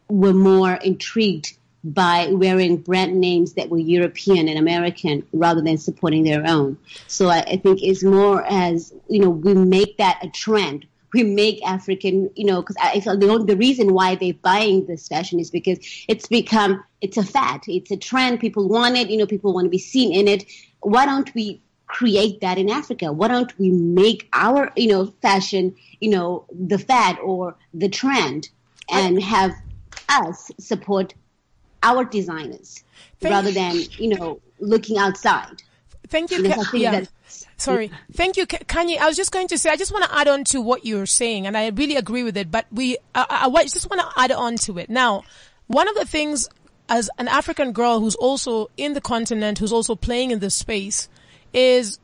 were 0.08 0.32
more 0.32 0.74
intrigued 0.74 1.56
by 1.84 2.28
wearing 2.30 2.76
brand 2.76 3.20
names 3.20 3.54
that 3.54 3.68
were 3.68 3.78
European 3.78 4.48
and 4.48 4.58
American 4.58 5.26
rather 5.32 5.60
than 5.60 5.76
supporting 5.78 6.22
their 6.22 6.46
own. 6.46 6.78
So 7.06 7.28
I, 7.28 7.40
I 7.40 7.56
think 7.56 7.82
it's 7.82 8.04
more 8.04 8.44
as, 8.44 8.94
you 9.08 9.20
know, 9.20 9.30
we 9.30 9.54
make 9.54 9.98
that 9.98 10.20
a 10.22 10.28
trend 10.28 10.86
we 11.12 11.22
make 11.22 11.62
African, 11.64 12.30
you 12.34 12.46
know, 12.46 12.62
because 12.62 12.76
I 12.82 13.00
feel 13.00 13.18
the, 13.18 13.44
the 13.44 13.56
reason 13.56 13.92
why 13.92 14.14
they're 14.14 14.32
buying 14.34 14.86
this 14.86 15.08
fashion 15.08 15.38
is 15.40 15.50
because 15.50 15.78
it's 16.08 16.26
become, 16.26 16.82
it's 17.00 17.16
a 17.16 17.24
fad, 17.24 17.62
it's 17.68 17.90
a 17.90 17.96
trend. 17.96 18.40
People 18.40 18.68
want 18.68 18.96
it, 18.96 19.10
you 19.10 19.18
know, 19.18 19.26
people 19.26 19.52
want 19.52 19.66
to 19.66 19.70
be 19.70 19.78
seen 19.78 20.12
in 20.12 20.28
it. 20.28 20.44
Why 20.80 21.04
don't 21.04 21.32
we 21.34 21.60
create 21.86 22.40
that 22.40 22.58
in 22.58 22.70
Africa? 22.70 23.12
Why 23.12 23.28
don't 23.28 23.56
we 23.58 23.70
make 23.70 24.28
our, 24.32 24.72
you 24.76 24.88
know, 24.88 25.06
fashion, 25.20 25.74
you 26.00 26.10
know, 26.10 26.46
the 26.50 26.78
fad 26.78 27.18
or 27.18 27.56
the 27.74 27.88
trend 27.88 28.48
and 28.88 29.22
have 29.22 29.52
us 30.08 30.50
support 30.58 31.14
our 31.82 32.04
designers 32.04 32.84
Thank 33.20 33.32
rather 33.32 33.50
than, 33.50 33.76
you 33.98 34.16
know, 34.16 34.40
looking 34.60 34.98
outside. 34.98 35.62
Thank 36.08 36.30
you. 36.30 36.42
Ka- 36.42 36.70
yeah. 36.74 37.04
Sorry. 37.56 37.90
Thank 38.12 38.36
you, 38.36 38.46
Kanyi. 38.46 38.98
I 38.98 39.06
was 39.06 39.16
just 39.16 39.32
going 39.32 39.48
to 39.48 39.58
say, 39.58 39.70
I 39.70 39.76
just 39.76 39.92
want 39.92 40.04
to 40.04 40.14
add 40.14 40.28
on 40.28 40.44
to 40.44 40.60
what 40.60 40.84
you're 40.84 41.06
saying, 41.06 41.46
and 41.46 41.56
I 41.56 41.68
really 41.68 41.96
agree 41.96 42.22
with 42.22 42.36
it, 42.36 42.50
but 42.50 42.66
we, 42.72 42.98
I, 43.14 43.48
I 43.54 43.64
just 43.64 43.88
want 43.88 44.02
to 44.02 44.08
add 44.20 44.32
on 44.32 44.56
to 44.56 44.78
it. 44.78 44.90
Now, 44.90 45.22
one 45.68 45.88
of 45.88 45.94
the 45.94 46.04
things 46.04 46.48
as 46.88 47.08
an 47.18 47.28
African 47.28 47.72
girl 47.72 48.00
who's 48.00 48.16
also 48.16 48.70
in 48.76 48.92
the 48.94 49.00
continent, 49.00 49.58
who's 49.58 49.72
also 49.72 49.94
playing 49.94 50.30
in 50.32 50.40
this 50.40 50.54
space, 50.54 51.08
is 51.52 51.98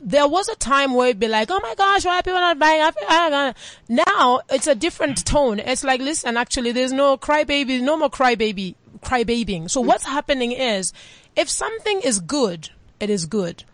there 0.00 0.26
was 0.26 0.48
a 0.48 0.56
time 0.56 0.94
where 0.94 1.08
it'd 1.08 1.20
be 1.20 1.28
like, 1.28 1.50
oh 1.50 1.60
my 1.62 1.74
gosh, 1.74 2.04
why 2.04 2.18
are 2.18 2.22
people 2.22 2.40
not 2.40 2.58
buying 2.58 2.80
Africa? 2.80 3.06
Ah, 3.08 3.28
ah, 3.30 3.54
ah. 3.54 3.84
Now 3.88 4.40
it's 4.48 4.66
a 4.66 4.74
different 4.74 5.24
tone. 5.26 5.58
It's 5.60 5.84
like, 5.84 6.00
listen, 6.00 6.36
actually, 6.36 6.72
there's 6.72 6.92
no 6.92 7.16
crybaby, 7.18 7.82
no 7.82 7.96
more 7.98 8.10
crybaby, 8.10 8.74
crybabying. 9.00 9.70
So 9.70 9.82
what's 9.82 10.04
happening 10.04 10.52
is, 10.52 10.92
if 11.36 11.50
something 11.50 12.00
is 12.00 12.18
good, 12.20 12.70
it 13.00 13.10
is 13.10 13.26
good. 13.26 13.64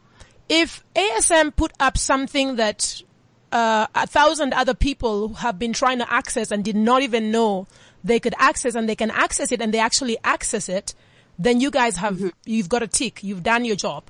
If 0.48 0.85
ASM 0.94 1.54
put 1.54 1.72
up 1.80 1.96
something 1.96 2.56
that 2.56 3.02
uh, 3.50 3.87
a 3.94 4.06
thousand 4.06 4.52
other 4.54 4.74
people 4.74 5.35
have 5.35 5.58
been 5.58 5.72
trying 5.72 5.98
to 5.98 6.12
access 6.12 6.50
and 6.50 6.64
did 6.64 6.76
not 6.76 7.02
even 7.02 7.30
know 7.30 7.66
they 8.04 8.18
could 8.18 8.35
access 8.38 8.74
and 8.74 8.88
they 8.88 8.96
can 8.96 9.11
access 9.11 9.52
it 9.52 9.61
and 9.61 9.72
they 9.72 9.78
actually 9.78 10.18
access 10.24 10.68
it, 10.68 10.94
then 11.38 11.61
you 11.61 11.70
guys 11.70 11.96
have, 11.96 12.16
mm-hmm. 12.16 12.28
you've 12.44 12.68
got 12.68 12.82
a 12.82 12.87
tick. 12.87 13.22
You've 13.22 13.42
done 13.42 13.64
your 13.64 13.76
job 13.76 14.04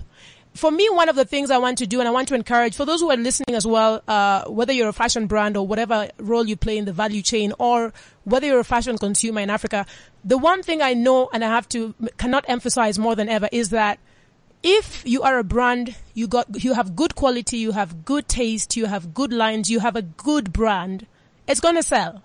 for 0.54 0.70
me, 0.70 0.88
one 0.90 1.08
of 1.08 1.16
the 1.16 1.24
things 1.24 1.50
I 1.50 1.58
want 1.58 1.78
to 1.78 1.86
do 1.86 2.00
and 2.00 2.08
I 2.08 2.12
want 2.12 2.28
to 2.28 2.34
encourage 2.34 2.76
for 2.76 2.84
those 2.84 3.00
who 3.00 3.10
are 3.10 3.16
listening 3.16 3.56
as 3.56 3.66
well, 3.66 4.02
uh, 4.06 4.44
whether 4.44 4.72
you're 4.72 4.88
a 4.88 4.92
fashion 4.92 5.26
brand 5.26 5.56
or 5.56 5.66
whatever 5.66 6.08
role 6.18 6.46
you 6.46 6.56
play 6.56 6.76
in 6.76 6.84
the 6.84 6.92
value 6.92 7.22
chain 7.22 7.52
or 7.58 7.92
whether 8.24 8.46
you're 8.46 8.60
a 8.60 8.64
fashion 8.64 8.98
consumer 8.98 9.40
in 9.40 9.50
Africa, 9.50 9.86
the 10.24 10.36
one 10.36 10.62
thing 10.62 10.82
I 10.82 10.94
know 10.94 11.30
and 11.32 11.44
I 11.44 11.48
have 11.48 11.68
to, 11.70 11.94
cannot 12.18 12.44
emphasize 12.48 12.98
more 12.98 13.14
than 13.14 13.28
ever 13.28 13.48
is 13.50 13.70
that 13.70 13.98
if 14.62 15.02
you 15.04 15.22
are 15.22 15.38
a 15.38 15.44
brand, 15.44 15.96
you 16.14 16.26
got, 16.28 16.62
you 16.62 16.74
have 16.74 16.94
good 16.94 17.14
quality, 17.14 17.58
you 17.58 17.72
have 17.72 18.04
good 18.04 18.28
taste, 18.28 18.76
you 18.76 18.86
have 18.86 19.14
good 19.14 19.32
lines, 19.32 19.70
you 19.70 19.80
have 19.80 19.96
a 19.96 20.02
good 20.02 20.52
brand, 20.52 21.06
it's 21.46 21.60
gonna 21.60 21.82
sell. 21.82 22.22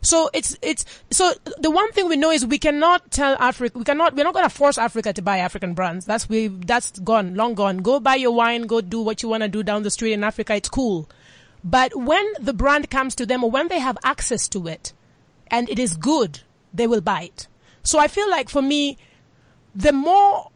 So 0.00 0.30
it's, 0.32 0.56
it's, 0.62 0.84
so 1.10 1.32
the 1.58 1.70
one 1.70 1.90
thing 1.92 2.08
we 2.08 2.16
know 2.16 2.30
is 2.30 2.46
we 2.46 2.58
cannot 2.58 3.10
tell 3.10 3.36
Africa, 3.38 3.78
we 3.78 3.84
cannot, 3.84 4.14
we're 4.14 4.24
not 4.24 4.34
to 4.34 4.48
force 4.48 4.78
Africa 4.78 5.12
to 5.12 5.22
buy 5.22 5.38
African 5.38 5.74
brands. 5.74 6.06
That's, 6.06 6.28
we, 6.28 6.48
that's 6.48 6.98
gone, 7.00 7.34
long 7.34 7.54
gone. 7.54 7.78
Go 7.78 7.98
buy 7.98 8.14
your 8.14 8.32
wine, 8.32 8.62
go 8.62 8.80
do 8.80 9.00
what 9.00 9.22
you 9.22 9.28
want 9.28 9.42
to 9.42 9.48
do 9.48 9.62
down 9.62 9.82
the 9.82 9.90
street 9.90 10.12
in 10.12 10.22
Africa. 10.22 10.54
It's 10.54 10.68
cool. 10.68 11.08
But 11.64 11.96
when 11.96 12.24
the 12.38 12.52
brand 12.52 12.90
comes 12.90 13.16
to 13.16 13.26
them 13.26 13.42
or 13.42 13.50
when 13.50 13.68
they 13.68 13.80
have 13.80 13.98
access 14.04 14.46
to 14.48 14.68
it 14.68 14.92
and 15.48 15.68
it 15.68 15.78
is 15.80 15.96
good, 15.96 16.40
they 16.72 16.86
will 16.86 17.00
buy 17.00 17.22
it. 17.22 17.48
So 17.82 17.98
I 17.98 18.06
feel 18.06 18.30
like 18.30 18.48
for 18.48 18.62
me, 18.62 18.98
the 19.74 19.92
more 19.92 20.50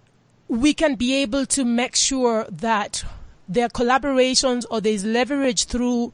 we 0.53 0.75
can 0.75 0.97
be 0.97 1.15
able 1.15 1.47
to 1.47 1.65
make 1.65 1.97
sure 1.97 2.45
that 2.51 3.03
there 3.49 3.65
are 3.65 3.71
collaborations 3.71 4.67
or 4.71 4.83
there's 4.83 5.03
leverage 5.03 5.65
through 5.65 6.13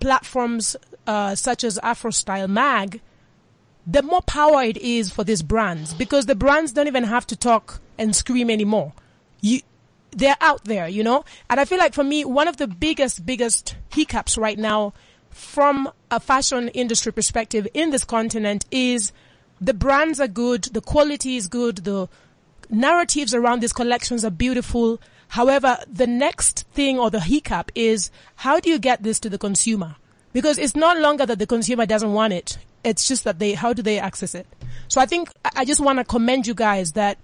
platforms 0.00 0.74
uh, 1.06 1.34
such 1.34 1.64
as 1.64 1.78
AfroStyle 1.80 2.48
Mag, 2.48 3.02
the 3.86 4.02
more 4.02 4.22
power 4.22 4.62
it 4.62 4.78
is 4.78 5.10
for 5.10 5.22
these 5.22 5.42
brands 5.42 5.92
because 5.92 6.24
the 6.24 6.34
brands 6.34 6.72
don't 6.72 6.86
even 6.86 7.04
have 7.04 7.26
to 7.26 7.36
talk 7.36 7.82
and 7.98 8.16
scream 8.16 8.48
anymore. 8.48 8.94
You, 9.42 9.60
they're 10.12 10.38
out 10.40 10.64
there, 10.64 10.88
you 10.88 11.02
know? 11.02 11.26
And 11.50 11.60
I 11.60 11.66
feel 11.66 11.78
like 11.78 11.92
for 11.92 12.04
me, 12.04 12.24
one 12.24 12.48
of 12.48 12.56
the 12.56 12.66
biggest, 12.66 13.26
biggest 13.26 13.76
hiccups 13.90 14.38
right 14.38 14.58
now 14.58 14.94
from 15.28 15.92
a 16.10 16.20
fashion 16.20 16.68
industry 16.68 17.12
perspective 17.12 17.68
in 17.74 17.90
this 17.90 18.04
continent 18.04 18.64
is 18.70 19.12
the 19.60 19.74
brands 19.74 20.20
are 20.20 20.28
good, 20.28 20.64
the 20.64 20.80
quality 20.80 21.36
is 21.36 21.48
good, 21.48 21.84
the 21.84 22.08
narratives 22.74 23.34
around 23.34 23.60
these 23.60 23.72
collections 23.72 24.24
are 24.24 24.30
beautiful. 24.30 25.00
However, 25.28 25.78
the 25.90 26.06
next 26.06 26.66
thing 26.72 26.98
or 26.98 27.10
the 27.10 27.20
hiccup 27.20 27.72
is 27.74 28.10
how 28.36 28.60
do 28.60 28.70
you 28.70 28.78
get 28.78 29.02
this 29.02 29.18
to 29.20 29.30
the 29.30 29.38
consumer? 29.38 29.96
Because 30.32 30.58
it's 30.58 30.76
not 30.76 30.98
longer 30.98 31.26
that 31.26 31.38
the 31.38 31.46
consumer 31.46 31.86
doesn't 31.86 32.12
want 32.12 32.32
it. 32.32 32.58
It's 32.82 33.08
just 33.08 33.24
that 33.24 33.38
they, 33.38 33.54
how 33.54 33.72
do 33.72 33.82
they 33.82 33.98
access 33.98 34.34
it? 34.34 34.46
So 34.88 35.00
I 35.00 35.06
think 35.06 35.30
I 35.56 35.64
just 35.64 35.80
want 35.80 35.98
to 35.98 36.04
commend 36.04 36.46
you 36.46 36.54
guys 36.54 36.92
that 36.92 37.18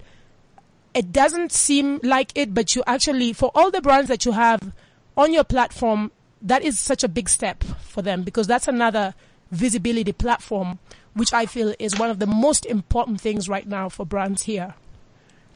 it 0.94 1.12
doesn't 1.12 1.52
seem 1.52 2.00
like 2.02 2.32
it, 2.34 2.54
but 2.54 2.74
you 2.74 2.82
actually, 2.86 3.32
for 3.32 3.50
all 3.54 3.70
the 3.70 3.82
brands 3.82 4.08
that 4.08 4.24
you 4.24 4.32
have 4.32 4.72
on 5.16 5.32
your 5.32 5.44
platform, 5.44 6.10
that 6.42 6.62
is 6.62 6.78
such 6.78 7.04
a 7.04 7.08
big 7.08 7.28
step 7.28 7.62
for 7.62 8.02
them 8.02 8.22
because 8.22 8.46
that's 8.46 8.68
another 8.68 9.14
visibility 9.50 10.12
platform, 10.12 10.78
which 11.14 11.32
I 11.32 11.46
feel 11.46 11.74
is 11.78 11.98
one 11.98 12.10
of 12.10 12.18
the 12.18 12.26
most 12.26 12.64
important 12.66 13.20
things 13.20 13.48
right 13.48 13.66
now 13.66 13.88
for 13.88 14.06
brands 14.06 14.44
here. 14.44 14.74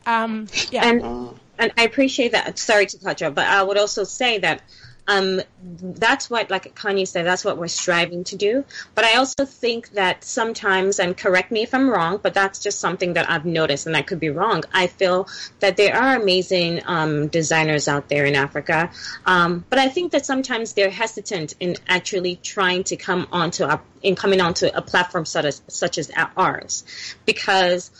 Um, 0.06 0.48
yeah. 0.70 0.86
And, 0.86 1.38
and 1.58 1.72
I 1.76 1.84
appreciate 1.84 2.32
that. 2.32 2.58
Sorry 2.58 2.86
to 2.86 2.98
cut 2.98 3.20
you 3.20 3.28
off, 3.28 3.34
but 3.34 3.46
I 3.46 3.62
would 3.62 3.78
also 3.78 4.04
say 4.04 4.38
that 4.38 4.62
um, 5.06 5.42
that's 5.62 6.30
what, 6.30 6.50
like 6.50 6.74
Kanyi 6.74 7.06
said, 7.06 7.26
that's 7.26 7.44
what 7.44 7.58
we're 7.58 7.68
striving 7.68 8.24
to 8.24 8.36
do. 8.36 8.64
But 8.94 9.04
I 9.04 9.16
also 9.16 9.44
think 9.44 9.90
that 9.90 10.24
sometimes, 10.24 10.98
and 10.98 11.14
correct 11.14 11.52
me 11.52 11.62
if 11.62 11.74
I'm 11.74 11.90
wrong, 11.90 12.20
but 12.22 12.32
that's 12.32 12.58
just 12.58 12.80
something 12.80 13.12
that 13.12 13.28
I've 13.30 13.44
noticed, 13.44 13.86
and 13.86 13.94
I 13.94 14.00
could 14.00 14.18
be 14.18 14.30
wrong. 14.30 14.64
I 14.72 14.86
feel 14.86 15.28
that 15.60 15.76
there 15.76 15.94
are 15.94 16.16
amazing 16.16 16.80
um, 16.86 17.28
designers 17.28 17.86
out 17.86 18.08
there 18.08 18.24
in 18.24 18.34
Africa, 18.34 18.90
um, 19.26 19.64
but 19.68 19.78
I 19.78 19.88
think 19.88 20.12
that 20.12 20.24
sometimes 20.24 20.72
they're 20.72 20.88
hesitant 20.88 21.54
in 21.60 21.76
actually 21.86 22.36
trying 22.36 22.84
to 22.84 22.96
come 22.96 23.28
onto 23.30 23.64
a, 23.64 23.82
in 24.00 24.14
coming 24.14 24.40
onto 24.40 24.68
a 24.72 24.80
platform 24.80 25.26
such 25.26 25.44
as, 25.44 25.60
such 25.68 25.98
as 25.98 26.10
ours, 26.34 26.84
because 27.26 27.90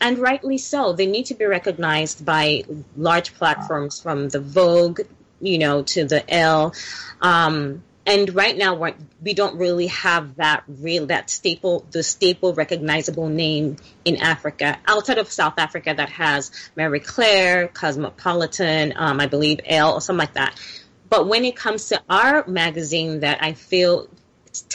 and 0.00 0.18
rightly 0.18 0.58
so. 0.58 0.92
They 0.92 1.06
need 1.06 1.26
to 1.26 1.34
be 1.34 1.44
recognized 1.44 2.24
by 2.24 2.64
large 2.96 3.34
platforms 3.34 4.00
from 4.00 4.28
the 4.28 4.40
Vogue 4.40 5.00
you 5.44 5.58
know, 5.58 5.82
to 5.82 6.04
the 6.04 6.24
Elle. 6.32 6.74
Um, 7.20 7.82
and 8.06 8.34
right 8.34 8.56
now 8.56 8.92
we 9.22 9.32
don't 9.32 9.56
really 9.56 9.86
have 9.86 10.36
that 10.36 10.64
real 10.68 11.06
that 11.06 11.30
staple 11.30 11.86
the 11.90 12.02
staple 12.02 12.52
recognizable 12.52 13.28
name 13.30 13.76
in 14.04 14.16
Africa 14.16 14.78
outside 14.86 15.16
of 15.16 15.32
South 15.32 15.54
Africa 15.56 15.94
that 15.96 16.10
has 16.10 16.50
Marie 16.76 17.00
Claire, 17.00 17.68
Cosmopolitan, 17.68 18.92
um, 18.96 19.20
I 19.20 19.26
believe 19.26 19.60
Elle 19.64 19.94
or 19.94 20.00
something 20.02 20.18
like 20.18 20.34
that. 20.34 20.60
But 21.08 21.28
when 21.28 21.46
it 21.46 21.56
comes 21.56 21.88
to 21.88 22.02
our 22.10 22.46
magazine, 22.46 23.20
that 23.20 23.42
I 23.42 23.54
feel 23.54 24.08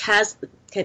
has 0.01 0.35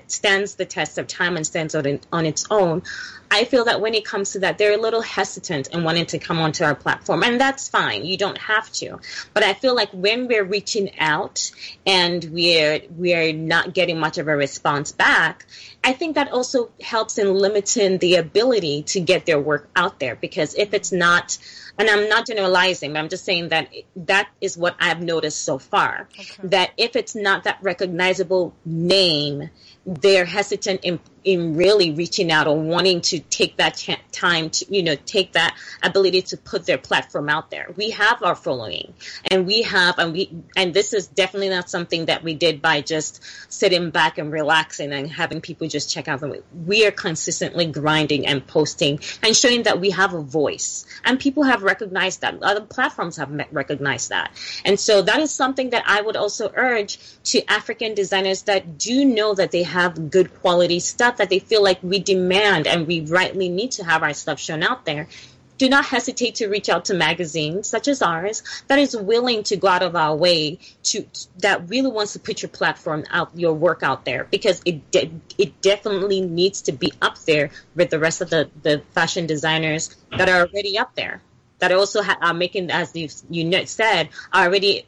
stands 0.07 0.55
the 0.55 0.65
test 0.65 0.99
of 0.99 1.07
time 1.07 1.37
and 1.37 1.47
stands 1.47 1.75
on, 1.75 2.01
on 2.13 2.27
its 2.27 2.47
own, 2.51 2.83
I 3.31 3.45
feel 3.45 3.65
that 3.65 3.81
when 3.81 3.95
it 3.95 4.05
comes 4.05 4.33
to 4.33 4.41
that, 4.41 4.59
they're 4.59 4.79
a 4.79 4.81
little 4.81 5.01
hesitant 5.01 5.69
in 5.69 5.83
wanting 5.83 6.07
to 6.07 6.19
come 6.19 6.39
onto 6.39 6.63
our 6.63 6.75
platform, 6.75 7.25
and 7.25 7.41
that's 7.41 7.69
fine. 7.69 8.05
You 8.05 8.17
don't 8.17 8.39
have 8.39 8.71
to. 8.75 9.01
But 9.33 9.43
I 9.43 9.55
feel 9.55 9.75
like 9.75 9.91
when 9.91 10.29
we're 10.29 10.45
reaching 10.45 10.99
out 10.99 11.51
and 11.85 12.25
we're 12.25 12.83
we're 12.91 13.33
not 13.33 13.75
getting 13.75 13.99
much 13.99 14.19
of 14.19 14.29
a 14.29 14.37
response 14.37 14.93
back, 14.93 15.47
I 15.83 15.95
think 15.95 16.15
that 16.15 16.33
also 16.33 16.71
helps 16.81 17.19
in 17.19 17.35
limiting 17.35 17.99
the 17.99 18.17
ability 18.17 18.85
to 18.85 19.01
get 19.01 19.27
their 19.27 19.41
work 19.41 19.69
out 19.75 19.99
there. 19.99 20.15
Because 20.15 20.55
if 20.55 20.73
it's 20.73 20.93
not 20.93 21.39
and 21.79 21.91
I'm 21.91 22.09
not 22.09 22.27
generalizing, 22.27 22.93
but 22.93 23.01
I'm 23.01 23.09
just 23.09 23.25
saying 23.25 23.49
that 23.49 23.69
that 23.97 24.29
is 24.41 24.57
what 24.57 24.77
I've 24.79 25.03
noticed 25.03 25.43
so 25.43 25.59
far. 25.59 26.09
Okay. 26.19 26.49
That 26.49 26.71
if 26.77 26.97
it's 26.97 27.15
not 27.15 27.45
that 27.45 27.59
recognizable 27.63 28.55
name, 28.65 29.51
they're 29.87 30.25
hesitant 30.25 30.81
in 30.83 30.99
in 31.25 31.57
really 31.57 31.91
reaching 31.93 32.31
out 32.31 32.47
or 32.47 32.59
wanting 32.59 33.01
to 33.01 33.19
take 33.19 33.57
that 33.57 33.83
time 34.13 34.51
to 34.51 34.67
you 34.75 34.83
know 34.83 34.95
take 35.07 35.33
that 35.33 35.57
ability 35.83 36.21
to 36.21 36.37
put 36.37 36.67
their 36.67 36.77
platform 36.79 37.29
out 37.29 37.51
there 37.51 37.69
we 37.77 37.91
have 37.91 38.23
our 38.23 38.35
following 38.35 38.93
and 39.31 39.47
we 39.47 39.63
have 39.63 39.99
and 39.99 40.13
we 40.13 40.31
and 40.57 40.75
this 40.75 40.93
is 40.93 41.07
definitely 41.07 41.49
not 41.49 41.69
something 41.69 42.07
that 42.07 42.23
we 42.23 42.35
did 42.35 42.61
by 42.61 42.81
just 42.81 43.23
sitting 43.51 43.91
back 43.91 44.19
and 44.19 44.33
relaxing 44.33 44.93
and 44.93 45.11
having 45.11 45.41
people 45.41 45.67
just 45.67 45.91
check 45.91 46.09
out 46.09 46.23
we 46.67 46.87
are 46.87 46.91
consistently 46.91 47.67
grinding 47.67 48.27
and 48.27 48.47
posting 48.47 48.99
and 49.23 49.37
showing 49.37 49.65
that 49.65 49.81
we 49.81 49.91
have 49.91 50.15
a 50.15 50.21
voice 50.21 50.87
and 51.05 51.19
people 51.19 51.43
have 51.43 51.63
recognized 51.65 52.21
that. 52.21 52.43
Other 52.43 52.61
platforms 52.61 53.17
have 53.17 53.31
recognized 53.51 54.11
that. 54.11 54.33
And 54.65 54.79
so 54.79 55.03
that 55.03 55.21
is 55.21 55.33
something 55.33 55.71
that 55.71 55.85
i 55.87 56.01
would 56.01 56.17
also 56.17 56.51
urge 56.55 56.99
to 57.25 57.45
african 57.51 57.95
designers 57.95 58.43
that 58.43 58.79
do 58.79 59.05
know 59.05 59.35
that 59.35 59.51
they 59.51 59.63
have 59.63 60.11
good 60.11 60.35
quality 60.41 60.81
stuff 60.81 61.17
that 61.17 61.31
they 61.31 61.39
feel 61.39 61.63
like 61.63 61.83
we 61.83 61.99
demand 61.99 62.67
and 62.67 62.87
we 62.87 63.01
rightly 63.01 63.49
need 63.49 63.73
to 63.73 63.85
have 63.85 64.03
our 64.03 64.13
stuff 64.13 64.39
shown 64.39 64.63
out 64.63 64.85
there, 64.85 65.09
do 65.57 65.69
not 65.69 65.85
hesitate 65.85 66.37
to 66.37 66.49
reach 66.49 66.69
out 66.69 66.87
to 66.87 66.95
magazines 66.95 67.69
such 67.69 67.87
as 67.87 68.03
ours 68.03 68.43
that 68.67 68.79
is 68.79 68.97
willing 68.97 69.43
to 69.45 69.57
go 69.57 69.69
out 69.69 69.83
of 69.83 69.95
our 69.95 70.17
way 70.17 70.59
to 70.83 71.07
that 71.39 71.69
really 71.69 71.91
wants 71.91 72.15
to 72.15 72.19
put 72.19 72.43
your 72.43 72.49
platform 72.49 73.05
out 73.11 73.31
your 73.35 73.55
work 73.55 73.83
out 73.83 74.05
there 74.05 74.25
because 74.25 74.61
it 74.65 74.91
de- 74.91 75.13
it 75.39 75.61
definitely 75.63 76.21
needs 76.21 76.63
to 76.63 76.73
be 76.73 76.93
up 77.01 77.19
there 77.21 77.51
with 77.77 77.91
the 77.91 77.99
rest 77.99 78.21
of 78.21 78.31
the 78.31 78.51
the 78.63 78.83
fashion 78.93 79.27
designers 79.27 79.95
that 80.17 80.29
are 80.29 80.47
already 80.47 80.77
up 80.77 80.95
there 80.97 81.23
that 81.65 81.73
also 81.73 82.03
ha- 82.03 82.19
are 82.21 82.35
making 82.35 82.71
as 82.71 82.95
you 82.95 83.09
you 83.31 83.67
said 83.67 84.11
are 84.33 84.45
already 84.45 84.85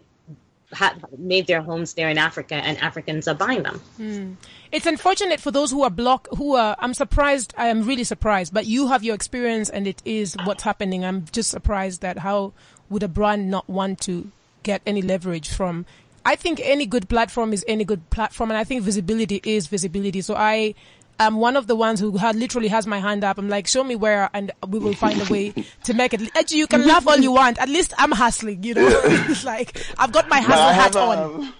ha- 0.72 0.94
made 1.16 1.46
their 1.46 1.62
homes 1.62 1.94
there 1.94 2.10
in 2.10 2.18
Africa 2.18 2.54
and 2.54 2.76
Africans 2.78 3.26
are 3.28 3.34
buying 3.34 3.62
them. 3.62 3.80
Mm. 3.98 4.36
It's 4.70 4.84
unfortunate 4.84 5.40
for 5.40 5.50
those 5.50 5.70
who 5.70 5.82
are 5.84 5.90
block, 5.90 6.28
who 6.36 6.56
are, 6.56 6.76
I'm 6.78 6.92
surprised, 6.92 7.54
I 7.56 7.68
am 7.68 7.84
really 7.84 8.04
surprised, 8.04 8.52
but 8.52 8.66
you 8.66 8.88
have 8.88 9.02
your 9.02 9.14
experience 9.14 9.70
and 9.70 9.86
it 9.86 10.02
is 10.04 10.36
what's 10.44 10.64
happening. 10.64 11.04
I'm 11.04 11.24
just 11.32 11.50
surprised 11.50 12.02
that 12.02 12.18
how 12.18 12.52
would 12.90 13.02
a 13.02 13.08
brand 13.08 13.50
not 13.50 13.68
want 13.70 14.00
to 14.02 14.30
get 14.64 14.82
any 14.84 15.00
leverage 15.00 15.48
from 15.48 15.86
I 16.26 16.34
think 16.34 16.60
any 16.62 16.86
good 16.86 17.08
platform 17.08 17.52
is 17.52 17.64
any 17.68 17.84
good 17.84 18.10
platform, 18.10 18.50
and 18.50 18.58
I 18.58 18.64
think 18.64 18.82
visibility 18.82 19.40
is 19.44 19.68
visibility. 19.68 20.20
So 20.20 20.34
I 20.34 20.74
am 21.18 21.36
one 21.36 21.56
of 21.56 21.66
the 21.66 21.76
ones 21.76 22.00
who 22.00 22.16
had, 22.16 22.36
literally 22.36 22.68
has 22.68 22.86
my 22.86 22.98
hand 22.98 23.24
up. 23.24 23.38
I'm 23.38 23.48
like, 23.48 23.66
show 23.66 23.84
me 23.84 23.96
where, 23.96 24.30
and 24.32 24.52
we 24.68 24.78
will 24.78 24.94
find 24.94 25.20
a 25.20 25.24
way 25.32 25.52
to 25.84 25.94
make 25.94 26.14
it. 26.14 26.52
You 26.52 26.66
can 26.66 26.86
laugh 26.86 27.06
all 27.06 27.16
you 27.18 27.32
want. 27.32 27.58
At 27.58 27.68
least 27.68 27.94
I'm 27.98 28.12
hustling, 28.12 28.62
you 28.62 28.74
know. 28.74 28.86
it's 28.86 29.44
like 29.54 29.84
I've 29.98 30.12
got 30.12 30.28
my 30.28 30.40
hustle 30.40 30.68
hat 30.68 30.96
on. 30.96 31.18
Um, 31.18 31.54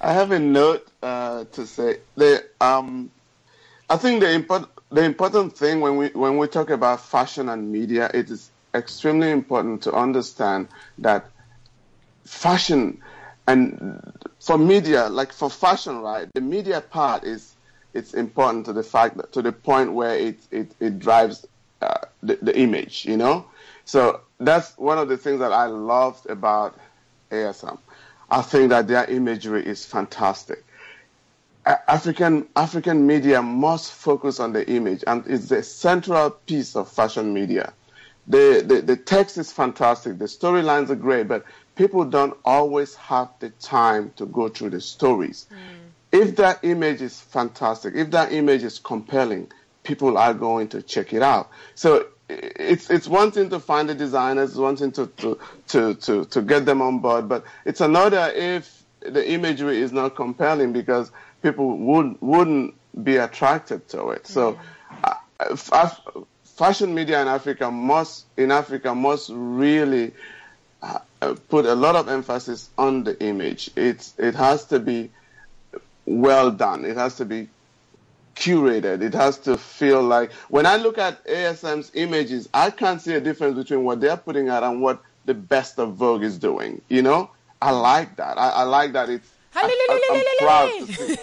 I 0.00 0.12
have 0.12 0.30
a 0.30 0.38
note 0.38 0.86
uh, 1.02 1.44
to 1.52 1.66
say. 1.66 1.98
The 2.16 2.44
um, 2.60 3.10
I 3.90 3.96
think 3.96 4.20
the 4.20 4.30
important 4.30 4.70
the 4.90 5.02
important 5.02 5.56
thing 5.56 5.80
when 5.80 5.96
we 5.96 6.08
when 6.08 6.38
we 6.38 6.46
talk 6.46 6.70
about 6.70 7.00
fashion 7.00 7.48
and 7.48 7.72
media, 7.72 8.10
it 8.14 8.30
is 8.30 8.50
extremely 8.74 9.30
important 9.30 9.82
to 9.82 9.92
understand 9.92 10.68
that 10.98 11.26
fashion 12.24 13.00
and 13.46 14.14
for 14.40 14.58
media, 14.58 15.08
like 15.08 15.32
for 15.32 15.50
fashion, 15.50 16.00
right? 16.00 16.28
The 16.34 16.40
media 16.40 16.80
part 16.80 17.24
is 17.24 17.54
it's 17.94 18.14
important 18.14 18.66
to 18.66 18.72
the 18.72 18.82
fact 18.82 19.16
that 19.16 19.32
to 19.32 19.42
the 19.42 19.52
point 19.52 19.92
where 19.92 20.16
it 20.16 20.38
it, 20.50 20.72
it 20.80 20.98
drives 20.98 21.46
uh, 21.80 21.98
the, 22.22 22.38
the 22.42 22.58
image, 22.58 23.04
you 23.04 23.16
know. 23.16 23.46
So 23.84 24.20
that's 24.38 24.76
one 24.76 24.98
of 24.98 25.08
the 25.08 25.16
things 25.16 25.40
that 25.40 25.52
I 25.52 25.66
loved 25.66 26.28
about 26.28 26.78
ASM. 27.30 27.78
I 28.30 28.42
think 28.42 28.70
that 28.70 28.88
their 28.88 29.04
imagery 29.06 29.64
is 29.64 29.84
fantastic. 29.84 30.64
African 31.66 32.48
African 32.56 33.06
media 33.06 33.42
must 33.42 33.92
focus 33.92 34.40
on 34.40 34.52
the 34.52 34.68
image, 34.70 35.04
and 35.06 35.22
it's 35.26 35.48
the 35.48 35.62
central 35.62 36.30
piece 36.30 36.74
of 36.76 36.90
fashion 36.90 37.34
media. 37.34 37.72
The, 38.26 38.62
the, 38.66 38.82
the 38.82 38.96
text 38.96 39.38
is 39.38 39.50
fantastic, 39.52 40.18
the 40.18 40.26
storylines 40.26 40.90
are 40.90 40.96
great, 40.96 41.28
but 41.28 41.44
people 41.76 42.04
don't 42.04 42.36
always 42.44 42.94
have 42.96 43.30
the 43.40 43.48
time 43.50 44.12
to 44.16 44.26
go 44.26 44.48
through 44.48 44.70
the 44.70 44.82
stories. 44.82 45.46
Mm. 45.50 45.87
If 46.10 46.36
that 46.36 46.60
image 46.62 47.02
is 47.02 47.20
fantastic, 47.20 47.94
if 47.94 48.10
that 48.12 48.32
image 48.32 48.62
is 48.62 48.78
compelling, 48.78 49.50
people 49.82 50.16
are 50.16 50.34
going 50.34 50.68
to 50.68 50.82
check 50.82 51.12
it 51.12 51.22
out. 51.22 51.50
So 51.74 52.06
it's 52.28 52.90
it's 52.90 53.08
one 53.08 53.30
thing 53.30 53.50
to 53.50 53.60
find 53.60 53.88
the 53.88 53.94
designers, 53.94 54.56
one 54.56 54.76
thing 54.76 54.92
to, 54.92 55.06
to, 55.06 55.38
to, 55.68 55.94
to, 55.94 56.24
to 56.26 56.42
get 56.42 56.66
them 56.66 56.82
on 56.82 56.98
board, 56.98 57.28
but 57.28 57.44
it's 57.64 57.80
another 57.80 58.32
if 58.34 58.84
the 59.00 59.30
imagery 59.30 59.80
is 59.80 59.92
not 59.92 60.16
compelling 60.16 60.72
because 60.72 61.10
people 61.42 61.76
would 61.76 62.16
wouldn't 62.20 62.74
be 63.02 63.16
attracted 63.16 63.88
to 63.88 64.10
it. 64.10 64.26
So, 64.26 64.58
uh, 65.04 65.90
fashion 66.44 66.94
media 66.94 67.22
in 67.22 67.28
Africa 67.28 67.70
must 67.70 68.26
in 68.36 68.50
Africa 68.50 68.94
must 68.94 69.30
really 69.32 70.12
uh, 70.82 70.98
put 71.48 71.64
a 71.64 71.74
lot 71.74 71.96
of 71.96 72.08
emphasis 72.08 72.70
on 72.76 73.04
the 73.04 73.20
image. 73.22 73.70
It's 73.76 74.14
it 74.18 74.34
has 74.34 74.64
to 74.66 74.78
be 74.80 75.10
well 76.08 76.50
done. 76.50 76.84
It 76.84 76.96
has 76.96 77.16
to 77.16 77.24
be 77.24 77.48
curated. 78.34 79.02
It 79.02 79.14
has 79.14 79.38
to 79.38 79.58
feel 79.58 80.02
like 80.02 80.32
when 80.48 80.64
I 80.64 80.76
look 80.76 80.96
at 80.96 81.24
ASM's 81.26 81.90
images, 81.94 82.48
I 82.54 82.70
can't 82.70 83.00
see 83.00 83.14
a 83.14 83.20
difference 83.20 83.56
between 83.56 83.84
what 83.84 84.00
they're 84.00 84.16
putting 84.16 84.48
out 84.48 84.62
and 84.62 84.80
what 84.80 85.02
the 85.26 85.34
best 85.34 85.78
of 85.78 85.94
Vogue 85.94 86.22
is 86.22 86.38
doing. 86.38 86.80
You 86.88 87.02
know, 87.02 87.30
I 87.60 87.72
like 87.72 88.16
that. 88.16 88.38
I, 88.38 88.50
I 88.50 88.62
like 88.62 88.92
that 88.92 89.08
it's. 89.10 89.28
I, 89.54 89.62
am 90.00 90.46
proud 90.46 90.86
to 90.86 90.92
say. 90.92 91.18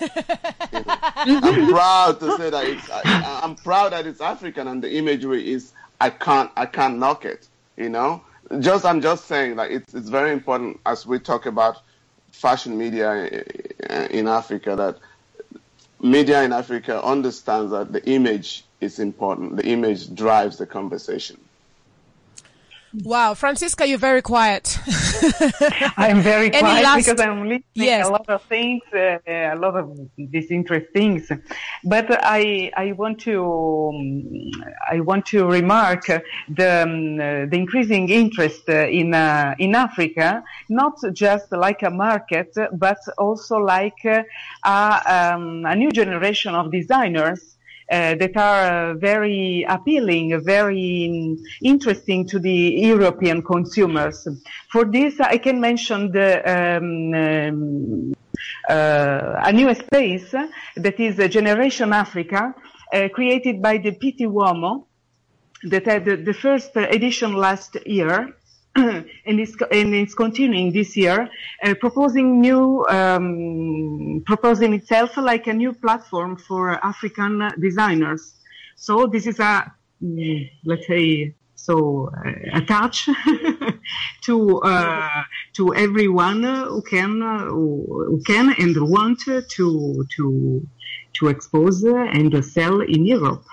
I'm 1.26 1.72
proud 1.72 2.20
to 2.20 2.38
say 2.38 2.50
that 2.50 2.66
it's. 2.66 2.90
I, 2.92 3.40
I'm 3.44 3.56
proud 3.56 3.94
that 3.94 4.06
it's 4.06 4.20
African 4.20 4.68
and 4.68 4.84
the 4.84 4.94
imagery 4.98 5.52
is. 5.52 5.72
I 6.02 6.10
can't. 6.10 6.52
I 6.58 6.66
can't 6.66 7.00
knock 7.00 7.24
it. 7.26 7.48
You 7.78 7.90
know, 7.90 8.22
just 8.60 8.86
I'm 8.86 9.02
just 9.02 9.26
saying 9.26 9.56
that 9.56 9.72
it's 9.72 9.94
it's 9.94 10.10
very 10.10 10.32
important 10.32 10.80
as 10.86 11.06
we 11.06 11.18
talk 11.20 11.46
about 11.46 11.82
fashion 12.32 12.78
media 12.78 13.44
Uh, 13.90 14.08
in 14.10 14.28
Africa 14.28 14.76
that 14.76 14.98
media 16.02 16.44
in 16.44 16.54
Africa 16.54 17.04
understands 17.04 17.72
that 17.72 17.92
the 17.92 18.04
image 18.10 18.64
is 18.80 19.00
important. 19.00 19.58
The 19.58 19.66
image 19.68 20.14
drives 20.14 20.58
the 20.58 20.66
conversation. 20.66 21.40
Wow, 23.04 23.34
Francisca, 23.34 23.88
you're 23.88 23.98
very 23.98 24.22
quiet. 24.22 24.78
I'm 25.98 26.22
very 26.22 26.50
quiet 26.50 26.84
last... 26.84 27.06
because 27.06 27.20
I'm 27.20 27.44
listening 27.44 27.64
yes. 27.74 28.08
a 28.08 28.10
lot 28.10 28.30
of 28.30 28.42
things, 28.44 28.82
uh, 28.94 29.18
a 29.28 29.56
lot 29.56 29.76
of 29.76 29.98
these 30.18 30.52
interesting 30.52 30.86
things. 30.96 31.32
But 31.84 32.08
I, 32.24 32.72
I 32.76 32.94
want 32.94 33.20
to, 33.22 33.92
um, 33.94 34.52
I 34.90 35.00
want 35.02 35.26
to 35.28 35.46
remark 35.46 36.06
the, 36.06 36.84
um, 36.84 37.20
uh, 37.20 37.46
the 37.50 37.58
increasing 37.58 38.10
interest 38.10 38.68
in 38.70 39.14
uh, 39.14 39.56
in 39.60 39.76
Africa, 39.76 40.44
not 40.70 40.96
just 41.14 41.52
like 41.52 41.84
a 41.84 41.90
market, 41.90 42.56
but 42.74 43.00
also 43.18 43.58
like 43.58 44.06
uh, 44.06 44.24
a, 44.64 45.34
um, 45.34 45.66
a 45.66 45.76
new 45.76 45.92
generation 45.92 46.56
of 46.56 46.72
designers 46.72 47.42
uh, 47.42 47.55
that 47.90 48.36
are 48.36 48.92
uh, 48.92 48.94
very 48.96 49.66
appealing, 49.68 50.42
very 50.44 51.38
interesting 51.64 52.28
to 52.28 52.40
the 52.40 52.76
European 52.94 53.42
consumers. 53.42 54.28
For 54.72 54.86
this, 54.86 55.20
I 55.20 55.38
can 55.38 55.60
mention 55.60 56.12
the 56.12 56.42
um, 56.46 57.14
um, 57.14 58.14
uh, 58.70 59.42
a 59.44 59.52
new 59.54 59.74
space 59.74 60.32
that 60.76 61.00
is 61.00 61.18
Generation 61.32 61.94
Africa, 61.94 62.54
uh, 62.94 63.08
created 63.14 63.62
by 63.62 63.78
the 63.78 63.92
Pitti 63.92 64.26
Uomo, 64.26 64.86
that 65.64 65.86
had 65.86 66.06
the 66.06 66.34
first 66.34 66.76
edition 66.76 67.34
last 67.34 67.78
year. 67.86 68.36
and, 69.26 69.40
it's, 69.40 69.56
and 69.72 69.96
it's 69.96 70.14
continuing 70.14 70.72
this 70.74 70.98
year, 70.98 71.30
uh, 71.64 71.74
proposing 71.76 72.42
new, 72.42 72.86
um, 72.90 74.22
proposing 74.26 74.74
itself 74.74 75.16
like 75.18 75.48
a 75.48 75.54
new 75.54 75.72
platform 75.74 76.36
for 76.36 76.72
African 76.86 77.52
designers. 77.60 78.34
So 78.76 79.08
this 79.08 79.28
is 79.28 79.40
a, 79.40 79.72
mm, 80.04 80.50
let's 80.66 80.88
say, 80.88 81.36
so 81.56 82.12
uh, 82.14 82.60
a 82.60 82.62
touch 82.62 83.10
to 84.26 84.60
uh, 84.60 85.24
to 85.54 85.74
everyone 85.74 86.44
who 86.44 86.82
can 86.84 87.22
who 87.50 88.22
can 88.26 88.54
and 88.60 88.76
want 88.90 89.20
to 89.22 89.42
to 89.42 90.68
to 91.14 91.28
expose 91.28 91.84
and 91.84 92.46
sell 92.46 92.82
in 92.82 93.06
Europe. 93.06 93.46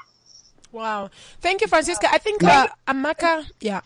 Wow! 0.73 1.11
Thank 1.41 1.61
you, 1.63 1.69
Francisca. 1.69 2.09
I 2.11 2.19
think 2.19 2.43
uh, 2.43 2.69
Amaka, 2.87 3.47
yeah. 3.61 3.81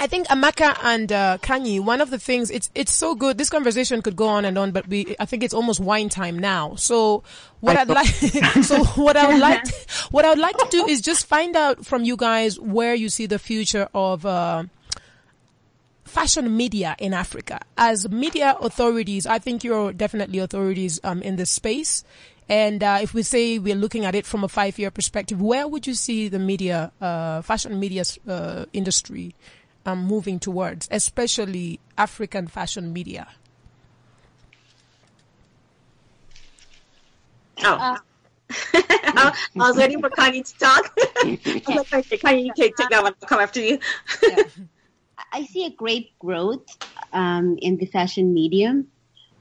I 0.00 0.06
think 0.06 0.28
Amaka 0.28 0.78
and 0.82 1.12
uh, 1.12 1.36
Kanyi, 1.42 1.78
one 1.78 2.00
of 2.00 2.08
the 2.08 2.18
things 2.18 2.50
it's 2.50 2.70
it's 2.74 2.90
so 2.90 3.14
good. 3.14 3.36
This 3.36 3.50
conversation 3.50 4.00
could 4.00 4.16
go 4.16 4.28
on 4.28 4.46
and 4.46 4.56
on, 4.56 4.72
but 4.72 4.88
we 4.88 5.14
I 5.20 5.26
think 5.26 5.44
it's 5.44 5.52
almost 5.52 5.78
wine 5.78 6.08
time 6.08 6.38
now. 6.38 6.74
So 6.76 7.22
what 7.60 7.76
I'd 7.76 7.88
like, 7.88 8.06
so 8.62 8.82
what 8.96 9.18
I 9.18 9.28
would 9.28 9.38
like, 9.38 9.62
to, 9.64 9.74
what 10.10 10.24
I 10.24 10.30
would 10.30 10.38
like 10.38 10.56
to 10.56 10.66
do 10.70 10.86
is 10.86 11.02
just 11.02 11.26
find 11.26 11.54
out 11.54 11.84
from 11.84 12.02
you 12.02 12.16
guys 12.16 12.58
where 12.58 12.94
you 12.94 13.10
see 13.10 13.26
the 13.26 13.38
future 13.38 13.88
of. 13.94 14.24
Uh, 14.24 14.64
fashion 16.04 16.56
media 16.56 16.96
in 16.98 17.14
Africa. 17.14 17.60
As 17.78 18.10
media 18.10 18.56
authorities, 18.60 19.26
I 19.26 19.38
think 19.38 19.62
you're 19.62 19.92
definitely 19.92 20.40
authorities 20.40 20.98
um, 21.04 21.22
in 21.22 21.36
this 21.36 21.50
space. 21.50 22.02
And 22.48 22.82
uh, 22.82 22.98
if 23.00 23.14
we 23.14 23.22
say 23.22 23.60
we're 23.60 23.76
looking 23.76 24.04
at 24.04 24.16
it 24.16 24.26
from 24.26 24.42
a 24.42 24.48
five-year 24.48 24.90
perspective, 24.90 25.40
where 25.40 25.68
would 25.68 25.86
you 25.86 25.94
see 25.94 26.26
the 26.26 26.40
media, 26.40 26.90
uh, 27.00 27.42
fashion 27.42 27.78
media 27.78 28.02
uh, 28.26 28.64
industry 28.72 29.36
um, 29.86 30.04
moving 30.04 30.38
towards, 30.38 30.88
especially 30.90 31.80
African 31.96 32.46
fashion 32.46 32.92
media? 32.92 33.28
Oh. 37.62 37.74
Uh, 37.74 37.96
I 38.74 39.34
was 39.54 39.76
waiting 39.76 40.00
for 40.00 40.10
Kanyi 40.10 40.44
to 40.44 40.58
talk. 40.58 40.92
I 40.98 41.38
was 41.68 41.92
like, 41.92 42.06
okay, 42.06 42.18
Kanyi, 42.18 42.46
you 42.46 42.52
can 42.52 42.72
take 42.74 42.88
that 42.90 43.02
one. 43.02 43.14
I'll 43.22 43.28
come 43.28 43.40
after 43.40 43.60
you. 43.60 43.78
yeah. 44.22 44.42
I 45.32 45.44
see 45.44 45.66
a 45.66 45.70
great 45.70 46.18
growth 46.18 46.66
um, 47.12 47.56
in 47.60 47.76
the 47.76 47.86
fashion 47.86 48.34
medium. 48.34 48.88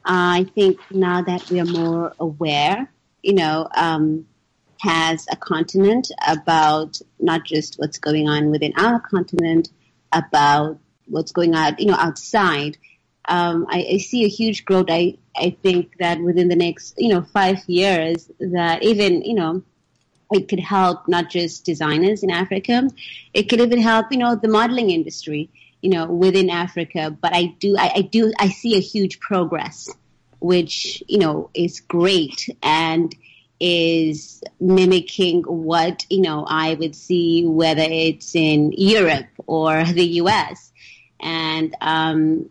Uh, 0.05 0.43
I 0.43 0.45
think 0.55 0.79
now 0.91 1.21
that 1.23 1.49
we 1.49 1.59
are 1.59 1.65
more 1.65 2.13
aware, 2.19 2.91
you 3.23 3.33
know, 3.33 3.67
um, 3.75 4.25
as 4.85 5.25
a 5.31 5.35
continent 5.35 6.07
about 6.27 6.99
not 7.19 7.43
just 7.43 7.75
what's 7.79 7.97
going 7.97 8.29
on 8.29 8.49
within 8.49 8.73
our 8.77 8.99
continent, 8.99 9.69
about 10.11 10.79
what's 11.05 11.31
going 11.31 11.55
on, 11.55 11.75
you 11.79 11.87
know, 11.87 11.95
outside. 11.95 12.77
Um, 13.27 13.67
I, 13.69 13.85
I, 13.93 13.97
see 13.97 14.25
a 14.25 14.27
huge 14.27 14.65
growth. 14.65 14.87
I, 14.89 15.17
I 15.35 15.55
think 15.61 15.97
that 15.99 16.19
within 16.19 16.47
the 16.47 16.55
next, 16.55 16.95
you 16.97 17.09
know, 17.09 17.21
five 17.21 17.59
years 17.67 18.29
that 18.39 18.83
even, 18.83 19.21
you 19.21 19.35
know, 19.35 19.63
it 20.31 20.47
could 20.47 20.59
help 20.59 21.07
not 21.07 21.29
just 21.29 21.65
designers 21.65 22.23
in 22.23 22.31
Africa. 22.31 22.89
It 23.33 23.43
could 23.43 23.61
even 23.61 23.81
help, 23.81 24.11
you 24.11 24.17
know, 24.17 24.35
the 24.35 24.47
modeling 24.47 24.89
industry, 24.91 25.49
you 25.81 25.89
know, 25.89 26.05
within 26.05 26.49
Africa. 26.49 27.15
But 27.19 27.35
I 27.35 27.55
do, 27.59 27.75
I, 27.77 27.91
I 27.95 28.01
do, 28.01 28.31
I 28.39 28.49
see 28.49 28.75
a 28.75 28.81
huge 28.81 29.19
progress, 29.19 29.89
which, 30.39 31.03
you 31.07 31.19
know, 31.19 31.49
is 31.53 31.81
great. 31.81 32.49
And 32.61 33.15
is 33.59 34.41
mimicking 34.59 35.43
what, 35.43 36.05
you 36.09 36.21
know, 36.21 36.45
I 36.47 36.75
would 36.75 36.95
see 36.95 37.45
whether 37.45 37.85
it's 37.85 38.35
in 38.35 38.73
Europe 38.77 39.27
or 39.47 39.83
the 39.83 40.05
US. 40.21 40.71
And, 41.19 41.75
um, 41.81 42.49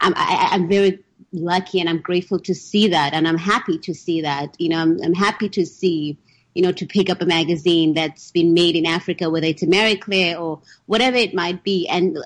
I'm, 0.00 0.14
I, 0.16 0.50
am 0.52 0.68
very 0.68 1.00
lucky 1.32 1.80
and 1.80 1.88
I'm 1.88 2.00
grateful 2.00 2.38
to 2.40 2.54
see 2.54 2.88
that. 2.88 3.12
And 3.12 3.26
I'm 3.28 3.38
happy 3.38 3.78
to 3.78 3.94
see 3.94 4.22
that. 4.22 4.54
You 4.58 4.70
know, 4.70 4.78
I'm, 4.78 5.02
I'm 5.02 5.14
happy 5.14 5.48
to 5.50 5.66
see, 5.66 6.16
you 6.54 6.62
know, 6.62 6.72
to 6.72 6.86
pick 6.86 7.10
up 7.10 7.20
a 7.20 7.26
magazine 7.26 7.94
that's 7.94 8.30
been 8.30 8.54
made 8.54 8.76
in 8.76 8.86
Africa, 8.86 9.30
whether 9.30 9.46
it's 9.46 9.62
a 9.62 9.66
Marie 9.66 9.96
Claire 9.96 10.38
or 10.38 10.60
whatever 10.86 11.16
it 11.16 11.34
might 11.34 11.64
be, 11.64 11.88
and 11.88 12.18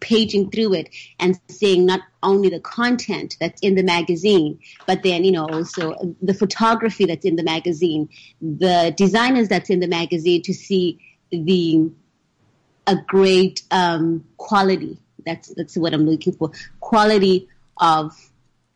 paging 0.00 0.50
through 0.50 0.74
it 0.74 0.88
and 1.18 1.38
seeing 1.48 1.86
not 1.86 2.00
only 2.22 2.48
the 2.48 2.60
content 2.60 3.36
that's 3.40 3.60
in 3.60 3.74
the 3.74 3.82
magazine, 3.82 4.58
but 4.86 5.02
then, 5.02 5.24
you 5.24 5.32
know, 5.32 5.46
also 5.46 6.14
the 6.20 6.34
photography 6.34 7.04
that's 7.04 7.24
in 7.24 7.36
the 7.36 7.42
magazine, 7.42 8.08
the 8.40 8.94
designers 8.96 9.48
that's 9.48 9.70
in 9.70 9.80
the 9.80 9.88
magazine 9.88 10.42
to 10.42 10.54
see 10.54 11.00
the, 11.30 11.90
a 12.86 12.96
great, 13.06 13.62
um, 13.70 14.24
quality. 14.36 14.98
That's, 15.24 15.54
that's 15.54 15.76
what 15.76 15.94
I'm 15.94 16.06
looking 16.06 16.32
for. 16.32 16.50
Quality 16.80 17.48
of 17.78 18.12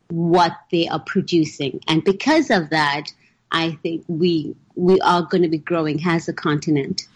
what 0.09 0.57
they 0.71 0.89
are 0.89 1.01
producing. 1.01 1.81
And 1.89 2.05
because 2.05 2.51
of 2.51 2.71
that, 2.71 3.13
I 3.51 3.73
think 3.83 4.05
we, 4.09 4.55
we 4.75 5.01
are 5.01 5.23
going 5.23 5.43
to 5.43 5.49
be 5.49 5.59
growing 5.59 6.01
as 6.07 6.29
a 6.29 6.33
continent. 6.33 7.09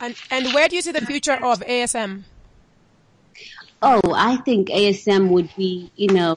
And, 0.00 0.14
and 0.30 0.54
where 0.54 0.68
do 0.68 0.76
you 0.76 0.82
see 0.82 0.92
the 0.92 1.04
future 1.04 1.32
of 1.32 1.60
ASM? 1.60 2.22
Oh, 3.82 4.00
I 4.14 4.36
think 4.36 4.68
ASM 4.68 5.30
would 5.30 5.50
be, 5.56 5.90
you 5.96 6.08
know, 6.08 6.36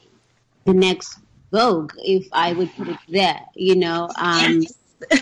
the 0.66 0.74
next 0.74 1.20
Vogue 1.52 1.94
if 1.98 2.28
I 2.32 2.54
would 2.54 2.74
put 2.76 2.88
it 2.88 2.98
there, 3.10 3.40
you 3.56 3.76
know. 3.76 4.10
Um, 4.16 4.64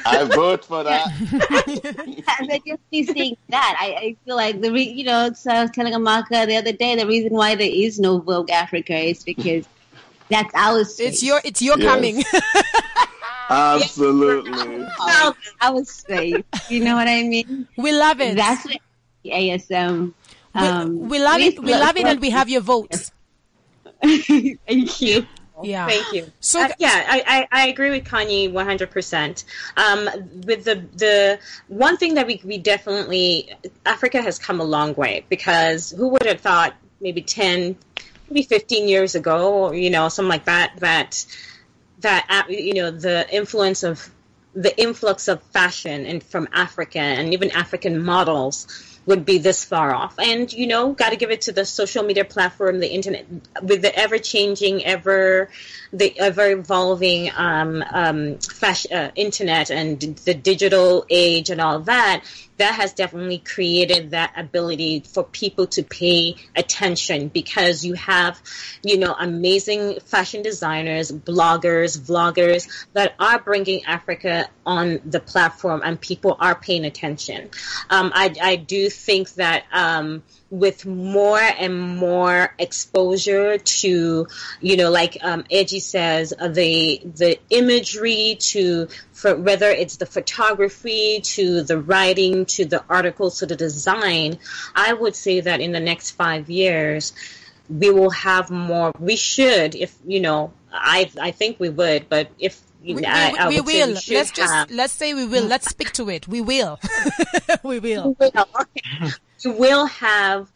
I 0.05 0.25
vote 0.25 0.65
for 0.65 0.83
that. 0.83 1.07
I 2.27 2.61
just 2.65 2.89
be 2.91 3.03
seeing 3.03 3.37
that. 3.49 3.77
I, 3.79 3.87
I 3.93 4.15
feel 4.25 4.35
like 4.35 4.61
the, 4.61 4.71
re- 4.71 4.83
you 4.83 5.05
know, 5.05 5.31
so 5.33 5.51
I 5.51 5.61
was 5.61 5.71
telling 5.71 5.93
Amaka 5.93 6.45
the 6.45 6.57
other 6.57 6.73
day, 6.73 6.95
the 6.95 7.07
reason 7.07 7.33
why 7.33 7.55
there 7.55 7.69
is 7.71 7.99
no 7.99 8.19
Vogue 8.19 8.51
Africa 8.51 8.95
is 8.95 9.23
because 9.23 9.67
that's 10.29 10.53
our 10.53 10.83
space. 10.83 11.13
It's 11.13 11.23
your, 11.23 11.41
it's 11.43 11.61
your 11.61 11.79
yes. 11.79 11.87
coming. 11.89 12.23
Absolutely. 13.49 14.85
Our 15.61 15.83
space. 15.85 16.43
You 16.69 16.83
know 16.83 16.95
what 16.95 17.07
I 17.07 17.23
mean? 17.23 17.67
We 17.77 17.91
love 17.93 18.21
it. 18.21 18.35
That's 18.35 18.63
what 18.65 18.77
ASM 19.25 20.13
um, 20.53 20.99
we, 20.99 21.07
we, 21.07 21.19
love 21.23 21.41
it. 21.41 21.59
We 21.61 21.73
love 21.73 21.97
it, 21.97 22.05
and 22.05 22.19
we 22.19 22.29
have 22.31 22.49
your 22.49 22.61
votes. 22.61 23.11
Thank 24.01 25.01
you. 25.01 25.25
Yeah. 25.61 25.87
Thank 25.87 26.13
you. 26.13 26.31
So 26.39 26.61
uh, 26.61 26.69
yeah, 26.79 27.05
I, 27.07 27.47
I, 27.51 27.63
I, 27.63 27.67
agree 27.67 27.89
with 27.89 28.05
Kanyi 28.05 28.49
100%. 28.49 29.43
Um, 29.75 30.05
with 30.45 30.63
the, 30.63 30.85
the 30.95 31.39
one 31.67 31.97
thing 31.97 32.13
that 32.13 32.25
we, 32.27 32.39
we 32.45 32.59
definitely, 32.59 33.53
Africa 33.85 34.21
has 34.21 34.39
come 34.39 34.61
a 34.61 34.63
long 34.63 34.93
way 34.95 35.25
because 35.27 35.91
who 35.91 36.07
would 36.07 36.25
have 36.25 36.39
thought 36.39 36.75
maybe 37.01 37.21
10, 37.21 37.75
maybe 38.29 38.43
15 38.43 38.87
years 38.87 39.15
ago, 39.15 39.65
or, 39.65 39.75
you 39.75 39.89
know, 39.89 40.07
something 40.07 40.29
like 40.29 40.45
that, 40.45 40.77
that 40.77 41.25
that 42.01 42.25
uh, 42.29 42.51
you 42.51 42.73
know 42.73 42.91
the 42.91 43.27
influence 43.33 43.83
of 43.83 44.09
the 44.53 44.77
influx 44.81 45.27
of 45.27 45.41
fashion 45.43 46.05
and 46.05 46.23
from 46.23 46.47
Africa 46.51 46.99
and 46.99 47.33
even 47.33 47.51
African 47.51 48.03
models 48.03 48.67
would 49.05 49.25
be 49.25 49.37
this 49.37 49.65
far 49.65 49.93
off. 49.93 50.17
And 50.19 50.51
you 50.51 50.67
know, 50.67 50.93
got 50.93 51.09
to 51.09 51.15
give 51.15 51.31
it 51.31 51.41
to 51.41 51.51
the 51.51 51.65
social 51.65 52.03
media 52.03 52.25
platform, 52.25 52.79
the 52.79 52.87
internet, 52.87 53.25
with 53.61 53.81
the 53.81 53.95
ever 53.97 54.17
changing, 54.17 54.85
ever 54.85 55.49
the 55.91 56.17
ever 56.19 56.51
evolving 56.51 57.31
um, 57.35 57.83
um, 57.91 58.37
fashion, 58.39 58.93
uh, 58.93 59.11
internet 59.15 59.71
and 59.71 59.99
the 59.99 60.33
digital 60.33 61.05
age 61.09 61.49
and 61.49 61.59
all 61.59 61.79
that 61.79 62.23
that 62.59 62.75
has 62.75 62.93
definitely 62.93 63.39
created 63.39 64.11
that 64.11 64.33
ability 64.37 64.99
for 64.99 65.23
people 65.23 65.65
to 65.65 65.81
pay 65.81 66.35
attention 66.55 67.29
because 67.29 67.85
you 67.85 67.93
have, 67.93 68.39
you 68.83 68.97
know, 68.97 69.15
amazing 69.17 69.99
fashion 70.01 70.43
designers, 70.43 71.11
bloggers, 71.11 71.97
vloggers 71.97 72.67
that 72.93 73.15
are 73.17 73.39
bringing 73.39 73.83
Africa 73.85 74.49
on 74.65 74.99
the 75.05 75.21
platform 75.21 75.81
and 75.83 75.99
people 75.99 76.35
are 76.39 76.55
paying 76.55 76.85
attention. 76.85 77.49
Um, 77.89 78.11
I, 78.13 78.35
I 78.41 78.55
do 78.57 78.89
think 78.89 79.33
that, 79.35 79.63
um, 79.71 80.21
with 80.51 80.85
more 80.85 81.39
and 81.39 81.97
more 81.97 82.53
exposure 82.57 83.57
to, 83.57 84.27
you 84.61 84.77
know, 84.77 84.89
like 84.89 85.17
um, 85.21 85.45
Edgy 85.51 85.79
says, 85.79 86.33
uh, 86.37 86.47
the 86.47 87.01
the 87.03 87.39
imagery 87.49 88.37
to 88.39 88.87
for 89.11 89.35
whether 89.35 89.69
it's 89.69 89.97
the 89.97 90.05
photography 90.05 91.21
to 91.21 91.61
the 91.61 91.77
writing 91.77 92.45
to 92.45 92.65
the 92.65 92.83
articles 92.89 93.39
to 93.39 93.45
the 93.45 93.55
design, 93.55 94.39
I 94.75 94.93
would 94.93 95.15
say 95.15 95.41
that 95.41 95.61
in 95.61 95.71
the 95.71 95.79
next 95.79 96.11
five 96.11 96.49
years 96.49 97.13
we 97.69 97.91
will 97.91 98.09
have 98.09 98.49
more. 98.49 98.91
We 98.99 99.15
should, 99.15 99.75
if 99.75 99.95
you 100.05 100.19
know, 100.19 100.51
I 100.73 101.11
I 101.21 101.31
think 101.31 101.59
we 101.59 101.69
would, 101.69 102.09
but 102.09 102.29
if 102.39 102.59
we, 102.83 102.95
we, 102.95 103.05
I, 103.05 103.35
I 103.37 103.49
we 103.49 103.61
will. 103.61 103.89
let's 103.89 104.05
just 104.05 104.37
have. 104.37 104.71
let's 104.71 104.93
say 104.93 105.13
we 105.13 105.25
will. 105.25 105.45
Let's 105.45 105.69
speak 105.69 105.91
to 105.93 106.09
it. 106.09 106.27
We 106.27 106.41
will. 106.41 106.79
we 107.63 107.79
will. 107.79 108.17
you 109.41 109.51
will 109.51 109.85
have 109.85 110.51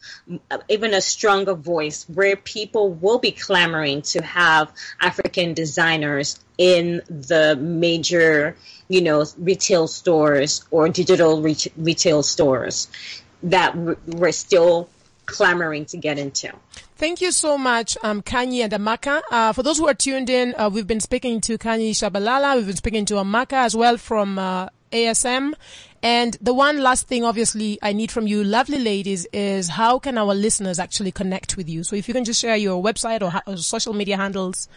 even 0.68 0.94
a 0.94 1.00
stronger 1.00 1.54
voice 1.54 2.04
where 2.08 2.36
people 2.36 2.92
will 2.92 3.18
be 3.18 3.32
clamoring 3.32 4.02
to 4.02 4.22
have 4.22 4.72
African 5.00 5.54
designers 5.54 6.38
in 6.58 7.02
the 7.08 7.56
major, 7.56 8.56
you 8.88 9.00
know, 9.00 9.24
retail 9.38 9.88
stores 9.88 10.64
or 10.70 10.88
digital 10.88 11.40
re- 11.40 11.56
retail 11.76 12.22
stores 12.22 12.88
that 13.42 13.76
we're 13.76 14.32
still 14.32 14.88
clamoring 15.26 15.86
to 15.86 15.96
get 15.96 16.18
into. 16.18 16.52
Thank 16.96 17.20
you 17.20 17.32
so 17.32 17.58
much, 17.58 17.98
um, 18.02 18.22
Kanyi 18.22 18.62
and 18.62 18.72
Amaka. 18.72 19.20
Uh, 19.30 19.52
for 19.52 19.62
those 19.62 19.78
who 19.78 19.88
are 19.88 19.94
tuned 19.94 20.30
in, 20.30 20.54
uh, 20.56 20.70
we've 20.72 20.86
been 20.86 21.00
speaking 21.00 21.40
to 21.42 21.58
Kanyi 21.58 21.90
Shabalala. 21.90 22.56
We've 22.56 22.66
been 22.66 22.76
speaking 22.76 23.04
to 23.06 23.14
Amaka 23.14 23.54
as 23.54 23.74
well 23.74 23.96
from 23.96 24.38
uh, 24.38 24.68
ASM. 24.92 25.54
And 26.04 26.36
the 26.42 26.52
one 26.52 26.82
last 26.82 27.08
thing, 27.08 27.24
obviously, 27.24 27.78
I 27.80 27.94
need 27.94 28.12
from 28.12 28.26
you, 28.26 28.44
lovely 28.44 28.78
ladies, 28.78 29.26
is 29.32 29.70
how 29.70 29.98
can 29.98 30.18
our 30.18 30.34
listeners 30.34 30.78
actually 30.78 31.12
connect 31.12 31.56
with 31.56 31.66
you? 31.66 31.82
So 31.82 31.96
if 31.96 32.08
you 32.08 32.12
can 32.12 32.26
just 32.26 32.42
share 32.42 32.56
your 32.56 32.82
website 32.82 33.22
or, 33.22 33.40
or 33.50 33.56
social 33.56 33.94
media 33.94 34.18
handles 34.18 34.68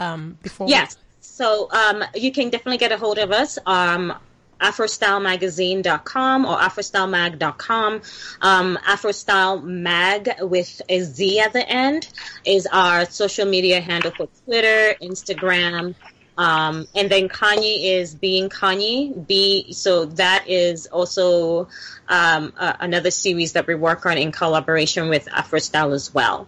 um, 0.00 0.38
before. 0.42 0.68
Yes. 0.68 0.96
So 1.20 1.70
um, 1.70 2.02
you 2.16 2.32
can 2.32 2.50
definitely 2.50 2.78
get 2.78 2.90
a 2.90 2.98
hold 2.98 3.18
of 3.18 3.30
us. 3.30 3.60
Um, 3.64 4.12
AfroStyleMagazine.com 4.60 6.44
or 6.44 6.56
AfroStyleMag.com. 6.56 8.02
Um, 8.40 8.78
AfroStyle 8.88 9.62
Mag 9.62 10.30
with 10.40 10.82
a 10.88 11.00
Z 11.02 11.40
at 11.40 11.52
the 11.52 11.68
end 11.68 12.08
is 12.44 12.66
our 12.72 13.04
social 13.04 13.46
media 13.46 13.80
handle 13.80 14.10
for 14.10 14.28
Twitter, 14.44 14.96
Instagram, 15.00 15.94
um, 16.38 16.86
and 16.94 17.10
then 17.10 17.28
Kanyi 17.28 17.98
is 17.98 18.14
being 18.14 18.48
Kanyi. 18.48 19.26
B. 19.26 19.72
So 19.72 20.04
that 20.04 20.44
is 20.46 20.86
also 20.86 21.68
um, 22.08 22.52
uh, 22.58 22.74
another 22.80 23.10
series 23.10 23.52
that 23.52 23.66
we 23.66 23.74
work 23.74 24.04
on 24.06 24.18
in 24.18 24.32
collaboration 24.32 25.08
with 25.08 25.26
AfroStyle 25.26 25.94
as 25.94 26.12
well. 26.12 26.46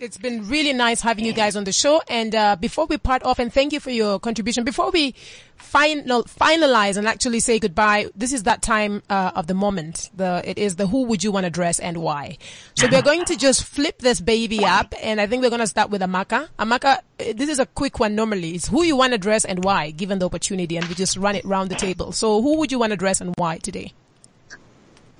It's 0.00 0.16
been 0.18 0.48
really 0.48 0.72
nice 0.72 1.00
having 1.00 1.24
you 1.24 1.32
guys 1.32 1.54
on 1.54 1.62
the 1.62 1.72
show. 1.72 2.02
And 2.08 2.34
uh, 2.34 2.56
before 2.56 2.86
we 2.86 2.98
part 2.98 3.22
off, 3.22 3.38
and 3.38 3.52
thank 3.52 3.72
you 3.72 3.78
for 3.78 3.90
your 3.90 4.18
contribution. 4.18 4.64
Before 4.64 4.90
we 4.90 5.14
final 5.56 6.24
finalize 6.24 6.96
and 6.96 7.06
actually 7.06 7.38
say 7.38 7.60
goodbye, 7.60 8.08
this 8.16 8.32
is 8.32 8.42
that 8.42 8.60
time 8.60 9.04
uh, 9.08 9.30
of 9.36 9.46
the 9.46 9.54
moment. 9.54 10.10
The 10.16 10.42
it 10.44 10.58
is 10.58 10.74
the 10.76 10.88
who 10.88 11.04
would 11.04 11.22
you 11.22 11.30
want 11.30 11.44
to 11.44 11.50
dress 11.50 11.78
and 11.78 11.98
why. 11.98 12.38
So 12.74 12.88
we're 12.90 13.02
going 13.02 13.24
to 13.26 13.36
just 13.36 13.62
flip 13.62 13.98
this 13.98 14.20
baby 14.20 14.64
up, 14.64 14.94
and 15.00 15.20
I 15.20 15.28
think 15.28 15.44
we're 15.44 15.50
going 15.50 15.60
to 15.60 15.66
start 15.66 15.90
with 15.90 16.02
Amaka. 16.02 16.48
Amaka, 16.58 16.96
uh, 16.96 17.00
this 17.36 17.48
is 17.48 17.60
a 17.60 17.66
quick 17.66 18.00
one. 18.00 18.16
Normally, 18.16 18.56
it's 18.56 18.66
who 18.66 18.82
you 18.82 18.96
want 18.96 19.12
to 19.12 19.18
dress 19.18 19.44
and 19.44 19.64
why, 19.64 19.92
given 19.92 20.18
the 20.18 20.26
opportunity, 20.26 20.76
and 20.76 20.86
we 20.88 20.96
just 20.96 21.16
run 21.16 21.36
it 21.36 21.44
round 21.44 21.70
the 21.70 21.76
table. 21.76 22.10
So 22.10 22.42
who 22.42 22.58
would 22.58 22.72
you 22.72 22.80
want 22.80 22.90
to 22.90 22.96
dress 22.96 23.20
and 23.20 23.32
why 23.36 23.58
today? 23.58 23.92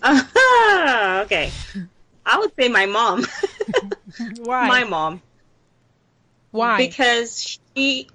Uh, 0.02 1.22
okay. 1.26 1.52
I 2.26 2.38
would 2.38 2.52
say 2.58 2.68
my 2.68 2.86
mom. 2.86 3.24
Why? 4.36 4.68
my 4.68 4.84
mom. 4.84 5.22
why? 6.50 6.76
Because 6.76 7.58
she, 7.74 8.08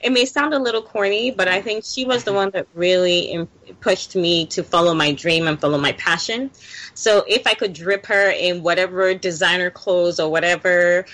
it 0.00 0.10
may 0.10 0.24
sound 0.24 0.54
a 0.54 0.58
little 0.58 0.82
corny, 0.82 1.30
but 1.30 1.48
I 1.48 1.62
think 1.62 1.84
she 1.84 2.04
was 2.04 2.24
the 2.24 2.32
one 2.32 2.50
that 2.50 2.66
really 2.74 3.48
pushed 3.80 4.14
me 4.14 4.46
to 4.46 4.62
follow 4.62 4.94
my 4.94 5.12
dream 5.12 5.48
and 5.48 5.60
follow 5.60 5.78
my 5.78 5.92
passion. 5.92 6.50
So 6.94 7.24
if 7.26 7.46
I 7.46 7.54
could 7.54 7.72
drip 7.72 8.06
her 8.06 8.30
in 8.30 8.62
whatever 8.62 9.14
designer 9.14 9.70
clothes 9.70 10.20
or 10.20 10.30
whatever 10.30 11.06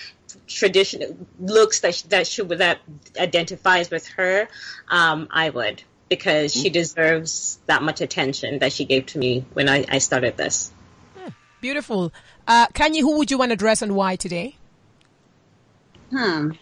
traditional 0.47 1.17
looks 1.41 1.81
that 1.81 1.95
she, 1.95 2.09
that 2.09 2.27
she 2.27 2.43
that 2.43 2.81
identifies 3.19 3.91
with 3.91 4.07
her, 4.09 4.49
um, 4.89 5.29
I 5.31 5.51
would 5.51 5.83
because 6.09 6.53
she 6.53 6.69
deserves 6.69 7.59
that 7.65 7.83
much 7.83 8.03
attention 8.03 8.59
that 8.59 8.71
she 8.71 8.85
gave 8.85 9.07
to 9.07 9.19
me 9.19 9.47
when 9.55 9.67
I, 9.67 9.87
I 9.89 9.97
started 9.97 10.37
this. 10.37 10.71
Beautiful. 11.63 12.13
Uh, 12.47 12.67
Kanyi, 12.69 13.01
who 13.01 13.19
would 13.19 13.31
you 13.31 13.39
want 13.39 13.51
to 13.51 13.57
dress 13.57 13.83
and 13.83 13.95
why 13.95 14.17
today? 14.17 14.57
Hmm. 16.11 16.53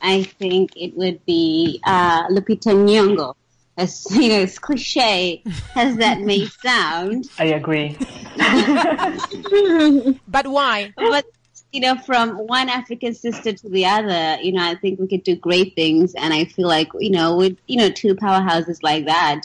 I 0.00 0.22
think 0.22 0.76
it 0.76 0.96
would 0.96 1.24
be 1.24 1.80
uh, 1.84 2.28
Lupita 2.28 2.72
Nyong'o. 2.72 3.34
As 3.76 4.06
you 4.10 4.28
know, 4.28 4.42
as 4.42 4.58
cliche 4.58 5.42
as 5.74 5.96
that 5.96 6.20
may 6.20 6.46
sound, 6.62 7.28
I 7.38 7.46
agree. 7.46 7.96
But 10.28 10.46
why? 10.46 10.92
but 10.96 11.24
you 11.72 11.80
know, 11.80 11.96
from 11.96 12.36
one 12.46 12.68
African 12.68 13.14
sister 13.14 13.52
to 13.52 13.68
the 13.68 13.86
other, 13.86 14.40
you 14.40 14.52
know, 14.52 14.62
I 14.62 14.76
think 14.76 15.00
we 15.00 15.08
could 15.08 15.24
do 15.24 15.34
great 15.34 15.74
things, 15.74 16.14
and 16.14 16.32
I 16.32 16.44
feel 16.44 16.68
like 16.68 16.88
you 17.00 17.10
know, 17.10 17.36
with 17.36 17.58
you 17.66 17.78
know, 17.78 17.90
two 17.90 18.14
powerhouses 18.14 18.78
like 18.82 19.06
that, 19.06 19.42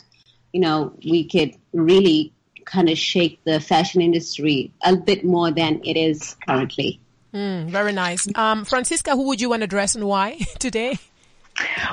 you 0.54 0.60
know, 0.60 0.94
we 1.04 1.24
could 1.28 1.56
really 1.74 2.32
kind 2.70 2.90
of 2.90 2.98
shake 2.98 3.40
the 3.44 3.60
fashion 3.60 4.02
industry 4.02 4.72
a 4.84 4.96
bit 4.96 5.26
more 5.26 5.52
than 5.52 5.82
it 5.84 5.98
is 5.98 6.36
currently. 6.48 7.00
Mm, 7.34 7.70
very 7.70 7.92
nice. 7.92 8.28
Um, 8.36 8.66
Francisca, 8.66 9.12
who 9.12 9.28
would 9.28 9.42
you 9.42 9.50
want 9.50 9.62
to 9.62 9.68
dress 9.68 9.96
and 9.96 10.06
why 10.06 10.38
today? 10.60 10.98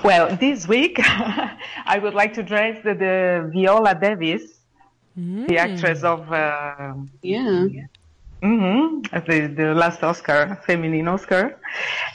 Well, 0.04 0.36
this 0.36 0.68
week 0.68 0.96
I 1.02 1.98
would 2.00 2.14
like 2.14 2.34
to 2.34 2.42
dress 2.42 2.82
the, 2.84 2.94
the 2.94 3.50
Viola 3.52 3.94
Davis, 3.94 4.42
the 5.16 5.58
actress 5.58 6.04
of 6.04 6.30
uh, 6.32 6.94
Yeah. 7.22 7.66
Hmm 8.46 9.00
the, 9.28 9.38
the 9.60 9.74
last 9.74 10.02
Oscar, 10.02 10.60
feminine 10.66 11.08
Oscar, 11.08 11.58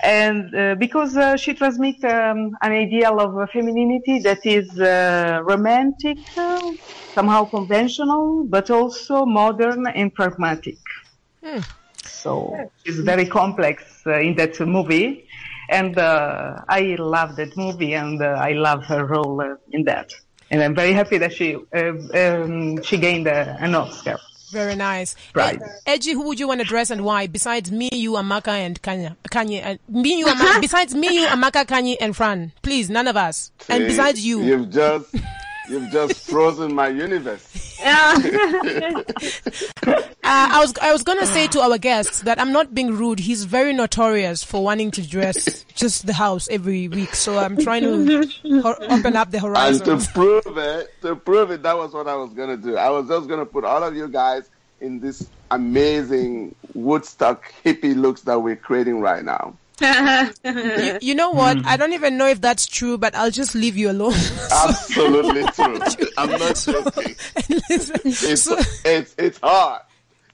and 0.04 0.56
uh, 0.56 0.76
because 0.76 1.18
uh, 1.18 1.36
she 1.36 1.54
transmits 1.54 2.04
um, 2.04 2.52
an 2.62 2.72
ideal 2.72 3.20
of 3.20 3.38
uh, 3.38 3.46
femininity 3.52 4.20
that 4.20 4.40
is 4.46 4.68
uh, 4.80 5.42
romantic, 5.44 6.20
uh, 6.38 6.60
somehow 7.18 7.44
conventional, 7.46 8.46
but 8.48 8.70
also 8.70 9.26
modern 9.26 9.88
and 9.88 10.14
pragmatic. 10.14 10.80
So 12.04 12.32
she's 12.86 13.00
very 13.00 13.26
complex 13.26 13.84
uh, 14.06 14.20
in 14.20 14.36
that 14.36 14.60
movie, 14.60 15.28
and 15.70 15.98
uh, 15.98 16.62
I 16.70 16.96
love 16.98 17.36
that 17.38 17.58
movie, 17.58 17.94
and 17.94 18.22
uh, 18.22 18.28
I 18.50 18.54
love 18.54 18.86
her 18.86 19.06
role 19.06 19.42
uh, 19.42 19.56
in 19.72 19.84
that. 19.86 20.10
And 20.50 20.62
I'm 20.64 20.76
very 20.76 20.94
happy 20.94 21.18
that 21.18 21.34
she 21.34 21.56
uh, 21.76 21.94
um, 22.22 22.82
she 22.84 22.98
gained 22.98 23.28
uh, 23.28 23.56
an 23.60 23.76
Oscar. 23.76 24.18
Very 24.52 24.76
nice. 24.76 25.16
Eh, 25.16 25.18
right. 25.36 25.62
Ed- 25.62 25.70
Edgy, 25.88 26.12
who 26.14 26.28
would 26.28 26.40
you 26.40 26.48
want 26.48 26.60
to 26.62 26.66
dress 26.68 26.90
and 26.90 27.04
why? 27.04 27.28
Besides 27.28 27.72
me, 27.72 27.90
you, 27.92 28.14
Amaka, 28.14 28.50
and 28.50 28.82
Kanyi. 28.82 29.16
Kanyi. 29.32 29.62
And 29.64 29.80
me, 29.90 30.20
you, 30.20 30.26
Amaka, 30.28 30.62
besides 30.68 30.94
me, 30.94 31.22
you, 31.22 31.28
Amaka, 31.28 31.66
Kanyi, 31.66 31.96
and 32.00 32.16
Fran. 32.16 32.52
Please, 32.62 32.90
none 32.90 33.08
of 33.08 33.18
us. 33.18 33.52
And 33.70 33.86
besides 33.86 34.26
you. 34.26 34.42
You've 34.42 34.70
just 34.70 35.16
you've 35.70 35.90
just 35.92 36.30
frozen 36.30 36.74
my 36.76 36.88
universe. 36.90 37.51
Uh, 40.24 40.24
I 40.24 40.60
was 40.60 40.74
I 40.82 40.92
was 40.92 41.04
gonna 41.04 41.26
say 41.26 41.48
to 41.48 41.60
our 41.62 41.78
guests 41.78 42.22
that 42.22 42.40
I'm 42.40 42.52
not 42.52 42.74
being 42.74 42.96
rude. 42.96 43.20
He's 43.20 43.44
very 43.44 43.74
notorious 43.74 44.44
for 44.44 44.64
wanting 44.64 44.92
to 44.92 45.08
dress 45.08 45.66
just 45.76 46.06
the 46.06 46.14
house 46.14 46.48
every 46.50 46.88
week. 46.88 47.16
So 47.16 47.38
I'm 47.38 47.58
trying 47.58 47.84
to 47.84 48.62
ho- 48.62 48.76
open 48.90 49.16
up 49.16 49.32
the 49.32 49.40
horizon. 49.40 49.90
And 49.90 50.02
to 50.02 50.12
prove 50.12 50.58
it, 50.58 50.90
to 51.02 51.16
prove 51.16 51.52
it, 51.52 51.64
that 51.64 51.78
was 51.78 51.94
what 51.94 52.08
I 52.08 52.16
was 52.16 52.32
gonna 52.34 52.58
do. 52.58 52.78
I 52.78 52.90
was 52.90 53.08
just 53.08 53.28
gonna 53.28 53.46
put 53.46 53.66
all 53.66 53.84
of 53.84 53.96
you 53.96 54.08
guys 54.08 54.50
in 54.80 55.00
this 55.00 55.28
amazing 55.50 56.56
Woodstock 56.74 57.52
hippie 57.66 57.96
looks 57.96 58.22
that 58.22 58.42
we're 58.42 58.56
creating 58.56 59.02
right 59.02 59.24
now. 59.26 59.56
You, 59.82 60.98
you 61.02 61.16
know 61.16 61.32
what? 61.32 61.58
Hmm. 61.58 61.68
I 61.68 61.78
don't 61.78 61.94
even 61.94 62.18
know 62.18 62.28
if 62.28 62.42
that's 62.42 62.66
true, 62.66 62.98
but 62.98 63.16
I'll 63.16 63.32
just 63.32 63.56
leave 63.56 63.76
you 63.78 63.90
alone. 63.92 64.14
Absolutely 64.52 65.44
true. 65.54 65.80
I'm 66.18 66.30
not 66.32 66.56
joking. 66.56 67.16
Listen, 67.70 68.02
It's, 68.06 68.44
so- 68.44 68.58
it's, 68.86 69.16
it's 69.18 69.40
hard. 69.42 69.82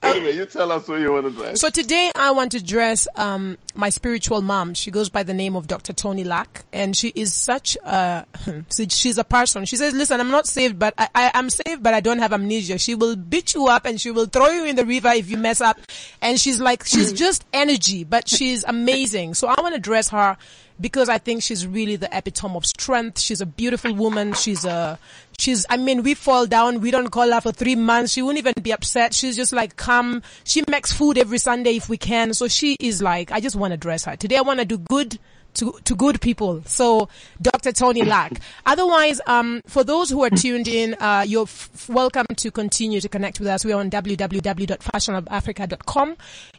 Anyway, 0.04 0.36
you 0.36 0.46
tell 0.46 0.72
us 0.72 0.86
who 0.86 0.98
you 0.98 1.12
want 1.12 1.26
to 1.26 1.32
dress. 1.32 1.60
So 1.60 1.70
today 1.70 2.12
I 2.16 2.32
want 2.32 2.52
to 2.52 2.64
dress 2.64 3.08
um, 3.16 3.58
my 3.76 3.90
spiritual 3.90 4.42
mom. 4.42 4.74
She 4.74 4.92
goes 4.92 5.10
by 5.10 5.24
the 5.24 5.34
name 5.34 5.56
of 5.56 5.68
Dr. 5.68 5.92
Tony 5.94 6.24
Lack, 6.24 6.66
and 6.72 6.96
she 6.96 7.10
is 7.16 7.34
such 7.34 7.78
a 7.84 8.26
she's 8.90 9.18
a 9.18 9.24
person. 9.24 9.66
She 9.66 9.76
says, 9.76 9.94
"Listen, 9.94 10.20
I'm 10.20 10.30
not 10.32 10.48
saved, 10.48 10.78
but 10.78 10.94
I, 10.98 11.10
I 11.16 11.32
am 11.34 11.50
saved, 11.50 11.82
but 11.82 11.94
I 11.94 12.00
don't 12.00 12.20
have 12.20 12.32
amnesia." 12.32 12.78
She 12.78 12.96
will 12.96 13.16
beat 13.16 13.56
you 13.56 13.68
up 13.68 13.86
and 13.86 14.00
she 14.00 14.12
will 14.12 14.28
throw 14.28 14.50
you 14.50 14.66
in 14.66 14.76
the 14.76 14.86
river 14.86 15.10
if 15.10 15.30
you 15.30 15.38
mess 15.38 15.62
up. 15.62 15.80
And 16.22 16.40
she's 16.40 16.60
like, 16.60 16.86
she's 16.86 17.14
just 17.26 17.46
energy, 17.54 18.04
but 18.04 18.28
she's 18.28 18.64
amazing. 18.64 19.34
So 19.34 19.48
I 19.48 19.60
want 19.62 19.76
to 19.76 19.82
dress 19.82 20.10
her 20.10 20.38
because 20.80 21.10
I 21.10 21.18
think 21.18 21.44
she's 21.44 21.66
really 21.66 21.96
the 21.96 22.10
epitome 22.16 22.56
of 22.56 22.66
strength. 22.66 23.20
She's 23.20 23.42
a 23.42 23.46
beautiful 23.46 23.94
woman. 23.94 24.34
She's 24.34 24.66
a, 24.66 25.00
she's, 25.40 25.66
I 25.70 25.78
mean, 25.78 26.04
we 26.04 26.14
fall 26.14 26.46
down. 26.46 26.82
We 26.82 26.92
don't 26.92 27.10
call 27.10 27.32
her 27.32 27.42
for 27.42 27.52
three 27.52 27.76
months. 27.76 28.14
She 28.14 28.22
wouldn't 28.22 28.40
even 28.40 28.62
be 28.62 28.72
upset. 28.74 29.14
She's 29.14 29.36
just 29.36 29.54
like, 29.54 29.76
come. 29.76 30.24
She 30.44 30.64
makes 30.70 30.92
food 30.92 31.18
every 31.18 31.38
Sunday 31.38 31.76
if 31.76 31.90
we 31.90 31.98
can. 31.98 32.34
So 32.34 32.48
she 32.48 32.76
is 32.80 33.02
like, 33.02 33.32
I 33.32 33.40
just 33.40 33.56
want 33.56 33.72
to 33.72 33.78
dress 33.78 34.06
her. 34.06 34.16
Today 34.16 34.38
I 34.38 34.42
want 34.42 34.60
to 34.60 34.66
do 34.66 34.78
good 34.78 35.20
to, 35.58 35.78
to 35.84 35.96
good 35.96 36.22
people. 36.22 36.62
So 36.66 37.10
Dr. 37.42 37.72
Tony 37.72 38.04
Lack. 38.04 38.40
Otherwise, 38.66 39.20
um, 39.28 39.62
for 39.68 39.84
those 39.84 40.10
who 40.10 40.24
are 40.24 40.30
tuned 40.30 40.68
in, 40.68 40.96
uh, 40.96 41.24
you're 41.28 41.44
f- 41.44 41.90
welcome 41.90 42.26
to 42.38 42.52
continue 42.52 43.02
to 43.02 43.10
connect 43.10 43.40
with 43.40 43.50
us. 43.50 43.66
We're 43.66 43.78
on 43.78 43.90
www.fashionofafrica.com 43.90 46.18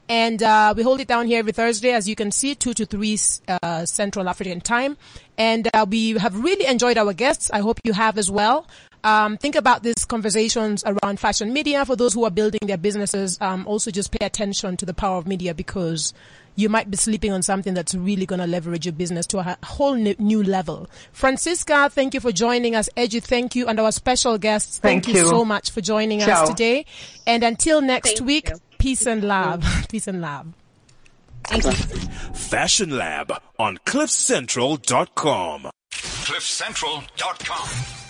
and, 0.08 0.42
uh, 0.42 0.74
we 0.76 0.82
hold 0.82 1.00
it 1.00 1.08
down 1.08 1.26
here 1.26 1.40
every 1.40 1.52
Thursday, 1.52 1.92
as 1.92 2.08
you 2.08 2.14
can 2.14 2.30
see, 2.30 2.54
two 2.54 2.72
to 2.74 2.86
three, 2.86 3.18
uh, 3.48 3.84
Central 3.84 4.28
African 4.28 4.60
time. 4.60 4.96
And, 5.36 5.68
uh, 5.74 5.86
we 5.88 6.12
have 6.12 6.42
really 6.42 6.66
enjoyed 6.66 6.98
our 6.98 7.12
guests. 7.12 7.50
I 7.52 7.60
hope 7.60 7.80
you 7.84 7.92
have 7.92 8.18
as 8.18 8.30
well. 8.30 8.66
Um, 9.04 9.36
think 9.36 9.54
about 9.54 9.82
these 9.82 10.04
conversations 10.04 10.82
around 10.84 11.20
fashion 11.20 11.52
media 11.52 11.84
for 11.84 11.94
those 11.94 12.14
who 12.14 12.24
are 12.24 12.30
building 12.30 12.60
their 12.66 12.76
businesses. 12.76 13.38
Um, 13.40 13.66
also 13.66 13.90
just 13.90 14.10
pay 14.10 14.26
attention 14.26 14.76
to 14.78 14.86
the 14.86 14.94
power 14.94 15.18
of 15.18 15.26
media 15.26 15.54
because 15.54 16.12
you 16.58 16.68
might 16.68 16.90
be 16.90 16.96
sleeping 16.96 17.30
on 17.30 17.40
something 17.40 17.72
that's 17.72 17.94
really 17.94 18.26
going 18.26 18.40
to 18.40 18.46
leverage 18.46 18.84
your 18.84 18.92
business 18.92 19.28
to 19.28 19.38
a 19.38 19.56
whole 19.62 19.94
new, 19.94 20.16
new 20.18 20.42
level. 20.42 20.90
Francisca, 21.12 21.88
thank 21.88 22.14
you 22.14 22.20
for 22.20 22.32
joining 22.32 22.74
us. 22.74 22.88
Edgy, 22.96 23.20
thank 23.20 23.54
you. 23.54 23.68
And 23.68 23.78
our 23.78 23.92
special 23.92 24.38
guests, 24.38 24.78
thank, 24.78 25.04
Thank 25.04 25.14
you. 25.14 25.22
you. 25.22 25.28
so 25.28 25.44
much 25.44 25.70
for 25.70 25.80
joining 25.80 26.20
us 26.20 26.48
today. 26.48 26.84
And 27.28 27.44
until 27.44 27.80
next 27.80 28.18
Thank 28.18 28.26
week, 28.26 28.48
you. 28.48 28.56
peace 28.76 29.06
and 29.06 29.22
love. 29.22 29.64
peace 29.88 30.08
and 30.08 30.20
love. 30.20 30.48
Thank 31.46 31.64
you. 31.64 31.70
Fashion 32.34 32.90
Lab 32.90 33.40
on 33.60 33.78
CliffCentral.com. 33.86 35.70
CliffCentral.com. 35.92 38.07